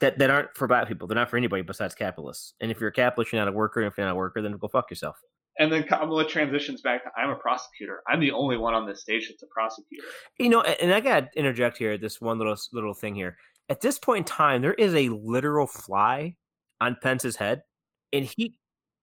That, 0.00 0.18
that 0.18 0.30
aren't 0.30 0.56
for 0.56 0.66
black 0.66 0.88
people. 0.88 1.06
They're 1.06 1.14
not 1.14 1.30
for 1.30 1.36
anybody 1.36 1.62
besides 1.62 1.94
capitalists. 1.94 2.54
And 2.60 2.70
if 2.70 2.80
you're 2.80 2.88
a 2.88 2.92
capitalist, 2.92 3.32
you're 3.32 3.40
not 3.40 3.48
a 3.48 3.54
worker. 3.54 3.80
And 3.80 3.90
if 3.90 3.98
you're 3.98 4.06
not 4.06 4.12
a 4.12 4.16
worker, 4.16 4.40
then 4.42 4.52
go 4.52 4.66
fuck 4.66 4.90
yourself. 4.90 5.16
And 5.58 5.70
then 5.70 5.82
Kamala 5.82 6.26
transitions 6.26 6.80
back 6.80 7.04
to 7.04 7.10
I'm 7.16 7.28
a 7.28 7.36
prosecutor. 7.36 8.02
I'm 8.08 8.20
the 8.20 8.30
only 8.32 8.56
one 8.56 8.72
on 8.72 8.86
this 8.86 9.02
stage 9.02 9.28
that's 9.28 9.42
a 9.42 9.46
prosecutor. 9.46 10.06
You 10.38 10.48
know, 10.48 10.62
and 10.62 10.92
I 10.92 11.00
gotta 11.00 11.28
interject 11.36 11.76
here 11.76 11.98
this 11.98 12.18
one 12.18 12.38
little 12.38 12.56
little 12.72 12.94
thing 12.94 13.14
here. 13.14 13.36
At 13.68 13.82
this 13.82 13.98
point 13.98 14.18
in 14.18 14.24
time, 14.24 14.62
there 14.62 14.72
is 14.72 14.94
a 14.94 15.10
literal 15.10 15.66
fly 15.66 16.36
on 16.80 16.96
Pence's 17.02 17.36
head, 17.36 17.62
and 18.10 18.24
he 18.24 18.54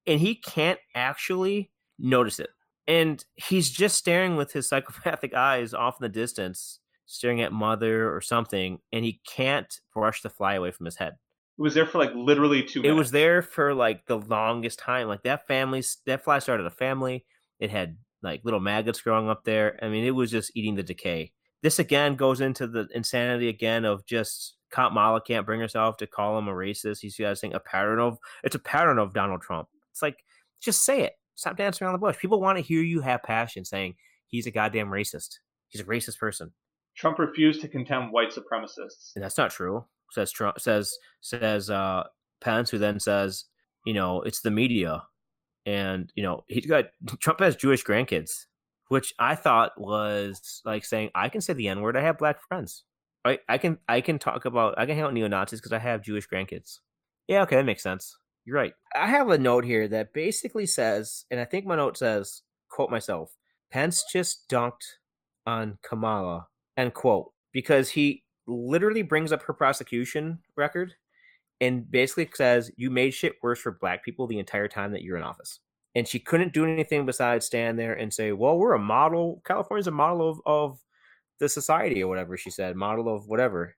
and 0.07 0.19
he 0.19 0.33
can't 0.33 0.79
actually 0.95 1.69
notice 1.99 2.39
it 2.39 2.49
and 2.87 3.23
he's 3.35 3.69
just 3.69 3.97
staring 3.97 4.35
with 4.35 4.53
his 4.53 4.67
psychopathic 4.69 5.33
eyes 5.33 5.73
off 5.73 5.97
in 5.99 6.03
the 6.03 6.09
distance, 6.09 6.79
staring 7.05 7.41
at 7.41 7.51
mother 7.51 8.13
or 8.13 8.21
something, 8.21 8.79
and 8.91 9.03
he 9.03 9.21
can't 9.27 9.79
brush 9.93 10.21
the 10.21 10.29
fly 10.29 10.55
away 10.55 10.71
from 10.71 10.85
his 10.85 10.97
head. 10.97 11.13
It 11.57 11.61
was 11.61 11.73
there 11.73 11.87
for 11.87 11.97
like 11.97 12.13
literally 12.13 12.63
two. 12.63 12.81
Minutes. 12.81 12.95
It 12.95 12.97
was 12.97 13.11
there 13.11 13.41
for 13.41 13.73
like 13.73 14.05
the 14.05 14.19
longest 14.19 14.77
time. 14.77 15.07
Like 15.07 15.23
that 15.23 15.47
family, 15.47 15.83
that 16.05 16.23
fly 16.23 16.39
started 16.39 16.67
a 16.67 16.71
family. 16.71 17.25
It 17.59 17.71
had 17.71 17.97
like 18.21 18.41
little 18.43 18.59
maggots 18.59 19.01
growing 19.01 19.27
up 19.27 19.43
there. 19.43 19.79
I 19.81 19.89
mean, 19.89 20.05
it 20.05 20.11
was 20.11 20.29
just 20.29 20.51
eating 20.55 20.75
the 20.75 20.83
decay. 20.83 21.31
This 21.63 21.79
again 21.79 22.15
goes 22.15 22.41
into 22.41 22.67
the 22.67 22.87
insanity 22.93 23.49
again 23.49 23.85
of 23.85 24.05
just 24.05 24.55
Kamala 24.69 25.21
can't 25.21 25.45
bring 25.45 25.59
herself 25.59 25.97
to 25.97 26.07
call 26.07 26.37
him 26.37 26.47
a 26.47 26.51
racist. 26.51 26.99
He's 27.01 27.17
got 27.17 27.37
saying 27.37 27.55
a 27.55 27.59
pattern 27.59 27.99
of 27.99 28.19
it's 28.43 28.55
a 28.55 28.59
pattern 28.59 28.99
of 28.99 29.13
Donald 29.13 29.41
Trump. 29.41 29.67
It's 29.91 30.03
like 30.03 30.17
just 30.61 30.83
say 30.83 31.01
it. 31.01 31.13
Stop 31.37 31.55
dancing 31.55 31.85
around 31.85 31.93
the 31.93 31.99
bush. 31.99 32.17
People 32.17 32.41
want 32.41 32.57
to 32.57 32.63
hear 32.63 32.81
you 32.81 32.99
have 33.01 33.21
passion 33.21 33.63
saying 33.63 33.93
he's 34.25 34.47
a 34.47 34.51
goddamn 34.51 34.89
racist. 34.89 35.35
He's 35.69 35.81
a 35.81 35.85
racist 35.85 36.17
person. 36.17 36.51
Trump 36.95 37.19
refused 37.19 37.61
to 37.61 37.67
condemn 37.67 38.11
white 38.11 38.31
supremacists. 38.31 39.11
And 39.15 39.23
that's 39.23 39.37
not 39.37 39.51
true. 39.51 39.85
Says 40.11 40.31
Trump 40.31 40.59
says 40.59 40.97
says 41.21 41.69
uh 41.69 42.05
Pence, 42.41 42.71
who 42.71 42.79
then 42.79 42.99
says, 42.99 43.45
you 43.85 43.93
know, 43.93 44.21
it's 44.21 44.41
the 44.41 44.51
media. 44.51 45.03
And, 45.65 46.11
you 46.15 46.23
know, 46.23 46.43
he's 46.47 46.65
got 46.65 46.85
Trump 47.19 47.39
has 47.39 47.55
Jewish 47.55 47.83
grandkids, 47.83 48.45
which 48.87 49.13
I 49.19 49.35
thought 49.35 49.79
was 49.79 50.61
like 50.65 50.85
saying, 50.85 51.11
I 51.13 51.29
can 51.29 51.41
say 51.41 51.53
the 51.53 51.67
N 51.67 51.81
word, 51.81 51.95
I 51.95 52.01
have 52.01 52.17
black 52.17 52.41
friends. 52.47 52.83
I, 53.23 53.37
I 53.47 53.59
can 53.59 53.77
I 53.87 54.01
can 54.01 54.17
talk 54.17 54.45
about 54.45 54.73
I 54.79 54.87
can 54.87 54.95
hang 54.95 55.03
out 55.03 55.13
neo 55.13 55.27
Nazis 55.27 55.59
because 55.59 55.73
I 55.73 55.79
have 55.79 56.01
Jewish 56.01 56.27
grandkids. 56.27 56.79
Yeah, 57.27 57.43
okay, 57.43 57.57
that 57.57 57.65
makes 57.65 57.83
sense. 57.83 58.17
You're 58.47 58.55
right. 58.55 58.73
I 58.95 59.07
have 59.07 59.29
a 59.29 59.37
note 59.37 59.65
here 59.65 59.89
that 59.89 60.13
basically 60.13 60.65
says, 60.65 61.25
and 61.29 61.37
I 61.37 61.43
think 61.43 61.65
my 61.65 61.75
note 61.75 61.97
says, 61.97 62.43
quote 62.69 62.89
myself, 62.89 63.35
Pence 63.71 64.05
just 64.09 64.47
dunked 64.49 64.85
on 65.45 65.77
Kamala, 65.83 66.47
end 66.77 66.93
quote, 66.93 67.33
because 67.51 67.89
he 67.89 68.23
literally 68.47 69.01
brings 69.01 69.33
up 69.33 69.43
her 69.43 69.53
prosecution 69.53 70.39
record 70.55 70.93
and 71.59 71.91
basically 71.91 72.29
says 72.33 72.71
you 72.77 72.89
made 72.89 73.13
shit 73.13 73.33
worse 73.43 73.59
for 73.59 73.71
black 73.81 74.05
people 74.05 74.27
the 74.27 74.39
entire 74.39 74.69
time 74.69 74.93
that 74.93 75.01
you're 75.01 75.17
in 75.17 75.23
office. 75.23 75.59
And 75.93 76.07
she 76.07 76.17
couldn't 76.17 76.53
do 76.53 76.63
anything 76.63 77.05
besides 77.05 77.45
stand 77.45 77.77
there 77.77 77.95
and 77.95 78.13
say, 78.13 78.31
"Well, 78.31 78.57
we're 78.57 78.75
a 78.75 78.79
model. 78.79 79.41
California's 79.45 79.87
a 79.87 79.91
model 79.91 80.29
of 80.29 80.41
of 80.45 80.79
the 81.39 81.49
society 81.49 82.01
or 82.01 82.07
whatever." 82.07 82.37
She 82.37 82.51
said, 82.51 82.77
"Model 82.77 83.13
of 83.13 83.27
whatever." 83.27 83.75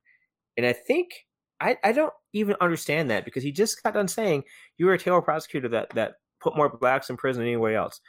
And 0.58 0.66
I 0.66 0.74
think 0.74 1.10
I 1.60 1.78
I 1.84 1.92
don't 1.92 2.14
even 2.34 2.56
understand 2.62 3.10
that 3.12 3.26
because 3.26 3.44
he 3.44 3.52
just 3.52 3.82
got 3.84 3.94
done 3.94 4.08
saying 4.08 4.44
you 4.78 4.86
were 4.86 4.94
a 4.94 5.00
terrible 5.00 5.24
prosecutor 5.24 5.70
that 5.70 5.90
that 5.96 6.14
put 6.42 6.56
more 6.56 6.70
blacks 6.70 7.10
in 7.10 7.18
prison 7.18 7.42
than 7.42 7.52
anybody 7.52 7.76
else. 7.76 8.00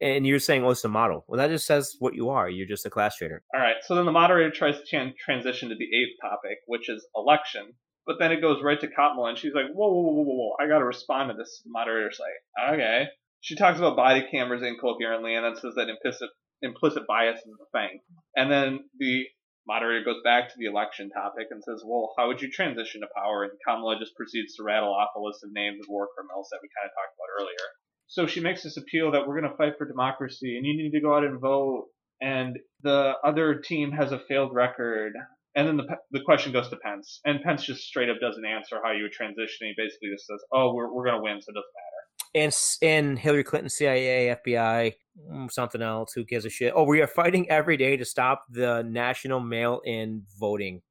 And 0.00 0.26
you're 0.26 0.40
saying, 0.40 0.64
"Oh, 0.64 0.70
it's 0.70 0.84
a 0.84 0.88
model." 0.88 1.24
Well, 1.28 1.38
that 1.38 1.50
just 1.50 1.66
says 1.66 1.96
what 1.98 2.14
you 2.14 2.30
are. 2.30 2.48
You're 2.48 2.66
just 2.66 2.86
a 2.86 2.90
class 2.90 3.16
traitor. 3.16 3.42
All 3.54 3.60
right. 3.60 3.76
So 3.82 3.94
then 3.94 4.06
the 4.06 4.12
moderator 4.12 4.50
tries 4.50 4.76
to 4.80 5.12
transition 5.18 5.68
to 5.68 5.76
the 5.76 5.84
eighth 5.84 6.20
topic, 6.20 6.58
which 6.66 6.88
is 6.88 7.06
election. 7.14 7.74
But 8.06 8.16
then 8.18 8.32
it 8.32 8.42
goes 8.42 8.62
right 8.62 8.80
to 8.80 8.88
Kamala, 8.88 9.30
and 9.30 9.38
she's 9.38 9.54
like, 9.54 9.72
whoa, 9.72 9.88
whoa, 9.88 10.02
whoa, 10.02 10.22
whoa, 10.22 10.34
whoa, 10.34 10.56
I 10.60 10.68
gotta 10.68 10.84
respond 10.84 11.30
to 11.30 11.36
this. 11.36 11.62
The 11.64 11.70
moderator's 11.70 12.20
like, 12.20 12.74
okay. 12.74 13.06
She 13.40 13.56
talks 13.56 13.78
about 13.78 13.96
body 13.96 14.26
cameras 14.30 14.62
incoherently, 14.62 15.34
and 15.34 15.44
then 15.44 15.56
says 15.56 15.74
that 15.76 15.88
implicit, 15.88 16.28
implicit 16.60 17.06
bias 17.06 17.38
is 17.38 17.54
the 17.58 17.66
thing. 17.72 18.00
And 18.36 18.50
then 18.50 18.80
the 18.98 19.24
moderator 19.66 20.04
goes 20.04 20.22
back 20.24 20.48
to 20.48 20.54
the 20.58 20.66
election 20.66 21.10
topic 21.10 21.48
and 21.50 21.62
says, 21.62 21.82
well, 21.84 22.12
how 22.18 22.28
would 22.28 22.42
you 22.42 22.50
transition 22.50 23.00
to 23.00 23.08
power? 23.16 23.44
And 23.44 23.52
Kamala 23.66 23.98
just 23.98 24.14
proceeds 24.16 24.56
to 24.56 24.62
rattle 24.62 24.92
off 24.92 25.16
a 25.16 25.20
list 25.20 25.44
of 25.44 25.52
names 25.52 25.80
of 25.80 25.86
war 25.88 26.08
criminals 26.14 26.48
that 26.50 26.60
we 26.62 26.68
kind 26.74 26.86
of 26.86 26.92
talked 26.92 27.16
about 27.16 27.42
earlier. 27.42 27.66
So 28.06 28.26
she 28.26 28.40
makes 28.40 28.62
this 28.62 28.76
appeal 28.76 29.10
that 29.12 29.26
we're 29.26 29.40
going 29.40 29.50
to 29.50 29.56
fight 29.56 29.78
for 29.78 29.86
democracy, 29.88 30.56
and 30.56 30.66
you 30.66 30.76
need 30.76 30.92
to 30.92 31.00
go 31.00 31.16
out 31.16 31.24
and 31.24 31.40
vote, 31.40 31.88
and 32.20 32.58
the 32.82 33.14
other 33.24 33.56
team 33.56 33.92
has 33.92 34.12
a 34.12 34.18
failed 34.18 34.54
record, 34.54 35.14
and 35.56 35.66
then 35.66 35.76
the 35.76 35.86
the 36.10 36.24
question 36.24 36.52
goes 36.52 36.68
to 36.68 36.76
Pence, 36.76 37.20
and 37.24 37.42
Pence 37.42 37.64
just 37.64 37.82
straight 37.82 38.10
up 38.10 38.18
doesn't 38.20 38.44
answer 38.44 38.80
how 38.82 38.92
you 38.92 39.04
would 39.04 39.12
transition. 39.12 39.68
He 39.68 39.74
basically 39.76 40.10
just 40.10 40.26
says, 40.26 40.42
"Oh, 40.52 40.74
we're 40.74 40.92
we're 40.92 41.06
gonna 41.06 41.22
win, 41.22 41.40
so 41.40 41.50
it 41.50 41.54
doesn't 41.54 41.74
matter." 41.74 41.93
And 42.34 42.54
and 42.82 43.18
Hillary 43.18 43.44
Clinton, 43.44 43.68
CIA, 43.68 44.36
FBI, 44.44 44.94
mm, 45.30 45.50
something 45.50 45.82
else. 45.82 46.12
Who 46.14 46.24
gives 46.24 46.44
a 46.44 46.50
shit? 46.50 46.72
Oh, 46.74 46.84
we 46.84 47.00
are 47.00 47.06
fighting 47.06 47.48
every 47.48 47.76
day 47.76 47.96
to 47.96 48.04
stop 48.04 48.44
the 48.50 48.82
national 48.82 49.40
mail-in 49.40 50.24
voting 50.38 50.82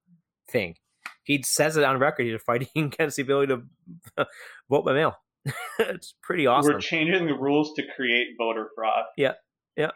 thing. 0.50 0.76
He 1.24 1.44
says 1.44 1.78
it 1.78 1.84
on 1.84 2.00
record. 2.00 2.26
He's 2.26 2.41
fighting 2.41 2.68
against 2.76 3.18
the 3.18 3.24
ability 3.24 3.56
to 3.56 4.26
vote 4.70 4.86
by 4.86 4.94
mail. 4.94 5.16
it's 5.80 6.16
pretty 6.22 6.48
awesome. 6.48 6.74
We're 6.74 6.80
changing 6.80 7.28
the 7.28 7.34
rules 7.34 7.74
to 7.76 7.84
create 7.96 8.28
voter 8.38 8.70
fraud. 8.76 9.04
Yeah, 9.18 9.34
yeah. 9.76 9.91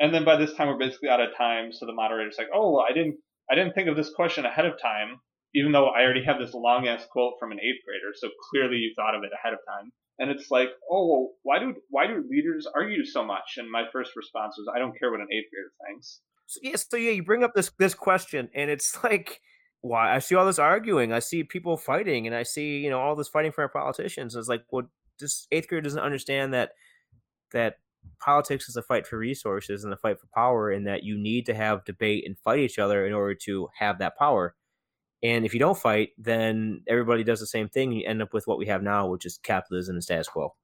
and 0.00 0.14
then 0.14 0.24
by 0.24 0.36
this 0.36 0.54
time, 0.54 0.68
we're 0.68 0.78
basically 0.78 1.10
out 1.10 1.20
of 1.20 1.36
time. 1.36 1.72
So 1.72 1.84
the 1.84 1.92
moderator's 1.92 2.36
like, 2.38 2.48
"Oh, 2.54 2.78
I 2.78 2.92
didn't 2.94 3.16
I 3.50 3.54
didn't 3.54 3.74
think 3.74 3.88
of 3.88 3.96
this 3.96 4.10
question 4.10 4.44
ahead 4.44 4.66
of 4.66 4.80
time, 4.80 5.20
even 5.54 5.72
though 5.72 5.86
I 5.86 6.02
already 6.02 6.24
have 6.24 6.38
this 6.38 6.54
long 6.54 6.88
ass 6.88 7.06
quote 7.10 7.34
from 7.38 7.52
an 7.52 7.58
eighth 7.60 7.84
grader. 7.84 8.12
So 8.14 8.28
clearly 8.50 8.76
you 8.76 8.92
thought 8.96 9.14
of 9.14 9.22
it 9.22 9.30
ahead 9.32 9.52
of 9.52 9.60
time. 9.68 9.92
And 10.18 10.30
it's 10.30 10.50
like, 10.50 10.68
oh, 10.90 11.06
well, 11.06 11.30
why 11.42 11.58
do 11.58 11.74
why 11.90 12.06
do 12.06 12.24
leaders 12.28 12.66
argue 12.74 13.04
so 13.04 13.24
much? 13.24 13.54
And 13.58 13.70
my 13.70 13.84
first 13.92 14.12
response 14.16 14.56
was, 14.58 14.66
I 14.74 14.78
don't 14.78 14.98
care 14.98 15.10
what 15.10 15.20
an 15.20 15.28
eighth 15.30 15.50
grader 15.52 15.72
thinks. 15.86 16.20
So, 16.46 16.60
yeah, 16.62 16.76
so 16.76 16.96
yeah, 16.96 17.10
you 17.10 17.22
bring 17.22 17.44
up 17.44 17.54
this 17.54 17.70
this 17.78 17.94
question, 17.94 18.48
and 18.54 18.70
it's 18.70 18.96
like, 19.04 19.40
why? 19.80 20.14
I 20.14 20.20
see 20.20 20.34
all 20.34 20.46
this 20.46 20.58
arguing. 20.58 21.12
I 21.12 21.18
see 21.18 21.44
people 21.44 21.76
fighting, 21.76 22.26
and 22.26 22.34
I 22.34 22.44
see 22.44 22.78
you 22.78 22.90
know 22.90 23.00
all 23.00 23.16
this 23.16 23.28
fighting 23.28 23.52
for 23.52 23.62
our 23.62 23.68
politicians. 23.68 24.34
It's 24.34 24.48
like, 24.48 24.64
well, 24.70 24.88
this 25.18 25.46
eighth 25.52 25.68
grader 25.68 25.82
doesn't 25.82 26.00
understand 26.00 26.54
that 26.54 26.70
that 27.52 27.76
politics 28.20 28.68
is 28.68 28.76
a 28.76 28.82
fight 28.82 29.06
for 29.06 29.18
resources 29.18 29.84
and 29.84 29.92
a 29.92 29.96
fight 29.96 30.18
for 30.18 30.28
power, 30.34 30.70
and 30.70 30.86
that 30.86 31.02
you 31.02 31.18
need 31.18 31.44
to 31.46 31.54
have 31.54 31.84
debate 31.84 32.24
and 32.26 32.38
fight 32.38 32.60
each 32.60 32.78
other 32.78 33.06
in 33.06 33.12
order 33.12 33.34
to 33.44 33.68
have 33.78 33.98
that 33.98 34.16
power. 34.16 34.54
And 35.22 35.44
if 35.44 35.54
you 35.54 35.60
don't 35.60 35.78
fight, 35.78 36.10
then 36.18 36.82
everybody 36.86 37.24
does 37.24 37.40
the 37.40 37.46
same 37.46 37.68
thing. 37.68 37.92
You 37.92 38.06
end 38.06 38.22
up 38.22 38.34
with 38.34 38.46
what 38.46 38.58
we 38.58 38.66
have 38.66 38.82
now, 38.82 39.08
which 39.08 39.24
is 39.26 39.38
capitalism 39.38 39.96
and 39.96 40.04
status 40.04 40.28
quo. 40.28 40.54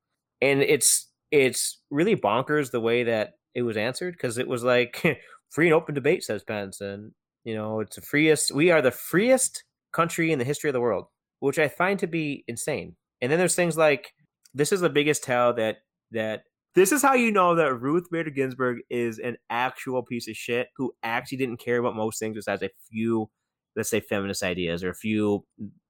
And 0.41 0.63
it's 0.63 1.09
it's 1.31 1.81
really 1.91 2.17
bonkers 2.17 2.71
the 2.71 2.81
way 2.81 3.05
that 3.05 3.35
it 3.55 3.63
was 3.63 3.77
answered 3.77 4.13
because 4.13 4.39
it 4.39 4.49
was 4.49 4.63
like 4.63 5.03
free 5.51 5.67
and 5.67 5.75
open 5.75 5.95
debate, 5.95 6.25
says 6.25 6.45
Pence, 6.45 6.81
and 6.81 7.13
you 7.45 7.55
know 7.55 7.81
it's 7.81 7.97
the 7.97 8.03
freest. 8.03 8.53
We 8.53 8.71
are 8.71 8.83
the 8.83 8.91
freest 8.91 9.65
country 9.93 10.33
in 10.33 10.39
the 10.39 10.45
history 10.45 10.69
of 10.71 10.75
the 10.75 10.81
world, 10.81 11.07
which 11.41 11.59
I 11.59 11.69
find 11.69 11.99
to 12.01 12.07
be 12.07 12.45
insane. 12.49 12.97
And 13.21 13.31
then 13.31 13.39
there's 13.39 13.55
things 13.55 13.77
like 13.77 14.13
this 14.55 14.73
is 14.73 14.81
the 14.81 14.91
biggest 14.91 15.25
tell 15.25 15.55
that 15.55 15.79
that 16.11 16.43
this 16.75 16.93
is 16.93 17.03
how 17.03 17.15
you 17.15 17.31
know 17.31 17.55
that 17.55 17.75
Ruth 17.75 18.07
Bader 18.11 18.31
Ginsburg 18.31 18.79
is 18.89 19.19
an 19.19 19.37
actual 19.51 20.03
piece 20.03 20.29
of 20.29 20.37
shit 20.37 20.69
who 20.77 20.93
actually 21.03 21.39
didn't 21.39 21.59
care 21.59 21.79
about 21.79 21.97
most 21.97 22.19
things 22.19 22.35
besides 22.35 22.63
a 22.63 22.71
few, 22.91 23.31
let's 23.77 23.91
say, 23.91 24.01
feminist 24.01 24.43
ideas 24.43 24.83
or 24.85 24.91
a 24.91 24.95
few 24.95 25.45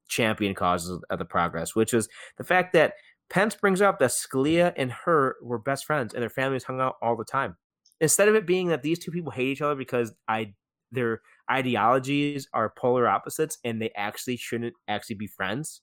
champion 0.08 0.54
causes 0.54 1.02
of 1.08 1.18
the 1.18 1.24
progress, 1.24 1.74
which 1.74 1.92
was 1.92 2.08
the 2.36 2.44
fact 2.44 2.72
that 2.74 2.94
Pence 3.30 3.54
brings 3.54 3.80
up 3.80 3.98
that 3.98 4.10
Scalia 4.10 4.74
and 4.76 4.92
her 4.92 5.36
were 5.42 5.58
best 5.58 5.86
friends 5.86 6.12
and 6.12 6.22
their 6.22 6.28
families 6.28 6.64
hung 6.64 6.80
out 6.80 6.96
all 7.00 7.16
the 7.16 7.24
time. 7.24 7.56
Instead 8.00 8.28
of 8.28 8.34
it 8.34 8.46
being 8.46 8.68
that 8.68 8.82
these 8.82 8.98
two 8.98 9.10
people 9.10 9.32
hate 9.32 9.48
each 9.48 9.62
other 9.62 9.74
because 9.74 10.12
I 10.28 10.54
their 10.90 11.22
ideologies 11.50 12.46
are 12.52 12.74
polar 12.76 13.08
opposites 13.08 13.56
and 13.64 13.80
they 13.80 13.90
actually 13.96 14.36
shouldn't 14.36 14.74
actually 14.86 15.16
be 15.16 15.26
friends, 15.26 15.80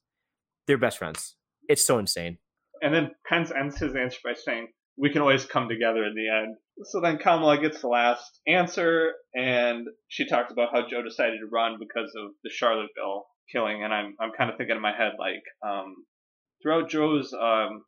they're 0.67 0.77
best 0.77 0.99
friends. 0.99 1.35
It's 1.67 1.85
so 1.85 1.97
insane. 1.97 2.37
And 2.83 2.93
then 2.93 3.11
Pence 3.27 3.51
ends 3.51 3.79
his 3.79 3.95
answer 3.95 4.19
by 4.23 4.33
saying, 4.33 4.67
we 4.99 5.09
can 5.11 5.21
always 5.21 5.45
come 5.45 5.69
together 5.69 6.03
in 6.03 6.13
the 6.13 6.29
end. 6.29 6.57
So 6.83 6.99
then 6.99 7.17
Kamala 7.17 7.57
gets 7.57 7.81
the 7.81 7.87
last 7.87 8.39
answer, 8.47 9.13
and 9.33 9.87
she 10.07 10.27
talks 10.27 10.51
about 10.51 10.69
how 10.71 10.87
Joe 10.87 11.01
decided 11.01 11.39
to 11.39 11.47
run 11.51 11.77
because 11.79 12.11
of 12.17 12.31
the 12.43 12.49
Charlottesville 12.49 13.25
killing. 13.51 13.83
And 13.83 13.93
I'm 13.93 14.15
I'm 14.19 14.31
kind 14.37 14.49
of 14.49 14.57
thinking 14.57 14.75
in 14.75 14.81
my 14.81 14.95
head 14.95 15.13
like, 15.17 15.43
um, 15.65 15.95
throughout 16.61 16.89
Joe's 16.89 17.33
um, 17.33 17.83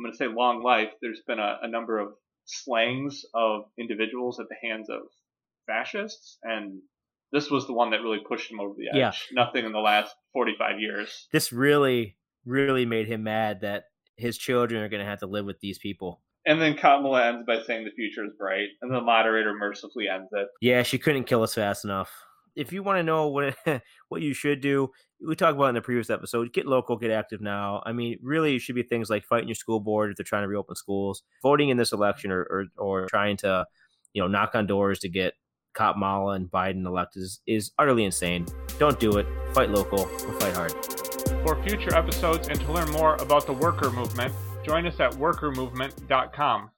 I'm 0.00 0.04
going 0.04 0.12
to 0.12 0.16
say 0.16 0.26
long 0.28 0.62
life, 0.62 0.90
there's 1.02 1.22
been 1.26 1.38
a, 1.38 1.58
a 1.62 1.68
number 1.68 1.98
of 1.98 2.12
slangs 2.44 3.22
of 3.34 3.64
individuals 3.78 4.40
at 4.40 4.46
the 4.48 4.68
hands 4.68 4.88
of 4.90 5.00
fascists, 5.66 6.38
and 6.42 6.80
this 7.32 7.50
was 7.50 7.66
the 7.66 7.74
one 7.74 7.90
that 7.90 8.02
really 8.02 8.20
pushed 8.26 8.50
him 8.50 8.60
over 8.60 8.74
the 8.76 8.88
edge. 8.88 9.28
Yeah. 9.32 9.44
Nothing 9.44 9.64
in 9.64 9.72
the 9.72 9.78
last 9.78 10.14
45 10.32 10.80
years. 10.80 11.28
This 11.32 11.52
really, 11.52 12.16
really 12.44 12.86
made 12.86 13.06
him 13.06 13.22
mad 13.22 13.60
that 13.60 13.84
his 14.16 14.36
children 14.36 14.82
are 14.82 14.88
going 14.88 15.04
to 15.04 15.08
have 15.08 15.20
to 15.20 15.26
live 15.26 15.44
with 15.44 15.60
these 15.60 15.78
people. 15.78 16.20
And 16.46 16.60
then 16.60 16.76
Kamala 16.76 17.26
ends 17.26 17.44
by 17.46 17.62
saying 17.62 17.84
the 17.84 17.90
future 17.90 18.24
is 18.24 18.32
bright, 18.38 18.68
and 18.80 18.92
the 18.92 19.00
moderator 19.00 19.54
mercifully 19.54 20.08
ends 20.08 20.28
it. 20.32 20.48
Yeah, 20.60 20.82
she 20.82 20.98
couldn't 20.98 21.24
kill 21.24 21.42
us 21.42 21.54
fast 21.54 21.84
enough. 21.84 22.10
If 22.56 22.72
you 22.72 22.82
want 22.82 22.98
to 22.98 23.02
know 23.02 23.28
what 23.28 23.56
what 24.08 24.22
you 24.22 24.32
should 24.32 24.60
do, 24.60 24.90
we 25.26 25.36
talked 25.36 25.56
about 25.56 25.68
in 25.68 25.74
the 25.74 25.82
previous 25.82 26.08
episode. 26.08 26.52
Get 26.52 26.66
local, 26.66 26.96
get 26.96 27.10
active 27.10 27.40
now. 27.40 27.82
I 27.84 27.92
mean, 27.92 28.18
really, 28.22 28.56
it 28.56 28.60
should 28.60 28.74
be 28.74 28.82
things 28.82 29.10
like 29.10 29.24
fighting 29.24 29.48
your 29.48 29.54
school 29.54 29.80
board 29.80 30.10
if 30.10 30.16
they're 30.16 30.24
trying 30.24 30.44
to 30.44 30.48
reopen 30.48 30.76
schools, 30.76 31.22
voting 31.42 31.68
in 31.68 31.76
this 31.76 31.92
election, 31.92 32.30
or 32.30 32.42
or, 32.42 32.64
or 32.78 33.06
trying 33.06 33.36
to, 33.38 33.66
you 34.14 34.22
know, 34.22 34.28
knock 34.28 34.54
on 34.54 34.66
doors 34.66 34.98
to 35.00 35.08
get 35.10 35.34
Kamala 35.74 36.32
and 36.32 36.50
Biden 36.50 36.86
elected 36.86 37.22
is, 37.22 37.40
is 37.46 37.70
utterly 37.78 38.04
insane. 38.04 38.46
Don't 38.78 38.98
do 38.98 39.18
it. 39.18 39.26
Fight 39.52 39.70
local. 39.70 40.08
We'll 40.26 40.40
fight 40.40 40.54
hard. 40.54 40.72
For 41.44 41.62
future 41.62 41.94
episodes 41.94 42.48
and 42.48 42.58
to 42.58 42.72
learn 42.72 42.90
more 42.90 43.16
about 43.16 43.46
the 43.46 43.52
worker 43.52 43.90
movement 43.90 44.34
Join 44.70 44.86
us 44.86 45.00
at 45.00 45.10
workermovement.com. 45.14 46.70